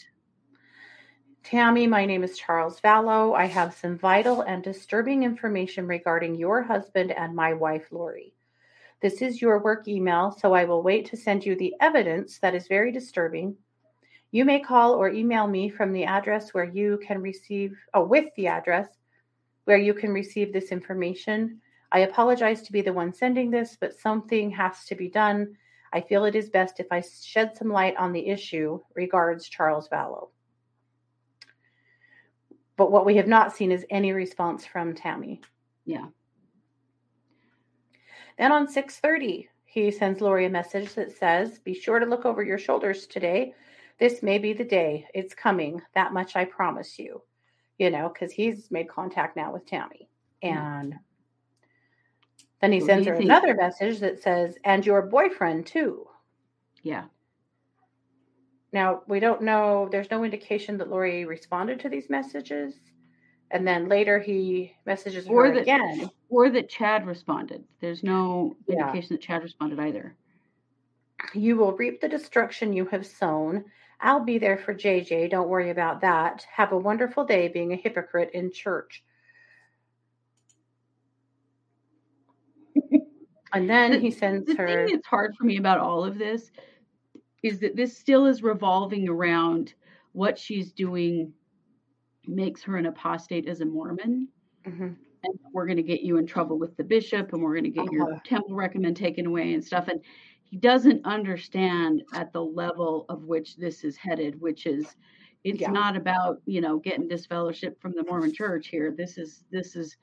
Tammy, 1.43 1.85
my 1.85 2.07
name 2.07 2.23
is 2.23 2.39
Charles 2.39 2.81
Vallow. 2.81 3.35
I 3.35 3.45
have 3.45 3.75
some 3.75 3.99
vital 3.99 4.41
and 4.41 4.63
disturbing 4.63 5.21
information 5.21 5.85
regarding 5.85 6.33
your 6.33 6.63
husband 6.63 7.11
and 7.11 7.35
my 7.35 7.53
wife, 7.53 7.91
Lori. 7.91 8.33
This 8.99 9.21
is 9.21 9.39
your 9.39 9.59
work 9.59 9.87
email, 9.87 10.31
so 10.31 10.53
I 10.53 10.65
will 10.65 10.81
wait 10.81 11.05
to 11.07 11.17
send 11.17 11.45
you 11.45 11.55
the 11.55 11.75
evidence 11.79 12.39
that 12.39 12.55
is 12.55 12.67
very 12.67 12.91
disturbing. 12.91 13.57
You 14.31 14.45
may 14.45 14.59
call 14.59 14.93
or 14.93 15.09
email 15.09 15.47
me 15.47 15.69
from 15.69 15.93
the 15.93 16.03
address 16.03 16.53
where 16.53 16.65
you 16.65 16.99
can 17.05 17.21
receive, 17.21 17.77
oh, 17.93 18.03
with 18.03 18.25
the 18.35 18.47
address 18.47 18.89
where 19.65 19.77
you 19.77 19.93
can 19.93 20.11
receive 20.11 20.51
this 20.51 20.71
information. 20.71 21.61
I 21.91 21.99
apologize 21.99 22.61
to 22.63 22.71
be 22.71 22.81
the 22.81 22.93
one 22.93 23.13
sending 23.13 23.49
this, 23.49 23.77
but 23.79 23.97
something 23.97 24.49
has 24.51 24.85
to 24.85 24.95
be 24.95 25.09
done. 25.09 25.55
I 25.93 26.01
feel 26.01 26.25
it 26.25 26.35
is 26.35 26.49
best 26.49 26.79
if 26.79 26.87
I 26.91 27.01
shed 27.01 27.55
some 27.55 27.69
light 27.69 27.95
on 27.95 28.11
the 28.11 28.27
issue. 28.27 28.79
Regards, 28.95 29.47
Charles 29.47 29.87
Vallow. 29.87 30.29
But 32.75 32.91
what 32.91 33.05
we 33.05 33.15
have 33.15 33.27
not 33.27 33.55
seen 33.55 33.71
is 33.71 33.85
any 33.89 34.11
response 34.11 34.65
from 34.65 34.93
Tammy. 34.93 35.41
yeah. 35.85 36.07
Then 38.37 38.51
on 38.51 38.67
6:30, 38.67 39.47
he 39.63 39.89
sends 39.91 40.19
Lori 40.19 40.45
a 40.45 40.49
message 40.49 40.93
that 40.95 41.13
says, 41.13 41.59
"Be 41.59 41.73
sure 41.73 41.99
to 41.99 42.05
look 42.05 42.25
over 42.25 42.43
your 42.43 42.57
shoulders 42.57 43.07
today. 43.07 43.53
This 43.99 44.21
may 44.21 44.37
be 44.37 44.53
the 44.53 44.63
day. 44.65 45.07
It's 45.13 45.33
coming. 45.33 45.81
That 45.93 46.13
much 46.13 46.35
I 46.35 46.45
promise 46.45 46.99
you." 46.99 47.21
You 47.77 47.89
know, 47.89 48.09
because 48.09 48.31
he's 48.31 48.71
made 48.71 48.87
contact 48.87 49.35
now 49.35 49.51
with 49.51 49.65
Tammy, 49.65 50.09
mm. 50.43 50.49
and 50.55 50.95
then 52.61 52.71
he 52.71 52.79
What 52.79 52.85
sends 52.87 53.07
her 53.07 53.15
think? 53.17 53.25
another 53.25 53.53
message 53.53 53.99
that 53.99 54.21
says, 54.21 54.57
"And 54.63 54.85
your 54.85 55.01
boyfriend 55.01 55.65
too." 55.65 56.07
Yeah. 56.83 57.05
Now, 58.71 59.03
we 59.07 59.21
don't 59.21 59.41
know, 59.41 59.87
there's 59.89 60.11
no 60.11 60.25
indication 60.25 60.77
that 60.79 60.89
Lori 60.89 61.23
responded 61.23 61.79
to 61.79 61.89
these 61.89 62.09
messages. 62.09 62.77
And 63.51 63.65
then 63.65 63.87
later 63.87 64.19
he 64.19 64.75
messages 64.85 65.27
her 65.27 65.33
Or 65.33 65.51
that- 65.51 65.61
again. 65.61 66.09
Or 66.29 66.49
that 66.49 66.67
Chad 66.67 67.07
responded. 67.07 67.63
There's 67.79 68.03
no 68.03 68.57
Yeah. 68.67 68.87
indication 68.87 69.15
that 69.15 69.21
Chad 69.21 69.43
responded 69.43 69.79
either. 69.79 70.17
You 71.33 71.55
will 71.55 71.71
reap 71.71 72.01
the 72.01 72.09
destruction 72.09 72.73
you 72.73 72.85
have 72.87 73.05
sown. 73.05 73.63
I'll 74.01 74.23
be 74.23 74.37
there 74.37 74.57
for 74.57 74.73
JJ. 74.73 75.29
Don't 75.31 75.47
worry 75.49 75.69
about 75.69 76.01
that. 76.01 76.45
Have 76.51 76.71
a 76.71 76.77
wonderful 76.77 77.25
day 77.25 77.47
being 77.47 77.71
a 77.73 77.75
hypocrite 77.75 78.31
in 78.33 78.51
church. 78.51 79.03
and 83.53 83.69
then 83.69 83.91
The- 83.91 83.99
he 83.99 84.11
sends 84.11 84.45
The 84.47 84.55
her. 84.55 84.67
thing 84.67 84.95
that's 84.95 85.07
hard 85.07 85.35
for 85.35 85.45
me 85.45 85.57
about 85.57 85.79
all 85.79 86.03
of 86.03 86.17
this 86.17 86.51
is 87.43 87.59
that 87.59 87.75
this 87.75 87.97
still 87.97 88.25
is 88.25 88.43
revolving 88.43 89.07
around 89.07 89.73
what 90.13 90.37
she's 90.37 90.71
doing 90.71 91.33
makes 92.27 92.63
her 92.63 92.77
an 92.77 92.87
apostate 92.87 93.47
as 93.47 93.61
a 93.61 93.65
Mormon. 93.65 94.27
Mhm. 94.65 94.97
and 95.27 95.39
we're 95.53 95.65
going 95.65 95.77
to 95.77 95.81
get 95.83 96.01
you 96.01 96.17
in 96.17 96.25
trouble 96.27 96.59
with 96.59 96.75
the 96.77 96.83
bishop 96.83 97.33
and 97.33 97.41
we're 97.41 97.53
going 97.53 97.63
to 97.63 97.69
get 97.71 97.91
your 97.91 98.11
Uh-huh. 98.11 98.19
temple 98.25 98.55
recommend 98.55 98.95
taken 98.95 99.25
away 99.25 99.53
and 99.55 99.63
stuff 99.63 99.87
and 99.87 99.99
he 100.55 100.61
doesn't 100.61 101.05
understand 101.05 102.01
at 102.13 102.31
the 102.31 102.41
level 102.41 103.05
of 103.09 103.25
which 103.25 103.57
this 103.57 103.83
is 103.83 103.97
headed 103.97 104.39
which 104.39 104.65
is 104.65 104.95
it's 105.43 105.59
Yeah. 105.59 105.69
not 105.71 105.97
about 105.97 106.41
you 106.45 106.61
know 106.61 106.79
getting 106.79 107.09
disfellowship 107.09 107.77
from 107.81 107.91
the 107.91 108.03
mormon 108.05 108.33
church 108.33 108.67
here 108.69 108.89
this 108.97 109.17
is 109.17 109.43
this 109.51 109.75
is 109.75 109.97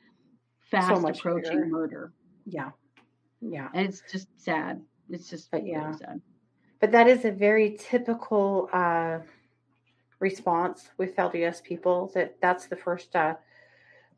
fast 0.71 1.01
much 1.01 1.21
approaching 1.21 1.53
bigger. 1.63 1.67
murder 1.67 2.13
Yeah. 2.45 2.71
Yeah. 3.41 3.71
and 3.73 3.87
it's 3.89 4.03
just 4.13 4.29
sad 4.39 4.83
it's 5.09 5.31
just 5.31 5.51
But 5.51 5.63
really 5.63 5.71
yeah. 5.73 5.93
sad 5.93 6.21
But 6.81 6.93
that 6.93 7.09
is 7.09 7.25
a 7.25 7.31
very 7.33 7.75
typical 7.79 8.69
uh, 8.75 9.21
response 10.21 10.91
with 10.99 11.17
LDS 11.17 11.63
people. 11.63 12.11
That 12.15 12.37
that's 12.43 12.67
the 12.67 12.77
first 12.77 13.17
uh, 13.17 13.37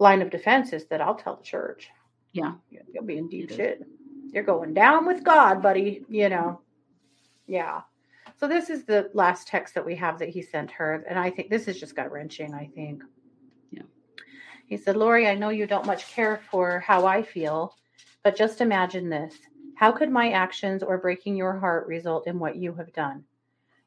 line 0.01 0.21
of 0.21 0.31
defense 0.31 0.73
is 0.73 0.87
that 0.87 1.01
I'll 1.01 1.15
tell 1.15 1.37
the 1.37 1.45
church. 1.45 1.91
yeah 2.33 2.55
You- 2.71 2.81
You'll 2.93 3.05
be 3.05 3.19
in 3.19 3.29
deep 3.29 3.53
It 3.53 3.61
is. 3.83 3.87
You're 4.35 4.43
going 4.43 4.75
down 4.75 5.07
with 5.07 5.23
God, 5.23 5.63
buddy. 5.63 6.05
You 6.09 6.29
know. 6.29 6.61
Yeah. 7.47 7.83
So 8.37 8.49
this 8.49 8.69
is 8.69 8.85
the 8.85 9.09
last 9.15 9.47
text 9.47 9.75
that 9.75 9.87
we 9.87 9.95
have 9.95 10.19
that 10.19 10.29
he 10.29 10.43
sent 10.43 10.73
her, 10.73 11.05
and 11.09 11.17
I 11.17 11.31
think 11.31 11.51
this 11.51 11.69
is 11.69 11.79
just 11.79 11.95
gut 11.95 12.11
wrenching. 12.11 12.53
I 12.53 12.69
think. 12.75 13.05
Yeah. 13.71 13.83
He 14.67 14.77
said, 14.77 14.97
Lori, 14.97 15.29
I 15.29 15.37
know 15.37 15.51
you 15.51 15.69
don't 15.69 15.87
much 15.87 16.09
care 16.09 16.41
for 16.51 16.81
how 16.81 17.07
I 17.07 17.23
feel, 17.23 17.77
but 18.25 18.35
just 18.35 18.61
imagine 18.61 19.09
this. 19.09 19.37
How 19.77 19.93
could 19.93 20.11
my 20.11 20.33
actions 20.33 20.83
or 20.83 20.99
breaking 20.99 21.37
your 21.37 21.57
heart 21.57 21.87
result 21.87 22.27
in 22.27 22.41
what 22.41 22.57
you 22.57 22.75
have 22.75 22.93
done? 22.93 23.23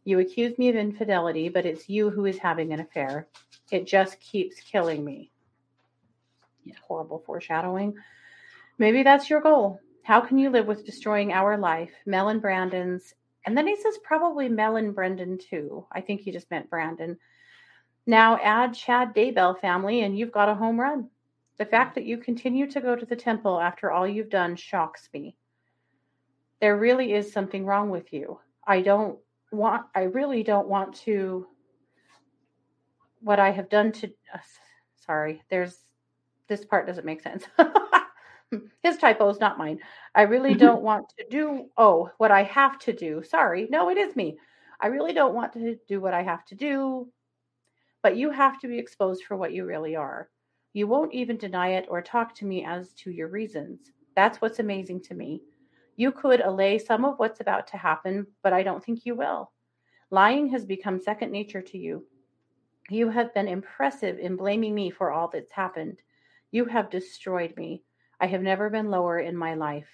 You 0.06 0.20
accuse 0.20 0.58
me 0.58 0.70
of 0.70 0.78
infidelity, 0.78 1.50
but 1.50 1.66
it's 1.66 1.90
you 1.90 2.10
who 2.10 2.26
is 2.26 2.38
having 2.38 2.72
an 2.72 2.80
affair. 2.80 3.28
It 3.70 3.86
just 3.86 4.18
keeps 4.22 4.62
killing 4.62 5.04
me. 5.04 5.30
Yeah. 6.64 6.76
Horrible 6.88 7.22
foreshadowing. 7.26 7.96
Maybe 8.78 9.04
that's 9.04 9.30
your 9.30 9.42
goal. 9.42 9.82
How 10.08 10.22
can 10.22 10.38
you 10.38 10.50
live 10.50 10.68
with 10.68 10.86
destroying 10.86 11.34
our 11.34 11.58
life, 11.58 11.92
Mel 12.06 12.30
and 12.30 12.42
Brandon's? 12.42 13.14
And 13.46 13.58
then 13.58 13.68
he 13.68 13.76
says 13.76 13.98
probably 14.06 14.48
Mel 14.48 14.78
and 14.78 14.96
Brendan 14.96 15.38
too. 15.38 15.86
I 15.92 16.00
think 16.00 16.22
he 16.22 16.32
just 16.32 16.50
meant 16.50 16.70
Brandon. 16.70 17.18
Now 18.06 18.40
add 18.42 18.74
Chad 18.74 19.14
Daybell 19.14 19.60
family, 19.60 20.04
and 20.04 20.18
you've 20.18 20.32
got 20.32 20.48
a 20.48 20.56
home 20.56 20.80
run. 20.80 21.10
The 21.58 21.66
fact 21.66 21.96
that 21.96 22.06
you 22.06 22.20
continue 22.20 22.72
to 22.72 22.80
go 22.80 22.96
to 22.96 23.06
the 23.06 23.18
temple 23.18 23.60
after 23.60 23.92
all 23.92 24.08
you've 24.08 24.30
done 24.30 24.56
shocks 24.56 25.10
me. 25.14 25.36
There 26.62 26.78
really 26.78 27.12
is 27.12 27.34
something 27.34 27.66
wrong 27.66 27.90
with 27.90 28.14
you. 28.14 28.40
I 28.66 28.84
don't 28.84 29.20
want, 29.52 29.88
I 29.94 30.04
really 30.04 30.42
don't 30.42 30.70
want 30.70 30.96
to, 31.02 31.48
what 33.20 33.42
I 33.42 33.52
have 33.52 33.68
done 33.68 33.92
to, 33.92 34.08
uh, 34.34 34.38
sorry, 35.06 35.44
there's, 35.50 35.78
this 36.48 36.64
part 36.64 36.88
doesn't 36.88 37.06
make 37.06 37.22
sense. 37.22 37.44
His 38.84 38.98
typos, 38.98 39.40
not 39.40 39.58
mine. 39.58 39.80
I 40.16 40.24
really 40.24 40.54
don't 40.66 40.82
want 40.82 41.10
to 41.18 41.26
do, 41.30 41.70
oh, 41.78 42.10
what 42.18 42.32
I 42.32 42.44
have 42.44 42.80
to 42.80 42.94
do. 42.94 43.24
Sorry. 43.24 43.68
No, 43.70 43.90
it 43.90 43.98
is 43.98 44.16
me. 44.16 44.38
I 44.80 44.88
really 44.88 45.14
don't 45.14 45.34
want 45.34 45.54
to 45.54 45.78
do 45.88 46.00
what 46.00 46.14
I 46.14 46.22
have 46.22 46.46
to 46.46 46.56
do, 46.56 47.12
but 48.04 48.16
you 48.16 48.30
have 48.30 48.60
to 48.60 48.68
be 48.68 48.78
exposed 48.78 49.24
for 49.24 49.36
what 49.36 49.54
you 49.54 49.66
really 49.66 49.96
are. 49.96 50.30
You 50.74 50.88
won't 50.88 51.14
even 51.14 51.38
deny 51.38 51.70
it 51.70 51.88
or 51.90 52.02
talk 52.02 52.36
to 52.36 52.46
me 52.46 52.64
as 52.64 52.94
to 52.94 53.12
your 53.12 53.28
reasons. 53.28 53.92
That's 54.16 54.40
what's 54.40 54.60
amazing 54.60 55.02
to 55.04 55.16
me. 55.16 55.42
You 55.96 56.12
could 56.12 56.42
allay 56.42 56.78
some 56.78 57.06
of 57.06 57.18
what's 57.18 57.40
about 57.40 57.66
to 57.68 57.78
happen, 57.78 58.28
but 58.44 58.54
I 58.54 58.62
don't 58.62 58.84
think 58.84 59.04
you 59.04 59.16
will. 59.16 59.52
Lying 60.12 60.48
has 60.50 60.64
become 60.64 61.00
second 61.00 61.32
nature 61.32 61.62
to 61.62 61.78
you. 61.78 62.06
You 62.90 63.10
have 63.10 63.34
been 63.34 63.48
impressive 63.48 64.20
in 64.20 64.36
blaming 64.36 64.76
me 64.76 64.92
for 64.92 65.12
all 65.12 65.28
that's 65.28 65.52
happened. 65.52 65.98
You 66.52 66.66
have 66.66 66.92
destroyed 66.92 67.56
me. 67.58 67.84
I 68.20 68.28
have 68.28 68.42
never 68.42 68.70
been 68.70 68.90
lower 68.90 69.20
in 69.20 69.38
my 69.38 69.54
life. 69.54 69.90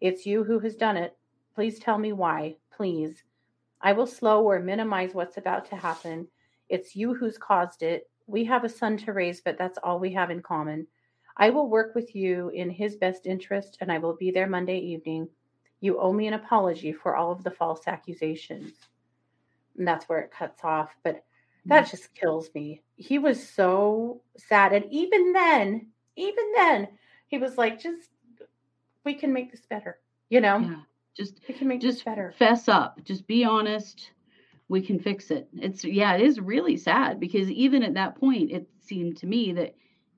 It's 0.00 0.26
you 0.26 0.44
who 0.44 0.58
has 0.60 0.76
done 0.76 0.96
it. 0.96 1.16
Please 1.54 1.78
tell 1.78 1.98
me 1.98 2.12
why, 2.12 2.56
please. 2.70 3.24
I 3.80 3.92
will 3.92 4.06
slow 4.06 4.44
or 4.44 4.60
minimize 4.60 5.14
what's 5.14 5.36
about 5.36 5.68
to 5.70 5.76
happen. 5.76 6.28
It's 6.68 6.96
you 6.96 7.14
who's 7.14 7.38
caused 7.38 7.82
it. 7.82 8.08
We 8.26 8.44
have 8.44 8.64
a 8.64 8.68
son 8.68 8.96
to 8.98 9.12
raise, 9.12 9.40
but 9.40 9.58
that's 9.58 9.78
all 9.82 9.98
we 9.98 10.12
have 10.12 10.30
in 10.30 10.42
common. 10.42 10.86
I 11.36 11.50
will 11.50 11.68
work 11.68 11.94
with 11.94 12.14
you 12.14 12.48
in 12.50 12.70
his 12.70 12.96
best 12.96 13.26
interest, 13.26 13.78
and 13.80 13.92
I 13.92 13.98
will 13.98 14.16
be 14.16 14.30
there 14.30 14.46
Monday 14.46 14.78
evening. 14.78 15.28
You 15.80 15.98
owe 15.98 16.12
me 16.12 16.26
an 16.26 16.34
apology 16.34 16.92
for 16.92 17.16
all 17.16 17.30
of 17.30 17.44
the 17.44 17.50
false 17.50 17.86
accusations. 17.86 18.72
And 19.76 19.86
that's 19.86 20.08
where 20.08 20.20
it 20.20 20.30
cuts 20.30 20.62
off. 20.64 20.96
But 21.02 21.24
that 21.66 21.84
mm-hmm. 21.84 21.90
just 21.90 22.14
kills 22.14 22.48
me. 22.54 22.82
He 22.96 23.18
was 23.18 23.46
so 23.46 24.22
sad. 24.36 24.72
And 24.72 24.86
even 24.90 25.32
then, 25.32 25.88
even 26.16 26.52
then, 26.54 26.88
he 27.28 27.38
was 27.38 27.56
like, 27.58 27.80
just, 27.80 28.10
we 29.04 29.14
can 29.14 29.32
make 29.32 29.50
this 29.50 29.66
better. 29.68 29.98
You 30.28 30.40
know, 30.40 30.58
yeah 30.58 30.76
just 31.16 31.40
we 31.48 31.54
can 31.54 31.66
make 31.66 31.80
this 31.80 31.96
just 31.96 32.04
better. 32.04 32.34
fess 32.38 32.68
up 32.68 33.02
just 33.04 33.26
be 33.26 33.44
honest 33.44 34.10
we 34.68 34.80
can 34.82 34.98
fix 34.98 35.30
it 35.30 35.48
it's 35.54 35.84
yeah 35.84 36.14
it 36.14 36.20
is 36.20 36.40
really 36.40 36.76
sad 36.76 37.18
because 37.18 37.50
even 37.50 37.82
at 37.82 37.94
that 37.94 38.16
point 38.16 38.50
it 38.50 38.68
seemed 38.80 39.16
to 39.16 39.26
me 39.26 39.52
that 39.52 39.74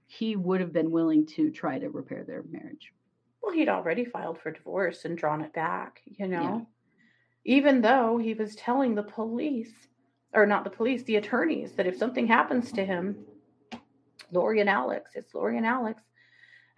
he 0.07 0.37
would 0.37 0.61
have 0.61 0.73
been 0.73 0.91
willing 0.91 1.25
to 1.25 1.51
try 1.51 1.79
to 1.79 1.89
repair 1.91 2.25
their 2.25 2.43
marriage 2.51 2.93
Well, 3.43 3.53
he'd 3.53 3.69
already 3.69 4.05
filed 4.05 4.41
for 4.41 4.51
divorce 4.51 5.05
and 5.05 5.17
drawn 5.17 5.43
it 5.43 5.53
back, 5.53 6.03
you 6.07 6.27
know, 6.27 6.67
even 7.45 7.81
though 7.81 8.19
he 8.19 8.35
was 8.35 8.57
telling 8.57 8.95
the 8.95 9.03
police, 9.03 9.73
or 10.35 10.47
not 10.47 10.65
the 10.65 10.71
police, 10.71 11.03
the 11.05 11.17
attorneys, 11.17 11.73
that 11.73 11.87
if 11.87 11.97
something 11.97 12.27
happens 12.27 12.73
to 12.73 12.85
him, 12.85 13.17
Lori 14.33 14.61
and 14.61 14.69
Alex, 14.69 15.13
it's 15.15 15.35
Lori 15.35 15.57
and 15.57 15.67
Alex. 15.67 16.03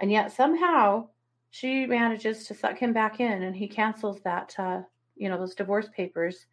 And 0.00 0.10
yet 0.10 0.32
somehow 0.32 1.08
she 1.50 1.86
manages 1.86 2.46
to 2.46 2.54
suck 2.54 2.78
him 2.78 2.92
back 2.92 3.20
in 3.20 3.42
and 3.42 3.54
he 3.56 3.68
cancels 3.68 4.20
that, 4.22 4.54
uh, 4.58 4.82
you 5.16 5.28
know, 5.28 5.38
those 5.38 5.54
divorce 5.54 5.88
papers. 5.94 6.46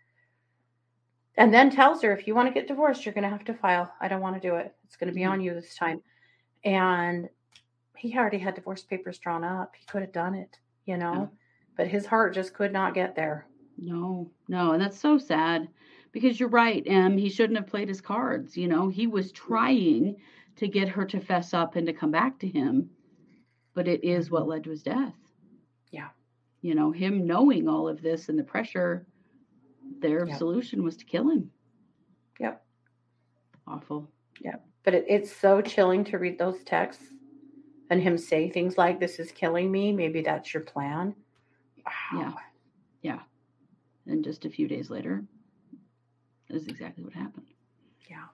And 1.38 1.54
then 1.54 1.70
tells 1.70 2.02
her, 2.02 2.12
if 2.12 2.28
you 2.28 2.36
want 2.36 2.48
to 2.48 2.54
get 2.54 2.68
divorced, 2.68 3.06
you're 3.06 3.14
going 3.14 3.24
to 3.24 3.30
have 3.30 3.46
to 3.46 3.54
file. 3.54 3.94
I 4.02 4.08
don't 4.08 4.22
want 4.22 4.36
to 4.42 4.48
do 4.48 4.56
it. 4.56 4.76
It's 4.86 4.96
going 4.98 5.08
to 5.10 5.14
be 5.14 5.22
Mhm. 5.22 5.30
on 5.32 5.42
you 5.42 5.54
this 5.54 5.76
time. 5.76 6.02
And 6.66 7.30
he 7.96 8.18
already 8.18 8.40
had 8.40 8.56
divorce 8.56 8.84
papers 8.84 9.20
drawn 9.20 9.44
up. 9.44 9.76
He 9.76 9.86
could 9.86 10.02
have 10.02 10.12
done 10.12 10.36
it, 10.36 10.60
you 10.86 10.98
know, 10.98 11.14
Yeah. 11.14 11.28
but 11.76 11.88
his 11.88 12.06
heart 12.06 12.34
just 12.34 12.54
could 12.54 12.74
not 12.74 12.94
get 12.96 13.16
there. 13.16 13.48
no 13.80 14.32
no 14.48 14.72
and 14.72 14.82
that's 14.82 15.00
so 15.00 15.20
sad 15.20 15.70
because 16.12 16.40
you're 16.40 16.50
right 16.50 16.88
um 16.90 17.16
he 17.16 17.30
shouldn't 17.30 17.60
have 17.60 17.68
played 17.68 17.88
his 17.88 18.02
cards 18.02 18.58
you 18.58 18.68
know 18.68 18.90
he 18.90 19.06
was 19.06 19.32
trying 19.32 20.16
to 20.56 20.68
get 20.68 20.90
her 20.90 21.06
to 21.06 21.20
fess 21.20 21.54
up 21.54 21.76
and 21.76 21.86
to 21.86 21.94
come 21.94 22.10
back 22.10 22.40
to 22.40 22.48
him 22.48 22.90
but 23.78 23.88
it 23.88 24.04
is 24.04 24.32
what 24.32 24.48
led 24.48 24.64
to 24.64 24.72
his 24.72 24.82
death 24.82 25.14
Yeah. 25.92 26.10
you 26.62 26.74
know 26.74 26.92
him 26.92 27.28
knowing 27.28 27.68
all 27.70 27.88
of 27.88 28.02
this 28.02 28.28
and 28.28 28.38
the 28.40 28.44
pressure 28.44 29.06
their 30.00 30.26
Yep. 30.28 30.38
solution 30.38 30.84
was 30.84 30.98
to 30.98 31.06
kill 31.06 31.30
him 31.30 31.52
Yep. 32.40 32.66
awful 33.68 34.10
Yep. 34.42 34.66
But 34.84 34.94
it, 34.96 35.06
it's 35.08 35.32
so 35.36 35.62
chilling 35.62 36.04
to 36.06 36.18
read 36.18 36.40
those 36.40 36.64
texts 36.64 37.04
and 37.90 38.02
him 38.02 38.18
say 38.18 38.50
things 38.50 38.78
like, 38.78 39.00
This 39.00 39.20
is 39.20 39.32
killing 39.32 39.72
me. 39.72 39.92
Maybe 39.92 40.22
that's 40.22 40.54
your 40.54 40.64
plan. 40.64 41.16
Wow. 41.86 42.20
Yeah. 42.20 42.34
yeah 43.02 43.20
and 44.12 44.24
just 44.24 44.46
a 44.46 44.50
few 44.50 44.68
days 44.68 44.90
later 44.90 45.24
is 46.50 46.68
exactly 46.68 47.04
what 47.04 47.14
happened 47.14 47.46
Yeah. 48.10 48.26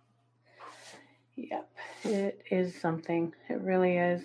Yep. 1.35 1.69
It 2.05 2.43
is 2.51 2.79
something. 2.79 3.33
It 3.49 3.59
really 3.61 3.97
is. 3.97 4.21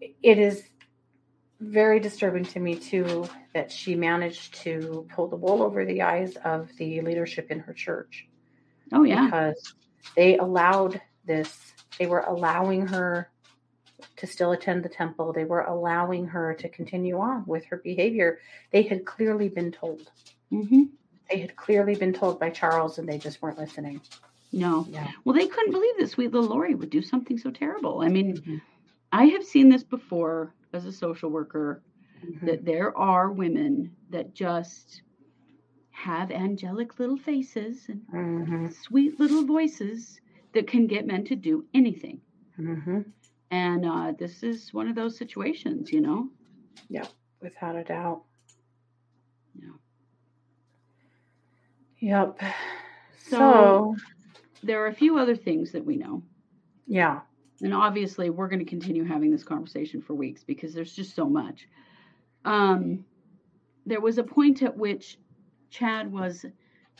It 0.00 0.38
is 0.38 0.62
very 1.60 2.00
disturbing 2.00 2.44
to 2.46 2.60
me, 2.60 2.76
too, 2.76 3.28
that 3.54 3.70
she 3.70 3.94
managed 3.94 4.54
to 4.62 5.06
pull 5.14 5.28
the 5.28 5.36
wool 5.36 5.62
over 5.62 5.84
the 5.84 6.02
eyes 6.02 6.36
of 6.44 6.70
the 6.78 7.00
leadership 7.02 7.50
in 7.50 7.60
her 7.60 7.72
church 7.74 8.26
oh 8.92 9.02
yeah 9.04 9.24
because 9.26 9.74
they 10.16 10.38
allowed 10.38 11.00
this. 11.26 11.74
They 11.98 12.06
were 12.06 12.20
allowing 12.20 12.86
her 12.86 13.30
to 14.16 14.26
still 14.26 14.52
attend 14.52 14.82
the 14.84 14.88
temple. 14.88 15.32
They 15.32 15.44
were 15.44 15.60
allowing 15.62 16.26
her 16.28 16.54
to 16.54 16.68
continue 16.68 17.18
on 17.18 17.44
with 17.46 17.64
her 17.66 17.76
behavior. 17.76 18.38
They 18.70 18.82
had 18.82 19.04
clearly 19.04 19.48
been 19.48 19.72
told. 19.72 20.10
hmm 20.50 20.84
They 21.30 21.38
had 21.38 21.54
clearly 21.56 21.94
been 21.94 22.12
told 22.12 22.40
by 22.40 22.50
Charles 22.50 22.98
and 22.98 23.08
they 23.08 23.18
just 23.18 23.42
weren't 23.42 23.58
listening. 23.58 24.00
no 24.52 24.86
Yeah. 24.88 25.08
Well, 25.24 25.34
they 25.36 25.46
couldn't 25.46 25.72
believe 25.72 25.98
that 25.98 26.08
sweet 26.10 26.32
little 26.32 26.48
Lori 26.48 26.74
would 26.74 26.90
do 26.90 27.02
something 27.02 27.36
so 27.38 27.50
terrible. 27.50 28.00
I 28.00 28.08
mean, 28.08 28.38
Mhm. 28.38 28.60
I 29.12 29.24
have 29.26 29.44
seen 29.44 29.68
this 29.68 29.82
before 29.84 30.54
as 30.72 30.86
a 30.86 30.92
social 30.92 31.30
worker, 31.30 31.82
Mhm. 32.24 32.46
that 32.46 32.64
there 32.64 32.96
are 32.96 33.32
women 33.32 33.94
that 34.10 34.34
just 34.34 35.02
have 35.90 36.30
angelic 36.30 36.98
little 36.98 37.16
faces 37.16 37.88
and 37.88 38.06
Mhm. 38.08 38.72
sweet 38.72 39.18
little 39.18 39.44
voices 39.44 40.20
that 40.52 40.66
can 40.66 40.86
get 40.86 41.06
men 41.06 41.24
to 41.24 41.36
do 41.36 41.66
anything. 41.74 42.20
Mhm. 42.58 43.12
And 43.50 43.84
uh, 43.84 44.12
this 44.12 44.42
is 44.42 44.72
one 44.72 44.86
of 44.88 44.94
those 44.94 45.16
situations, 45.16 45.92
you 45.92 46.00
know? 46.00 46.30
Yeah, 46.88 47.06
without 47.40 47.76
a 47.76 47.84
doubt. 47.84 48.24
Yeah. 49.54 49.72
Yep. 52.00 52.40
So- 53.18 53.38
So, 53.38 53.96
There 54.62 54.82
are 54.84 54.88
a 54.88 54.94
few 54.94 55.16
other 55.18 55.36
things 55.36 55.72
that 55.72 55.84
we 55.84 55.96
know. 55.96 56.22
yeah. 56.86 57.22
And 57.62 57.74
obviously, 57.74 58.30
we're 58.30 58.48
going 58.48 58.60
to 58.60 58.64
continue 58.64 59.04
having 59.04 59.30
this 59.30 59.44
conversation 59.44 60.00
for 60.00 60.14
weeks 60.14 60.42
because 60.44 60.72
there's 60.72 60.92
just 60.92 61.14
so 61.14 61.28
much. 61.28 61.68
Um, 62.44 63.04
there 63.86 64.00
was 64.00 64.18
a 64.18 64.22
point 64.22 64.62
at 64.62 64.76
which 64.76 65.18
Chad 65.70 66.10
was 66.10 66.46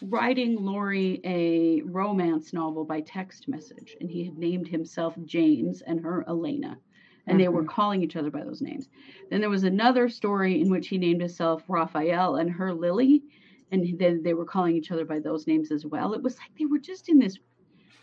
writing 0.02 0.56
Lori 0.56 1.20
a 1.24 1.82
romance 1.82 2.52
novel 2.52 2.84
by 2.84 3.00
text 3.00 3.48
message, 3.48 3.96
and 4.00 4.10
he 4.10 4.24
had 4.24 4.38
named 4.38 4.68
himself 4.68 5.14
James 5.24 5.82
and 5.82 6.00
her 6.00 6.24
Elena, 6.28 6.78
and 7.26 7.38
they 7.38 7.48
were 7.48 7.64
Mhm. 7.64 7.68
calling 7.68 8.02
each 8.02 8.16
other 8.16 8.30
by 8.30 8.42
those 8.42 8.62
names. 8.62 8.88
Then 9.30 9.40
there 9.40 9.50
was 9.50 9.64
another 9.64 10.08
story 10.08 10.60
in 10.60 10.70
which 10.70 10.88
he 10.88 10.98
named 10.98 11.20
himself 11.20 11.64
Raphael 11.68 12.36
and 12.36 12.50
her 12.50 12.72
Lily, 12.72 13.22
and 13.70 13.98
then 13.98 14.22
they 14.22 14.34
were 14.34 14.46
calling 14.46 14.74
each 14.74 14.90
other 14.90 15.04
by 15.04 15.20
those 15.20 15.46
names 15.46 15.70
as 15.70 15.84
well. 15.84 16.14
It 16.14 16.22
was 16.22 16.38
like 16.38 16.54
they 16.58 16.66
were 16.66 16.78
just 16.78 17.08
in 17.08 17.18
this 17.18 17.38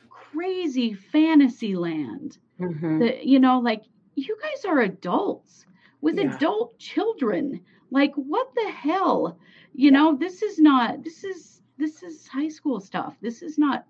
crazy 0.10 0.94
fantasy 0.94 1.76
land 1.76 2.38
Mhm. 2.60 2.98
that 3.00 3.26
you 3.26 3.40
know 3.40 3.60
like 3.60 3.84
you 4.16 4.38
guys 4.42 4.66
are 4.66 4.80
adults 4.82 5.66
with 6.02 6.18
Yeah. 6.18 6.20
adult 6.20 6.78
children 6.80 7.64
like 7.92 8.14
what 8.16 8.48
the 8.56 8.70
hell 8.72 9.40
you 9.74 9.92
know 9.92 10.16
this 10.18 10.42
is 10.44 10.60
not 10.60 11.04
this 11.04 11.24
is 11.24 11.62
this 11.78 12.04
is 12.04 12.28
high 12.28 12.50
school 12.50 12.80
stuff 12.80 13.18
this 13.22 13.42
is 13.42 13.58
not 13.58 13.86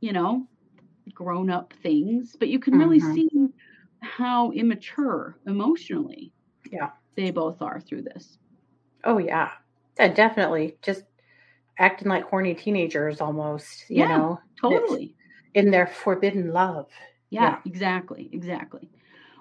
you 0.00 0.12
know 0.12 0.46
grown 1.14 1.50
up 1.50 1.72
things 1.82 2.36
but 2.38 2.48
you 2.48 2.58
can 2.58 2.76
really 2.76 3.00
Mhm. 3.00 3.00
see 3.00 3.28
how 4.02 4.50
immature 4.52 5.38
emotionally 5.46 6.32
Yeah. 6.70 6.92
they 7.16 7.30
both 7.30 7.60
are 7.62 7.80
through 7.80 8.02
this 8.02 8.38
Oh 9.04 9.18
yeah. 9.18 9.50
Yeah, 9.98 10.08
definitely. 10.08 10.78
Just 10.82 11.04
acting 11.78 12.08
like 12.08 12.24
horny 12.28 12.54
teenagers 12.54 13.20
almost, 13.20 13.86
you 13.94 14.06
Yeah, 14.06 14.08
know, 14.08 14.40
totally 14.60 15.16
in 15.54 15.70
their 15.70 15.86
forbidden 15.86 16.52
love. 16.52 16.88
Yeah, 17.32 17.42
Yeah. 17.42 17.58
exactly, 17.64 18.28
exactly. 18.32 18.90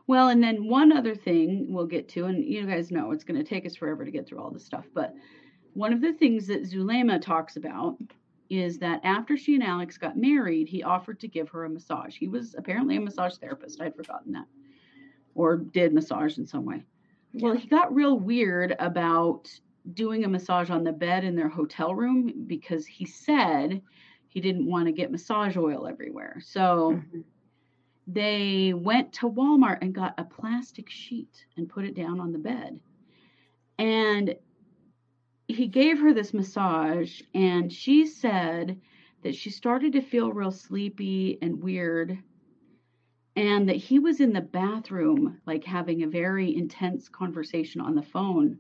Well, 0.08 0.30
and 0.30 0.42
then 0.42 0.68
one 0.68 0.92
other 0.92 1.14
thing 1.14 1.68
we'll 1.72 1.86
get 1.86 2.08
to, 2.10 2.26
and 2.26 2.44
you 2.44 2.66
guys 2.66 2.90
know 2.92 3.12
it's 3.12 3.24
going 3.24 3.38
to 3.40 3.44
take 3.48 3.66
us 3.66 3.76
forever 3.76 4.04
to 4.06 4.12
get 4.12 4.26
through 4.28 4.40
all 4.40 4.50
this 4.50 4.66
stuff, 4.66 4.88
but 4.94 5.14
one 5.74 5.94
of 5.94 6.02
the 6.02 6.14
things 6.14 6.48
that 6.48 6.64
Zulema 6.66 7.20
talks 7.22 7.56
about 7.58 7.98
is 8.50 8.80
that 8.80 9.00
after 9.04 9.38
she 9.38 9.56
and 9.56 9.64
Alex 9.64 9.98
got 9.98 10.18
married, 10.18 10.68
he 10.68 10.84
offered 10.84 11.20
to 11.22 11.28
give 11.28 11.50
her 11.50 11.66
a 11.66 11.70
massage. 11.70 12.16
He 12.18 12.28
was 12.28 12.56
apparently 12.58 12.98
a 12.98 13.02
massage 13.02 13.36
therapist. 13.38 13.80
I'd 13.82 13.96
forgotten 13.96 14.34
that. 14.34 14.48
Or 15.36 15.56
did 15.58 15.94
massage 15.94 16.38
in 16.38 16.46
some 16.46 16.66
way. 16.66 16.84
Well, 17.34 17.56
he 17.56 17.68
got 17.68 17.94
real 17.96 18.20
weird 18.20 18.76
about 18.80 19.50
doing 19.94 20.26
a 20.26 20.28
massage 20.28 20.70
on 20.70 20.84
the 20.84 20.92
bed 20.92 21.24
in 21.24 21.36
their 21.36 21.48
hotel 21.50 21.96
room 21.96 22.44
because 22.48 22.86
he 22.86 23.06
said 23.06 23.82
he 24.28 24.42
didn't 24.42 24.66
want 24.66 24.88
to 24.88 24.92
get 24.92 25.12
massage 25.12 25.56
oil 25.56 25.88
everywhere. 25.88 26.42
So 26.42 27.02
Mhm. 27.14 27.24
They 28.14 28.74
went 28.74 29.14
to 29.14 29.30
Walmart 29.30 29.80
and 29.82 29.96
got 29.96 30.16
a 30.18 30.24
plastic 30.24 30.90
sheet 30.90 31.46
and 31.56 31.70
put 31.70 31.86
it 31.86 31.96
down 31.96 32.20
on 32.20 32.32
the 32.32 32.40
bed. 32.40 32.80
And 33.78 34.36
he 35.48 35.68
gave 35.68 36.00
her 36.00 36.14
this 36.14 36.34
massage, 36.34 37.22
and 37.34 37.72
she 37.72 38.06
said 38.06 38.80
that 39.24 39.36
she 39.36 39.50
started 39.50 39.94
to 39.94 40.02
feel 40.02 40.34
real 40.34 40.52
sleepy 40.52 41.38
and 41.42 41.62
weird, 41.62 42.18
and 43.36 43.70
that 43.70 43.78
he 43.78 44.00
was 44.00 44.20
in 44.20 44.34
the 44.34 44.42
bathroom, 44.42 45.40
like 45.46 45.64
having 45.64 46.04
a 46.04 46.08
very 46.08 46.56
intense 46.56 47.08
conversation 47.08 47.82
on 47.82 47.96
the 47.96 48.02
phone 48.02 48.60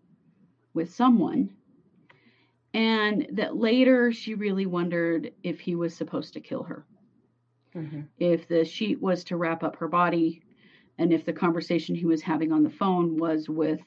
with 0.73 0.93
someone. 0.93 1.49
And 2.73 3.27
that 3.33 3.57
later 3.57 4.13
she 4.13 4.33
really 4.33 4.65
wondered 4.65 5.33
if 5.43 5.59
he 5.59 5.75
was 5.75 5.93
supposed 5.93 6.33
to 6.33 6.39
kill 6.39 6.63
her 6.63 6.85
Mhm. 7.75 8.07
if 8.17 8.47
the 8.47 8.65
sheet 8.65 9.01
was 9.01 9.23
to 9.25 9.37
wrap 9.37 9.63
up 9.63 9.75
her 9.77 9.87
body 9.87 10.41
and 10.97 11.13
if 11.13 11.25
the 11.25 11.33
conversation 11.33 11.95
he 11.95 12.05
was 12.05 12.21
having 12.21 12.51
on 12.51 12.63
the 12.63 12.69
phone 12.69 13.17
was 13.17 13.49
with 13.49 13.81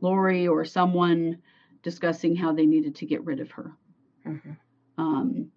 Lori 0.00 0.46
or 0.48 0.64
someone 0.64 1.38
discussing 1.82 2.36
how 2.36 2.52
they 2.52 2.66
needed 2.66 2.94
to 2.96 3.06
get 3.06 3.24
rid 3.24 3.40
of 3.40 3.50
her. 3.52 3.76
Mhm. 4.26 4.56
Um, 4.98 5.50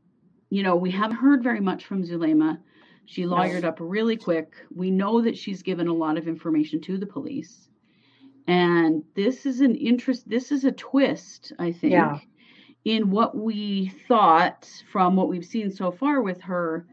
you 0.49 0.63
know, 0.63 0.75
we 0.75 0.91
haven't 0.91 1.17
heard 1.17 1.43
very 1.43 1.59
much 1.59 1.85
from 1.85 2.03
Zulema. 2.03 2.59
She 3.05 3.23
lawyered 3.23 3.65
up 3.65 3.77
really 3.81 4.15
quick. 4.15 4.53
We 4.73 4.89
know 4.89 5.21
that 5.21 5.37
she's 5.37 5.61
given 5.63 5.87
a 5.87 5.93
lot 5.93 6.17
of 6.17 6.27
information 6.27 6.79
to 6.81 6.97
the 6.97 7.05
police. 7.05 7.67
And 8.47 9.03
this 9.15 9.45
is 9.45 9.61
an 9.61 9.75
interest, 9.75 10.27
this 10.29 10.51
is 10.51 10.63
a 10.65 10.71
twist, 10.71 11.51
I 11.59 11.71
think, 11.71 11.91
Yeah. 11.93 12.19
in 12.85 13.09
what 13.11 13.35
we 13.37 13.87
thought 14.07 14.65
from 14.91 15.15
what 15.15 15.29
we've 15.29 15.45
seen 15.45 15.71
so 15.71 15.91
far 15.91 16.21
with 16.21 16.41
her 16.41 16.85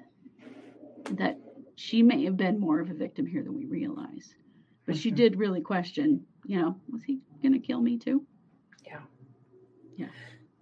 that 1.17 1.39
she 1.77 2.03
may 2.03 2.25
have 2.25 2.37
been 2.37 2.59
more 2.59 2.81
of 2.81 2.91
a 2.91 2.95
victim 2.95 3.27
here 3.27 3.43
than 3.43 3.55
we 3.55 3.65
realize. 3.67 4.35
But 4.87 4.97
she 4.97 5.11
Mhm. 5.11 5.17
did 5.17 5.37
really 5.37 5.61
question, 5.61 6.27
you 6.45 6.61
know, 6.61 6.77
was 6.91 7.03
he 7.05 7.21
going 7.43 7.53
to 7.53 7.59
kill 7.59 7.81
me 7.81 7.99
too? 7.99 8.27
Yeah. 8.85 9.01
Yeah. 9.97 10.09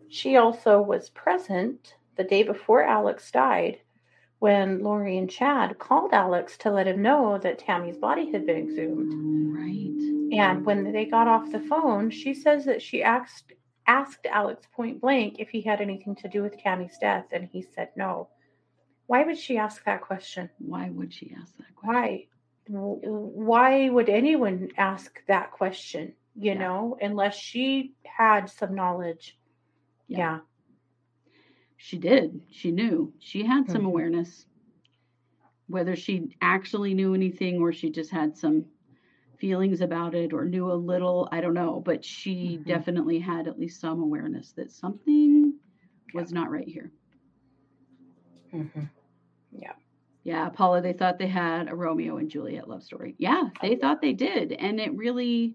She 0.08 0.36
also 0.36 0.80
was 0.80 1.10
present 1.10 1.96
the 2.16 2.24
day 2.24 2.42
before 2.42 2.82
Alex 2.82 3.30
died 3.30 3.80
when 4.38 4.82
Lori 4.82 5.18
and 5.18 5.28
Chad 5.28 5.78
called 5.78 6.12
Alex 6.12 6.56
to 6.58 6.70
let 6.70 6.86
him 6.86 7.02
know 7.02 7.38
that 7.38 7.58
Tammy's 7.58 7.98
body 7.98 8.30
had 8.30 8.46
been 8.46 8.56
exhumed. 8.56 9.12
Right. 9.56 10.38
And 10.38 10.64
when 10.64 10.92
they 10.92 11.04
got 11.06 11.26
off 11.26 11.50
the 11.50 11.60
phone, 11.60 12.10
she 12.10 12.34
says 12.34 12.64
that 12.66 12.82
she 12.82 13.02
asked 13.02 13.52
asked 13.86 14.26
Alex 14.26 14.66
point 14.72 15.00
blank 15.00 15.36
if 15.38 15.48
he 15.48 15.62
had 15.62 15.80
anything 15.80 16.14
to 16.14 16.28
do 16.28 16.42
with 16.42 16.58
Tammy's 16.58 16.98
death, 16.98 17.24
and 17.32 17.48
he 17.50 17.62
said 17.62 17.88
no. 17.96 18.28
Why 19.08 19.24
would 19.24 19.38
she 19.38 19.58
ask 19.58 19.84
that 19.86 20.02
question? 20.02 20.52
Why 20.58 20.90
would 20.90 21.12
she 21.12 21.32
ask 21.32 21.56
that 21.58 21.74
question? 21.74 21.90
Why? 21.94 22.28
Why 22.68 23.88
would 23.90 24.08
anyone 24.08 24.70
ask 24.78 25.24
that 25.26 25.52
question? 25.52 26.14
You 26.34 26.54
Yeah. 26.54 26.60
know, 26.60 26.96
unless 27.00 27.36
she 27.36 27.94
had 28.04 28.48
some 28.50 28.74
knowledge. 28.74 29.38
Yeah. 30.08 30.18
Yeah. 30.18 30.40
She 31.76 31.98
did. 31.98 32.42
She 32.50 32.70
knew. 32.72 33.14
She 33.18 33.44
had 33.44 33.68
some 33.70 33.84
Mhm. 33.84 33.86
awareness. 33.86 34.46
Whether 35.68 35.96
she 35.96 36.34
actually 36.40 36.94
knew 36.94 37.14
anything 37.14 37.60
or 37.60 37.72
she 37.72 37.90
just 37.90 38.10
had 38.10 38.36
some 38.36 38.66
feelings 39.36 39.80
about 39.80 40.14
it 40.14 40.32
or 40.32 40.44
knew 40.44 40.70
a 40.70 40.74
little, 40.74 41.28
I 41.32 41.40
don't 41.40 41.54
know. 41.54 41.80
But 41.80 42.04
she 42.04 42.58
Mhm. 42.66 42.66
definitely 42.66 43.20
had 43.20 43.46
at 43.48 43.58
least 43.58 43.80
some 43.80 44.00
awareness 44.02 44.52
that 44.52 44.70
something 44.72 45.54
was 46.14 46.32
not 46.32 46.50
right 46.50 46.68
here. 46.68 46.92
hmm 48.52 48.97
Yeah, 50.24 50.48
Paula, 50.50 50.82
they 50.82 50.92
thought 50.92 51.18
they 51.18 51.26
had 51.28 51.68
a 51.68 51.74
Romeo 51.74 52.18
and 52.18 52.30
Juliet 52.30 52.68
love 52.68 52.82
story. 52.82 53.14
Yeah, 53.18 53.44
they 53.62 53.76
thought 53.76 54.02
they 54.02 54.12
did. 54.12 54.52
And 54.52 54.78
it 54.78 54.94
really, 54.94 55.54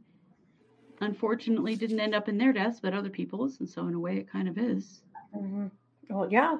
unfortunately, 1.02 1.76
didn't 1.76 2.00
end 2.00 2.16
up 2.16 2.28
in 2.30 2.38
their 2.38 2.54
deaths, 2.54 2.80
but 2.80 2.94
other 2.94 3.10
people's. 3.10 3.60
And 3.60 3.70
so, 3.70 3.88
in 3.88 3.94
a 3.94 4.00
way, 4.00 4.18
it 4.18 4.32
kind 4.32 4.48
of 4.48 4.58
is. 4.58 5.02
hmm 5.34 5.68
Well, 6.10 6.32
yeah. 6.32 6.58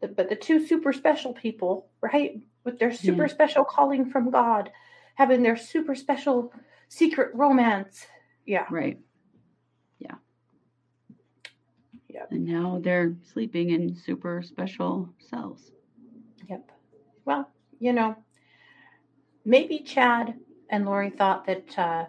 The, 0.00 0.08
but 0.08 0.28
the 0.28 0.34
two 0.36 0.66
super 0.66 0.92
special 0.92 1.32
people, 1.32 1.88
right, 2.00 2.42
with 2.64 2.78
their 2.78 2.92
super 2.92 3.24
Yeah. 3.24 3.32
special 3.32 3.64
calling 3.64 4.10
from 4.10 4.30
God, 4.30 4.70
having 5.14 5.42
their 5.42 5.56
super 5.56 5.94
special 5.94 6.52
secret 6.88 7.32
romance. 7.34 8.06
Yeah. 8.44 8.66
Right. 8.70 8.98
Yeah. 10.00 10.16
Yep. 12.08 12.32
And 12.32 12.44
now 12.44 12.80
they're 12.82 13.14
sleeping 13.32 13.70
in 13.70 13.94
super 13.94 14.42
special 14.42 15.08
cells. 15.30 15.70
Yep. 16.48 16.72
Well, 17.24 17.48
you 17.78 17.92
know, 17.92 18.16
maybe 19.44 19.80
Chad 19.80 20.34
and 20.70 20.84
Lori 20.84 21.10
thought 21.10 21.46
that 21.46 21.78
uh, 21.78 22.06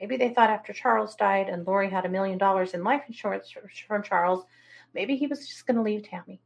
maybe 0.00 0.16
they 0.16 0.30
thought 0.30 0.50
after 0.50 0.72
Charles 0.72 1.14
died 1.14 1.48
and 1.48 1.66
Lori 1.66 1.90
had 1.90 2.04
a 2.04 2.08
million 2.08 2.38
dollars 2.38 2.74
in 2.74 2.84
life 2.84 3.02
insurance 3.08 3.52
from 3.86 4.02
Charles, 4.02 4.44
maybe 4.94 5.16
he 5.16 5.26
was 5.26 5.46
just 5.46 5.66
going 5.66 5.76
to 5.76 5.82
leave 5.82 6.02
Tammy. 6.02 6.40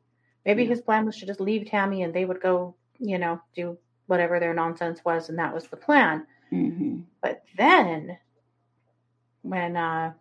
Maybe 0.44 0.62
Yeah. 0.62 0.70
his 0.70 0.80
plan 0.80 1.04
was 1.06 1.18
to 1.18 1.26
just 1.26 1.40
leave 1.40 1.66
Tammy 1.66 2.02
and 2.02 2.14
they 2.14 2.24
would 2.24 2.40
go, 2.40 2.74
you 2.98 3.18
know, 3.18 3.40
do 3.54 3.78
whatever 4.06 4.40
their 4.40 4.54
nonsense 4.54 5.04
was, 5.04 5.28
and 5.28 5.38
that 5.38 5.54
was 5.54 5.68
the 5.68 5.76
plan. 5.76 6.26
hmm 6.50 7.00
But 7.22 7.44
then, 7.56 8.18
when 9.42 9.76
uh, 9.76 10.14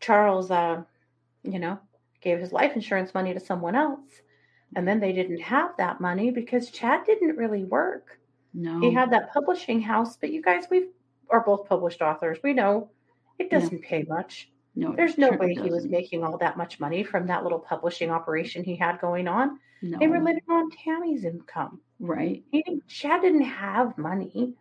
Charles, 0.00 0.50
uh, 0.50 0.82
you 1.42 1.58
know, 1.58 1.78
gave 2.20 2.38
his 2.38 2.52
life 2.52 2.74
insurance 2.74 3.14
money 3.14 3.32
to 3.32 3.40
someone 3.40 3.74
else, 3.74 4.20
and 4.74 4.86
then 4.86 5.00
they 5.00 5.12
didn't 5.12 5.40
have 5.40 5.76
that 5.78 6.00
money 6.00 6.30
because 6.30 6.70
Chad 6.70 7.04
didn't 7.06 7.36
really 7.36 7.64
work. 7.64 8.18
No. 8.52 8.80
He 8.80 8.92
had 8.92 9.10
that 9.12 9.32
publishing 9.32 9.80
house, 9.80 10.16
but 10.16 10.30
you 10.32 10.42
guys, 10.42 10.64
we've 10.70 10.88
are 11.30 11.40
both 11.44 11.68
published 11.68 12.02
authors. 12.02 12.38
We 12.42 12.52
know 12.52 12.90
it 13.38 13.50
doesn't 13.50 13.82
pay 13.82 14.04
much. 14.08 14.48
No, 14.76 14.92
There's 14.94 15.16
no 15.18 15.30
way 15.30 15.54
he 15.54 15.70
was 15.70 15.86
making 15.86 16.22
all 16.22 16.36
that 16.38 16.56
much 16.56 16.78
money 16.78 17.02
from 17.02 17.26
that 17.28 17.42
little 17.42 17.58
publishing 17.58 18.10
operation 18.10 18.62
he 18.62 18.76
had 18.76 19.00
going 19.00 19.26
on. 19.26 19.58
No, 19.82 19.98
They 19.98 20.06
were 20.06 20.20
living 20.20 20.42
on 20.48 20.70
Tammy's 20.70 21.24
income. 21.24 21.80
right. 21.98 22.44
He 22.52 22.62
didn't, 22.62 22.86
Chad 22.86 23.22
didn't 23.22 23.42
have 23.42 23.96
money. 23.98 24.54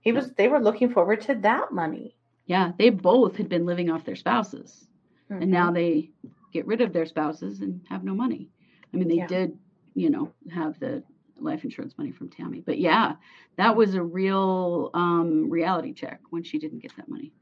He 0.00 0.12
was. 0.12 0.30
They 0.32 0.46
were 0.48 0.60
looking 0.60 0.90
forward 0.92 1.20
to 1.22 1.34
that 1.36 1.72
money. 1.72 2.14
Yeah, 2.46 2.72
they 2.78 2.90
both 2.90 3.36
had 3.36 3.48
been 3.48 3.66
living 3.66 3.90
off 3.90 4.04
their 4.04 4.14
spouses, 4.16 4.86
Mhm. 5.30 5.42
and 5.42 5.50
now 5.50 5.72
they 5.72 6.10
get 6.52 6.64
rid 6.66 6.80
of 6.80 6.92
their 6.92 7.06
spouses 7.06 7.60
and 7.60 7.80
have 7.90 8.04
no 8.04 8.14
money. 8.14 8.48
I 8.92 8.96
mean, 8.96 9.08
they 9.08 9.16
Yeah. 9.16 9.26
did, 9.26 9.58
you 9.94 10.10
know, 10.10 10.32
have 10.52 10.78
the 10.78 11.02
life 11.38 11.64
insurance 11.64 11.96
money 11.98 12.12
from 12.12 12.30
Tammy, 12.30 12.60
but 12.60 12.78
yeah, 12.78 13.16
that 13.56 13.76
was 13.76 13.94
a 13.94 14.02
real 14.02 14.90
um, 14.94 15.50
reality 15.50 15.92
check 15.92 16.20
when 16.30 16.42
she 16.42 16.58
didn't 16.58 16.78
get 16.80 16.96
that 16.96 17.08
money. 17.08 17.32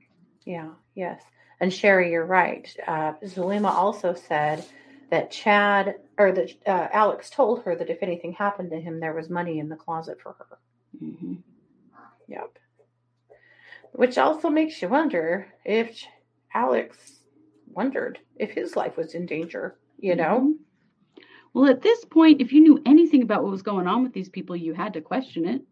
Yeah, 0.45 0.71
yes. 0.95 1.23
And 1.61 1.73
Sherry, 1.73 2.11
you're 2.11 2.27
right. 2.27 2.75
Uh, 2.87 3.13
Zulema 3.25 3.71
also 3.71 4.15
said 4.15 4.65
that 5.11 5.31
Chad 5.31 5.97
or 6.19 6.33
that 6.33 6.51
uh, 6.67 6.89
Alex 6.93 7.31
told 7.31 7.63
her 7.63 7.77
that 7.77 7.89
if 7.91 8.03
anything 8.03 8.33
happened 8.33 8.71
to 8.71 8.81
him, 8.81 8.99
there 9.01 9.15
was 9.15 9.31
money 9.31 9.59
in 9.59 9.69
the 9.69 9.77
closet 9.77 10.21
for 10.21 10.33
her. 10.39 10.59
hmm 10.99 11.35
Yep. 12.27 12.59
Which 13.93 14.19
also 14.19 14.51
makes 14.51 14.83
you 14.83 14.89
wonder 14.89 15.47
if 15.65 16.05
Alex 16.53 17.21
wondered 17.67 18.19
if 18.37 18.51
his 18.51 18.75
life 18.77 18.97
was 18.97 19.15
in 19.15 19.27
danger, 19.27 19.77
you 19.99 20.17
know? 20.17 20.55
Well, 21.55 21.71
at 21.71 21.83
this 21.83 22.05
point, 22.05 22.41
if 22.41 22.53
you 22.53 22.61
knew 22.61 22.83
anything 22.85 23.23
about 23.23 23.43
what 23.43 23.53
was 23.53 23.63
going 23.63 23.87
on 23.87 24.03
with 24.03 24.13
these 24.13 24.29
people, 24.29 24.57
you 24.57 24.75
had 24.75 24.93
to 24.95 25.01
question 25.01 25.47
it. 25.47 25.63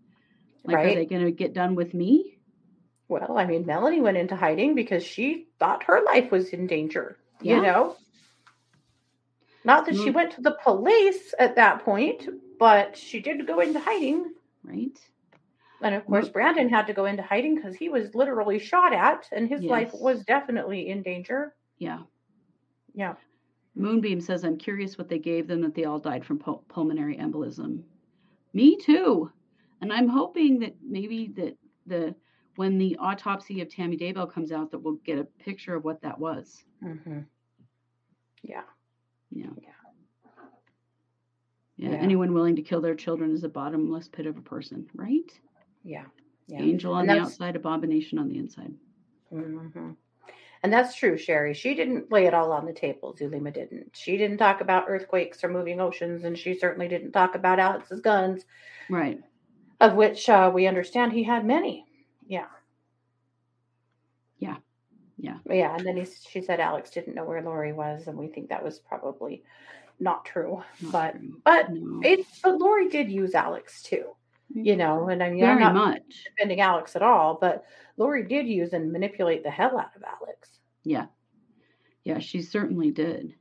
Like, 0.64 0.78
are 0.78 0.94
they 0.94 1.06
going 1.06 1.24
to 1.24 1.32
get 1.32 1.54
done 1.54 1.74
with 1.74 1.92
me? 1.92 2.38
Well, 3.08 3.36
I 3.36 3.44
mean, 3.44 3.66
Melanie 3.66 4.00
went 4.00 4.16
into 4.16 4.36
hiding 4.36 4.76
because 4.76 5.02
she 5.04 5.48
thought 5.58 5.82
her 5.84 6.00
life 6.02 6.30
was 6.30 6.50
in 6.50 6.68
danger, 6.68 7.18
Yeah. 7.40 7.56
you 7.56 7.62
know? 7.62 7.96
Not 9.64 9.86
that 9.86 9.96
she 9.96 10.10
Mm. 10.10 10.14
went 10.14 10.32
to 10.32 10.40
the 10.40 10.56
police 10.62 11.34
at 11.38 11.56
that 11.56 11.84
point, 11.84 12.28
but 12.58 12.96
she 12.96 13.20
did 13.20 13.44
go 13.46 13.58
into 13.60 13.80
hiding. 13.80 14.32
Right? 14.64 14.98
And 15.80 15.96
of 15.96 16.06
course, 16.06 16.28
Brandon 16.28 16.68
had 16.68 16.86
to 16.86 16.92
go 16.92 17.06
into 17.06 17.24
hiding 17.24 17.56
because 17.56 17.74
he 17.74 17.88
was 17.88 18.14
literally 18.14 18.60
shot 18.60 18.92
at 18.92 19.28
and 19.32 19.48
his 19.48 19.64
life 19.64 19.92
was 19.92 20.24
definitely 20.24 20.88
in 20.88 21.02
danger. 21.02 21.54
Yeah. 21.78 22.02
Yeah. 22.94 23.14
Moonbeam 23.74 24.20
says, 24.20 24.44
I'm 24.44 24.58
curious 24.58 24.98
what 24.98 25.08
they 25.08 25.18
gave 25.18 25.46
them 25.46 25.60
that 25.62 25.74
they 25.74 25.84
all 25.84 25.98
died 25.98 26.24
from 26.24 26.38
pul- 26.38 26.64
pulmonary 26.68 27.16
embolism. 27.16 27.82
Me 28.52 28.76
too. 28.76 29.30
And 29.80 29.92
I'm 29.92 30.08
hoping 30.08 30.58
that 30.60 30.74
maybe 30.82 31.28
that 31.36 31.56
the 31.86 32.14
when 32.56 32.76
the 32.76 32.96
autopsy 33.00 33.62
of 33.62 33.70
Tammy 33.70 33.96
Daybell 33.96 34.30
comes 34.30 34.52
out, 34.52 34.70
that 34.70 34.78
we'll 34.78 34.96
get 35.04 35.18
a 35.18 35.24
picture 35.24 35.74
of 35.74 35.84
what 35.84 36.02
that 36.02 36.18
was. 36.18 36.64
hmm 36.82 37.20
Yeah. 38.42 38.62
Yeah. 39.30 39.46
Yeah. 39.56 39.68
Yeah. 41.78 41.90
Yeah. 41.92 41.96
Anyone 42.02 42.34
willing 42.34 42.56
to 42.56 42.62
kill 42.62 42.82
their 42.82 42.94
children 42.94 43.32
is 43.32 43.42
a 43.44 43.48
bottomless 43.48 44.06
pit 44.08 44.26
of 44.26 44.36
a 44.36 44.42
person, 44.42 44.86
right? 44.94 45.32
Yeah. 45.82 46.04
Yeah. 46.46 46.60
Angel 46.60 46.92
on 46.92 47.06
the 47.06 47.12
outside, 47.22 47.56
abomination 47.56 48.18
on 48.18 48.28
the 48.28 48.36
inside. 48.36 48.74
hmm 49.30 49.92
And 50.62 50.72
that's 50.72 50.94
true, 50.94 51.16
Sherry. 51.18 51.54
She 51.54 51.74
didn't 51.74 52.12
lay 52.12 52.26
it 52.26 52.34
all 52.34 52.52
on 52.52 52.66
the 52.66 52.72
table. 52.72 53.14
Zulema 53.18 53.52
didn't. 53.52 53.90
She 53.94 54.16
didn't 54.16 54.38
talk 54.38 54.60
about 54.60 54.84
earthquakes 54.86 55.42
or 55.42 55.48
moving 55.48 55.80
oceans, 55.80 56.22
and 56.24 56.38
she 56.38 56.54
certainly 56.56 56.86
didn't 56.86 57.10
talk 57.12 57.34
about 57.34 57.58
Alex's 57.58 58.00
guns, 58.00 58.44
Right. 58.88 59.20
of 59.80 59.94
which 59.94 60.28
uh, 60.28 60.50
we 60.54 60.68
understand 60.68 61.12
he 61.12 61.24
had 61.24 61.44
many. 61.44 61.84
Yeah. 62.26 62.46
Yeah. 64.38 64.56
Yeah. 65.18 65.38
Yeah. 65.50 65.74
And 65.76 65.84
then 65.86 65.96
he, 65.96 66.04
she 66.04 66.40
said 66.42 66.60
Alex 66.60 66.90
didn't 66.90 67.14
know 67.16 67.24
where 67.24 67.42
Lori 67.42 67.72
was, 67.72 68.06
and 68.06 68.16
we 68.16 68.28
think 68.28 68.48
that 68.50 68.62
was 68.64 68.78
probably 68.78 69.42
not 69.98 70.24
true. 70.24 70.62
Not 70.80 70.92
but 70.92 71.18
true. 71.18 71.40
but 71.44 71.70
no. 71.72 72.00
it 72.04 72.26
but 72.42 72.58
Lori 72.58 72.88
did 72.88 73.10
use 73.10 73.34
Alex 73.34 73.82
too. 73.82 74.14
You 74.54 74.76
know, 74.76 75.08
and 75.08 75.22
I 75.22 75.30
mean, 75.30 75.44
I'm 75.44 75.58
not 75.60 75.74
much. 75.74 76.24
defending 76.24 76.60
Alex 76.60 76.94
at 76.96 77.02
all, 77.02 77.38
but 77.40 77.64
Lori 77.96 78.24
did 78.26 78.46
use 78.46 78.72
and 78.72 78.92
manipulate 78.92 79.42
the 79.42 79.50
hell 79.50 79.78
out 79.78 79.94
of 79.96 80.02
Alex. 80.02 80.60
Yeah. 80.84 81.06
Yeah, 82.04 82.18
she 82.18 82.42
certainly 82.42 82.90
did. 82.90 83.34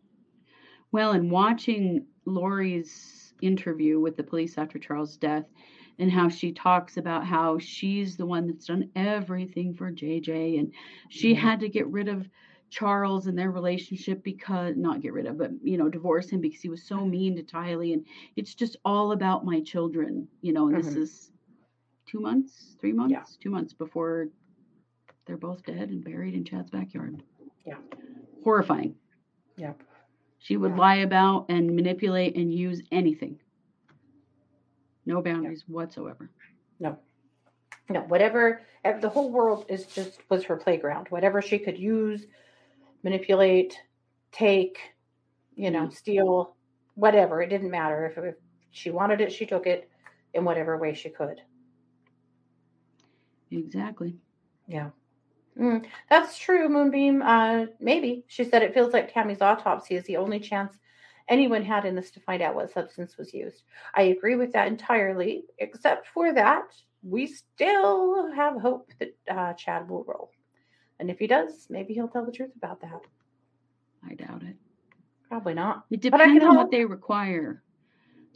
Well, 0.92 1.14
in 1.14 1.30
watching 1.30 2.06
Lori's 2.26 3.34
interview 3.42 4.00
with 4.00 4.16
the 4.18 4.24
police 4.24 4.58
after 4.58 4.78
Charles' 4.78 5.18
death 5.18 5.46
and 6.00 6.12
how 6.12 6.30
she 6.30 6.52
talks 6.52 6.98
about 6.98 7.26
how 7.26 7.58
she's 7.58 8.16
the 8.18 8.26
one 8.26 8.48
that's 8.48 8.66
done 8.68 8.90
everything 8.96 9.74
for 9.74 9.92
JJ 9.92 10.60
and 10.60 10.72
she 11.10 11.34
Mhm. 11.34 11.38
had 11.38 11.60
to 11.62 11.70
get 11.70 11.88
rid 11.88 12.08
of 12.08 12.30
Charles 12.72 13.28
and 13.28 13.38
their 13.38 13.52
relationship 13.52 14.24
because 14.24 14.78
not 14.78 15.02
get 15.02 15.12
rid 15.14 15.28
of, 15.28 15.38
but 15.38 15.52
you 15.62 15.78
know, 15.78 15.90
divorce 15.90 16.30
him 16.30 16.40
because 16.40 16.62
he 16.62 16.70
was 16.70 16.82
so 16.82 17.06
mean 17.06 17.36
to 17.36 17.44
Tylee 17.44 17.94
and 17.94 18.06
it's 18.38 18.56
just 18.56 18.78
all 18.86 19.12
about 19.12 19.46
my 19.46 19.60
children, 19.60 20.26
you 20.42 20.54
know, 20.54 20.68
and 20.68 20.78
this 20.78 20.94
Mhm. 20.94 20.98
is 20.98 21.32
two 22.06 22.22
months, 22.22 22.78
three 22.80 22.94
months, 22.94 23.36
two 23.36 23.50
months 23.50 23.74
before 23.74 24.30
they're 25.26 25.38
both 25.38 25.64
dead 25.66 25.90
and 25.90 26.04
buried 26.04 26.34
in 26.34 26.46
Chad's 26.46 26.70
backyard. 26.70 27.22
Yeah. 27.66 27.78
Horrifying. 28.44 28.96
Yep. 29.58 29.84
She 30.40 30.56
would 30.56 30.72
Yeah. 30.72 30.78
lie 30.78 30.96
about 30.96 31.46
and 31.50 31.76
manipulate 31.76 32.38
and 32.38 32.54
use 32.54 32.82
anything. 32.92 33.38
No 35.06 35.22
boundaries 35.22 35.68
whatsoever. 35.68 36.30
No. 36.80 36.98
No, 37.90 38.02
whatever 38.04 38.62
the 39.02 39.10
whole 39.10 39.30
world 39.30 39.66
is 39.68 39.86
just 39.88 40.28
was 40.30 40.46
her 40.46 40.56
playground. 40.56 41.10
Whatever 41.10 41.42
she 41.42 41.60
could 41.60 41.78
use, 41.78 42.28
manipulate, 43.04 43.78
take, 44.32 44.78
you 45.56 45.72
know, 45.72 45.90
steal, 45.90 46.56
whatever. 46.96 47.42
It 47.42 47.50
didn't 47.50 47.72
matter. 47.72 48.06
If, 48.06 48.24
if 48.24 48.36
she 48.72 48.90
wanted 48.90 49.22
it, 49.22 49.32
she 49.32 49.46
took 49.46 49.68
it 49.68 49.90
in 50.34 50.46
whatever 50.46 50.78
way 50.78 50.94
she 50.94 51.10
could. 51.10 51.42
Exactly. 53.52 54.16
Yeah. 54.68 54.92
Mm, 55.60 55.86
that's 56.10 56.38
true, 56.38 56.70
Moonbeam. 56.70 57.22
Uh, 57.22 57.66
maybe. 57.80 58.24
She 58.28 58.44
said 58.46 58.62
it 58.62 58.74
feels 58.74 58.94
like 58.94 59.14
Tammy's 59.14 59.42
autopsy 59.42 59.96
is 59.96 60.06
the 60.06 60.18
only 60.18 60.40
chance 60.40 60.78
anyone 61.28 61.64
had 61.64 61.86
in 61.86 61.96
this 61.96 62.12
to 62.12 62.20
find 62.22 62.42
out 62.42 62.56
what 62.56 62.72
substance 62.72 63.18
was 63.18 63.34
used. 63.34 63.64
I 63.94 64.04
agree 64.04 64.36
with 64.36 64.54
that 64.54 64.68
entirely, 64.68 65.44
except 65.60 66.08
for 66.08 66.34
that, 66.34 66.64
we 67.04 67.28
still 67.28 68.32
have 68.34 68.62
hope 68.62 68.90
that 69.00 69.16
uh, 69.30 69.54
Chad 69.54 69.90
will 69.90 70.04
roll. 70.06 70.32
And 71.02 71.10
if 71.10 71.18
he 71.18 71.26
does, 71.26 71.66
maybe 71.68 71.96
he'll 71.96 72.08
tell 72.08 72.24
the 72.26 72.32
truth 72.32 72.56
about 72.56 72.80
that. 72.82 73.02
I 74.08 74.14
doubt 74.14 74.44
it. 74.44 74.56
Probably 75.28 75.56
not. 75.56 75.86
It 75.90 76.00
depends 76.00 76.44
on 76.46 76.56
what 76.56 76.70
they 76.70 76.86
require. 76.86 77.64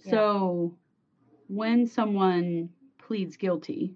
Yeah. 0.04 0.12
So 0.12 0.76
when 1.48 1.86
someone 1.86 2.70
pleads 2.98 3.38
guilty, 3.38 3.94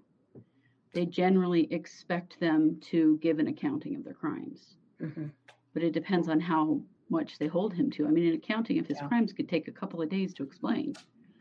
they 0.92 1.04
generally 1.04 1.72
expect 1.72 2.38
them 2.38 2.78
to 2.82 3.18
give 3.20 3.40
an 3.40 3.48
accounting 3.48 3.96
of 3.96 4.04
their 4.04 4.14
crimes. 4.14 4.76
hmm 5.00 5.26
But 5.74 5.82
it 5.82 5.92
depends 5.92 6.28
on 6.28 6.38
how 6.38 6.80
much 7.08 7.38
they 7.38 7.48
hold 7.48 7.74
him 7.74 7.90
to. 7.90 8.06
I 8.06 8.10
mean, 8.10 8.28
an 8.28 8.34
accounting 8.34 8.78
of 8.78 8.86
his 8.86 8.98
Yeah. 9.00 9.08
crimes 9.08 9.32
could 9.32 9.48
take 9.48 9.66
a 9.66 9.72
couple 9.72 10.00
of 10.00 10.08
days 10.08 10.32
to 10.34 10.44
explain, 10.44 10.94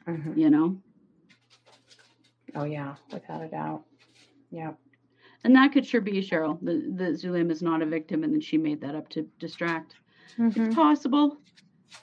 hmm 0.08 0.34
you 0.36 0.50
know? 0.50 0.82
Oh, 2.56 2.64
yeah, 2.64 2.96
without 3.12 3.44
a 3.44 3.48
doubt. 3.48 3.84
Yeah. 4.50 4.74
And 5.44 5.56
that 5.56 5.72
could 5.72 5.86
sure 5.86 6.02
be 6.02 6.22
Cheryl. 6.22 6.60
The 6.62 6.74
the 6.96 7.12
Zulem 7.12 7.50
is 7.52 7.62
not 7.62 7.82
a 7.82 7.86
victim, 7.86 8.24
and 8.24 8.34
then 8.34 8.42
she 8.42 8.58
made 8.58 8.82
that 8.82 8.96
up 8.96 9.08
to 9.10 9.24
distract. 9.40 9.96
Mhm. 10.38 10.56
It's 10.68 10.76
possible, 10.76 11.38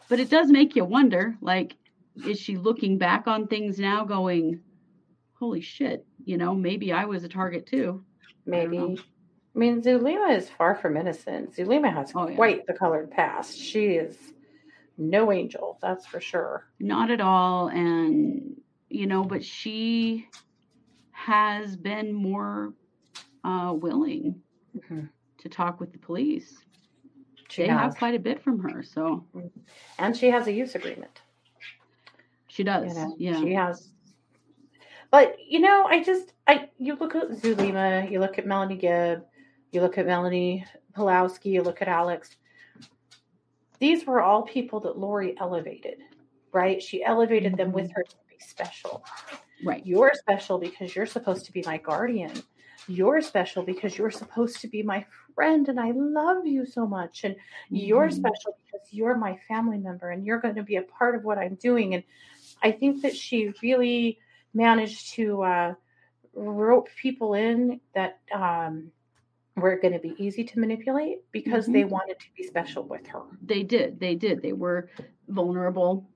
but 0.08 0.18
it 0.20 0.30
does 0.30 0.50
make 0.50 0.74
you 0.74 0.84
wonder. 0.84 1.36
Like, 1.40 1.76
is 2.26 2.40
she 2.40 2.56
looking 2.56 2.96
back 2.98 3.26
on 3.26 3.46
things 3.46 3.78
now, 3.78 4.04
going, 4.04 4.60
"Holy 5.34 5.60
shit"? 5.60 6.06
You 6.24 6.38
know, 6.38 6.54
maybe 6.54 6.92
I 6.92 7.04
was 7.04 7.24
a 7.24 7.28
target 7.28 7.66
too. 7.66 8.02
I 8.22 8.50
Maybe. 8.50 8.78
know. 8.78 8.96
I 9.54 9.58
mean, 9.58 9.80
Zulema 9.82 10.30
is 10.36 10.50
far 10.50 10.74
from 10.74 10.96
innocent. 10.96 11.54
Zulema 11.54 11.90
has 11.90 12.12
Oh, 12.14 12.28
yeah. 12.28 12.36
quite 12.36 12.66
the 12.66 12.74
colored 12.74 13.10
past. 13.10 13.58
She 13.58 13.86
is 13.96 14.34
no 14.98 15.30
angel, 15.32 15.78
that's 15.82 16.06
for 16.06 16.20
sure. 16.20 16.64
Not 16.80 17.10
at 17.10 17.20
all, 17.20 17.68
and 17.68 18.60
you 18.88 19.06
know, 19.06 19.24
but 19.24 19.44
she 19.44 20.26
has 21.12 21.76
been 21.76 22.12
more 22.14 22.72
uh, 23.46 23.72
willing 23.72 24.42
Mhm. 24.76 25.08
to 25.38 25.48
talk 25.48 25.80
with 25.80 25.92
the 25.92 25.98
police. 25.98 26.58
She 27.48 27.62
they 27.62 27.68
has. 27.68 27.80
have 27.80 27.96
quite 27.96 28.14
a 28.14 28.18
bit 28.18 28.42
from 28.42 28.58
her, 28.60 28.82
so 28.82 29.24
and 29.98 30.16
she 30.16 30.28
has 30.30 30.46
a 30.48 30.52
use 30.52 30.74
agreement. 30.74 31.20
she 32.48 32.64
does. 32.64 32.88
You 32.88 32.94
know, 32.94 33.16
yeah. 33.18 33.40
she 33.40 33.52
has. 33.54 33.92
But 35.10 35.36
you 35.48 35.60
know, 35.60 35.84
I 35.86 36.02
just 36.02 36.32
I 36.46 36.68
you 36.78 36.96
look 36.96 37.14
at 37.14 37.28
Zulema, 37.30 38.10
you 38.10 38.18
look 38.18 38.38
at 38.38 38.46
Melanie 38.46 38.76
Gibb, 38.76 39.24
you 39.70 39.80
look 39.80 39.96
at 39.98 40.06
Melanie 40.06 40.64
Pawlowski, 40.94 41.46
you 41.52 41.62
look 41.62 41.80
at 41.82 41.88
Alex. 41.88 42.36
These 43.78 44.06
were 44.06 44.20
all 44.22 44.42
people 44.42 44.80
that 44.80 44.98
Lori 44.98 45.36
elevated, 45.38 45.98
right? 46.52 46.82
She 46.82 47.04
elevated 47.04 47.56
them 47.56 47.70
with 47.72 47.90
her 47.92 48.02
to 48.02 48.16
be 48.28 48.36
special. 48.40 49.04
right. 49.64 49.84
You're 49.86 50.12
special 50.14 50.58
because 50.58 50.96
you're 50.96 51.06
supposed 51.06 51.44
to 51.46 51.52
be 51.52 51.62
my 51.66 51.76
guardian. 51.78 52.32
You're 52.88 53.20
special 53.20 53.62
because 53.62 53.96
you're 53.96 54.10
supposed 54.10 54.60
to 54.60 54.68
be 54.68 54.82
my 54.82 55.04
friend 55.34 55.68
and 55.68 55.78
I 55.78 55.90
love 55.92 56.46
you 56.46 56.64
so 56.66 56.86
much. 56.86 57.24
And 57.24 57.36
you're 57.70 58.08
Mhm. 58.08 58.14
special 58.14 58.56
because 58.64 58.92
you're 58.92 59.16
my 59.16 59.36
family 59.48 59.78
member 59.78 60.10
and 60.10 60.24
you're 60.24 60.40
going 60.40 60.54
to 60.54 60.62
be 60.62 60.76
a 60.76 60.82
part 60.82 61.14
of 61.14 61.24
what 61.24 61.38
I'm 61.38 61.56
doing. 61.56 61.94
And 61.94 62.04
I 62.62 62.72
think 62.72 63.02
that 63.02 63.14
she 63.14 63.52
really 63.62 64.18
managed 64.54 65.12
to 65.14 65.42
uh, 65.42 65.74
rope 66.34 66.88
people 66.96 67.34
in 67.34 67.80
that 67.94 68.20
um, 68.32 68.90
were 69.56 69.78
going 69.78 69.94
to 69.94 70.00
be 70.00 70.14
easy 70.18 70.44
to 70.44 70.58
manipulate 70.58 71.18
because 71.32 71.66
they 71.66 71.84
wanted 71.84 72.18
to 72.20 72.26
be 72.36 72.42
special 72.42 72.82
with 72.84 73.06
her. 73.08 73.22
They 73.42 73.62
did. 73.62 73.98
They 73.98 74.14
did. 74.14 74.42
They 74.42 74.52
were 74.52 74.88
vulnerable, 75.28 76.08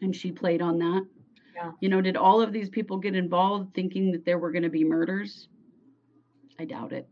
and 0.00 0.14
she 0.14 0.32
played 0.32 0.62
on 0.62 0.78
that. 0.78 1.06
Yeah. 1.54 1.72
You 1.80 1.88
know, 1.88 2.00
did 2.00 2.16
all 2.16 2.40
of 2.40 2.52
these 2.52 2.68
people 2.68 2.98
get 2.98 3.14
involved 3.14 3.74
thinking 3.74 4.12
that 4.12 4.24
there 4.24 4.38
were 4.38 4.50
going 4.50 4.62
to 4.62 4.70
be 4.70 4.84
murders? 4.84 5.48
I 6.58 6.64
doubt 6.64 6.92
it. 6.92 7.08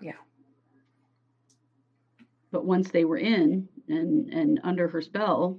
Yeah. 0.00 0.12
But 2.50 2.64
once 2.64 2.90
they 2.90 3.04
were 3.04 3.18
in 3.18 3.68
and 3.88 4.32
and 4.32 4.60
under 4.64 4.88
her 4.88 5.02
spell, 5.02 5.58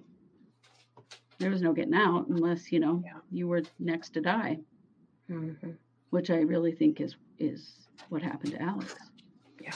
there 1.37 1.51
was 1.51 1.61
no 1.61 1.73
getting 1.73 1.93
out 1.93 2.27
unless 2.27 2.71
you 2.71 2.79
know 2.79 3.01
Yeah. 3.05 3.19
you 3.31 3.47
were 3.47 3.61
next 3.79 4.09
to 4.15 4.21
die, 4.21 4.59
hmm 5.27 5.51
which 6.09 6.29
I 6.29 6.37
really 6.37 6.71
think 6.71 7.01
is 7.01 7.15
is 7.37 7.87
what 8.09 8.21
happened 8.21 8.53
to 8.53 8.61
Alex. 8.61 8.95
Yeah. 9.61 9.73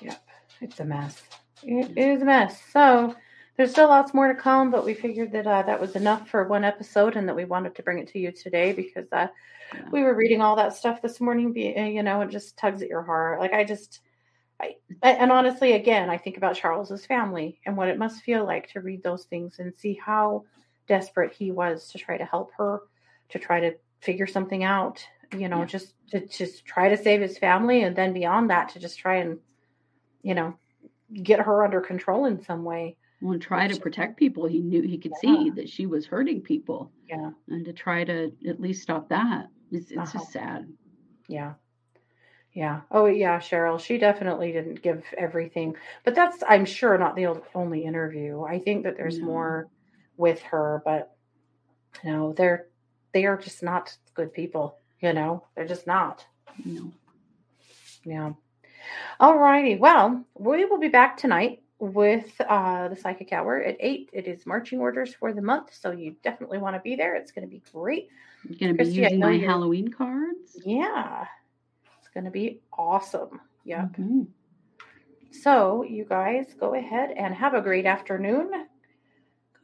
Yep. 0.00 0.24
It's 0.60 0.80
a 0.80 0.84
mess. 0.84 1.22
It 1.62 1.96
is 1.96 2.22
a 2.22 2.24
mess. 2.24 2.60
So 2.72 3.14
there's 3.56 3.70
still 3.70 3.88
lots 3.88 4.14
more 4.14 4.28
to 4.28 4.34
come, 4.34 4.70
but 4.70 4.84
we 4.84 4.94
figured 4.94 5.32
that 5.32 5.46
uh, 5.46 5.62
that 5.62 5.80
was 5.80 5.94
enough 5.94 6.28
for 6.28 6.44
one 6.48 6.64
episode, 6.64 7.16
and 7.16 7.28
that 7.28 7.36
we 7.36 7.44
wanted 7.44 7.74
to 7.74 7.82
bring 7.82 7.98
it 7.98 8.08
to 8.08 8.18
you 8.18 8.32
today 8.32 8.72
because 8.72 9.06
uh, 9.12 9.28
Yeah. 9.74 9.88
we 9.90 10.02
were 10.02 10.14
reading 10.14 10.40
all 10.40 10.56
that 10.56 10.74
stuff 10.74 11.02
this 11.02 11.20
morning. 11.20 11.52
Be 11.52 11.76
uh, 11.76 11.84
you 11.84 12.02
know, 12.02 12.22
it 12.22 12.30
just 12.30 12.56
tugs 12.56 12.82
at 12.82 12.88
your 12.88 13.02
heart. 13.02 13.40
Like 13.40 13.52
I 13.52 13.64
just, 13.64 14.00
I 14.60 14.76
and 15.02 15.30
honestly, 15.32 15.72
again, 15.72 16.08
I 16.10 16.16
think 16.18 16.36
about 16.36 16.56
Charles's 16.56 17.06
family 17.06 17.60
and 17.66 17.76
what 17.76 17.88
it 17.88 17.98
must 17.98 18.22
feel 18.22 18.44
like 18.44 18.70
to 18.72 18.80
read 18.80 19.02
those 19.02 19.24
things 19.24 19.58
and 19.58 19.74
see 19.74 19.94
how 19.94 20.44
desperate 20.88 21.32
he 21.32 21.50
was 21.50 21.88
to 21.90 21.98
try 21.98 22.16
to 22.16 22.24
help 22.24 22.50
her, 22.56 22.82
to 23.30 23.38
try 23.38 23.60
to 23.60 23.74
figure 24.00 24.26
something 24.26 24.64
out. 24.64 25.04
You 25.36 25.48
know, 25.48 25.60
Yeah. 25.60 25.66
just 25.66 25.94
to 26.10 26.26
just 26.26 26.64
try 26.64 26.88
to 26.88 26.96
save 26.96 27.20
his 27.20 27.38
family, 27.38 27.82
and 27.82 27.94
then 27.96 28.12
beyond 28.12 28.50
that, 28.50 28.70
to 28.70 28.78
just 28.78 28.98
try 28.98 29.16
and 29.16 29.38
you 30.22 30.34
know, 30.34 30.54
get 31.12 31.40
her 31.40 31.64
under 31.64 31.80
control 31.80 32.26
in 32.26 32.42
some 32.42 32.62
way. 32.64 32.96
Well, 33.22 33.34
and 33.34 33.40
try 33.42 33.68
to 33.68 33.80
protect 33.80 34.16
people. 34.16 34.46
He 34.46 34.60
knew 34.60 34.82
he 34.82 34.98
could 34.98 35.12
Yeah. 35.12 35.18
see 35.20 35.50
that 35.50 35.68
she 35.68 35.86
was 35.86 36.06
hurting 36.06 36.42
people, 36.42 36.90
Yeah. 37.08 37.30
and 37.48 37.64
to 37.64 37.72
try 37.72 38.02
to 38.02 38.32
at 38.46 38.60
least 38.60 38.82
stop 38.82 39.08
that. 39.10 39.48
It's, 39.70 39.90
it's 39.92 39.98
Uh-huh. 39.98 40.18
just 40.18 40.32
sad. 40.32 40.68
Yeah. 41.28 41.54
Yeah. 42.52 42.80
Oh, 42.90 43.06
yeah, 43.06 43.38
Cheryl. 43.38 43.80
She 43.80 43.96
definitely 43.96 44.50
didn't 44.52 44.82
give 44.82 45.04
everything, 45.16 45.76
but 46.04 46.14
that's, 46.16 46.42
I'm 46.46 46.64
sure, 46.64 46.98
not 46.98 47.14
the 47.14 47.40
only 47.54 47.84
interview. 47.84 48.42
I 48.42 48.58
think 48.58 48.82
that 48.82 48.96
there's 48.96 49.20
No. 49.20 49.26
more 49.26 49.68
with 50.16 50.42
her, 50.42 50.82
but 50.84 51.16
you 52.02 52.10
know, 52.10 52.32
they're 52.32 52.68
they 53.12 53.26
are 53.26 53.36
just 53.36 53.62
not 53.62 53.96
good 54.14 54.32
people. 54.32 54.78
You 55.00 55.12
know, 55.12 55.44
they're 55.54 55.66
just 55.66 55.86
not. 55.86 56.26
You 56.64 56.74
know. 56.74 56.92
Yeah. 58.04 58.32
All 59.20 59.38
righty. 59.38 59.76
Well, 59.76 60.24
we 60.34 60.64
will 60.64 60.78
be 60.78 60.88
back 60.88 61.16
tonight 61.18 61.61
with 61.82 62.40
uh, 62.48 62.86
the 62.86 62.94
Psychic 62.94 63.32
Hour 63.32 63.60
at 63.60 63.76
eight. 63.80 64.08
It 64.12 64.28
is 64.28 64.46
marching 64.46 64.78
orders 64.78 65.12
for 65.14 65.32
the 65.32 65.42
month, 65.42 65.74
so 65.74 65.90
you 65.90 66.14
definitely 66.22 66.58
want 66.58 66.76
to 66.76 66.80
be 66.80 66.94
there. 66.94 67.16
It's 67.16 67.32
going 67.32 67.44
to 67.44 67.50
be 67.50 67.60
great. 67.72 68.08
I'm 68.48 68.56
gonna 68.56 68.74
be 68.74 68.84
Kristi, 68.84 68.98
I 68.98 69.02
using 69.02 69.18
my 69.18 69.32
you're- 69.32 69.46
Halloween 69.46 69.88
cards. 69.88 70.60
Yeah, 70.64 71.26
it's 71.98 72.08
going 72.14 72.24
to 72.24 72.30
be 72.30 72.60
awesome. 72.72 73.40
Yeah. 73.64 73.88
Mhm. 73.98 74.28
So, 75.32 75.82
you 75.82 76.04
guys 76.04 76.54
go 76.60 76.74
ahead 76.74 77.10
and 77.16 77.34
have 77.34 77.54
a 77.54 77.60
great 77.60 77.86
afternoon. 77.86 78.50
Go 78.52 78.66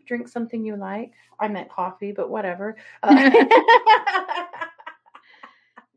drink 0.06 0.26
something 0.26 0.64
you 0.64 0.74
like. 0.74 1.12
I 1.38 1.46
meant 1.46 1.68
coffee, 1.70 2.10
but 2.10 2.30
whatever. 2.30 2.76
Uh, 3.04 3.30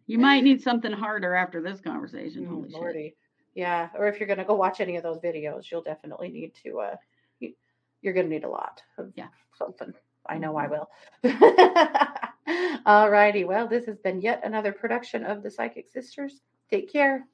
You 0.07 0.17
might 0.19 0.43
need 0.43 0.61
something 0.61 0.91
harder 0.91 1.33
after 1.33 1.61
this 1.61 1.79
conversation. 1.79 2.45
Holy 2.45 2.69
shit. 2.69 3.15
Yeah, 3.53 3.89
or 3.97 4.07
if 4.07 4.19
you're 4.19 4.27
going 4.27 4.39
to 4.39 4.45
go 4.45 4.55
watch 4.55 4.79
any 4.79 4.95
of 4.95 5.03
those 5.03 5.19
videos, 5.19 5.69
you'll 5.69 5.81
definitely 5.81 6.29
need 6.29 6.53
to. 6.63 6.79
Uh, 6.79 6.95
you, 7.39 7.53
you're 8.01 8.13
going 8.13 8.27
to 8.27 8.31
need 8.33 8.43
a 8.45 8.49
lot 8.49 8.81
of 8.97 9.11
Yeah. 9.15 9.27
something. 9.57 9.93
I 10.25 10.37
know 10.37 10.55
I 10.55 10.67
will. 10.67 10.89
All 12.85 13.09
righty. 13.09 13.43
Well, 13.43 13.67
this 13.67 13.85
has 13.87 13.97
been 13.97 14.21
yet 14.21 14.41
another 14.43 14.71
production 14.71 15.23
of 15.23 15.43
the 15.43 15.51
Psychic 15.51 15.89
Sisters. 15.89 16.41
Take 16.69 16.91
care. 16.91 17.25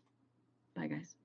Bye, 0.76 0.88
guys. 0.88 1.16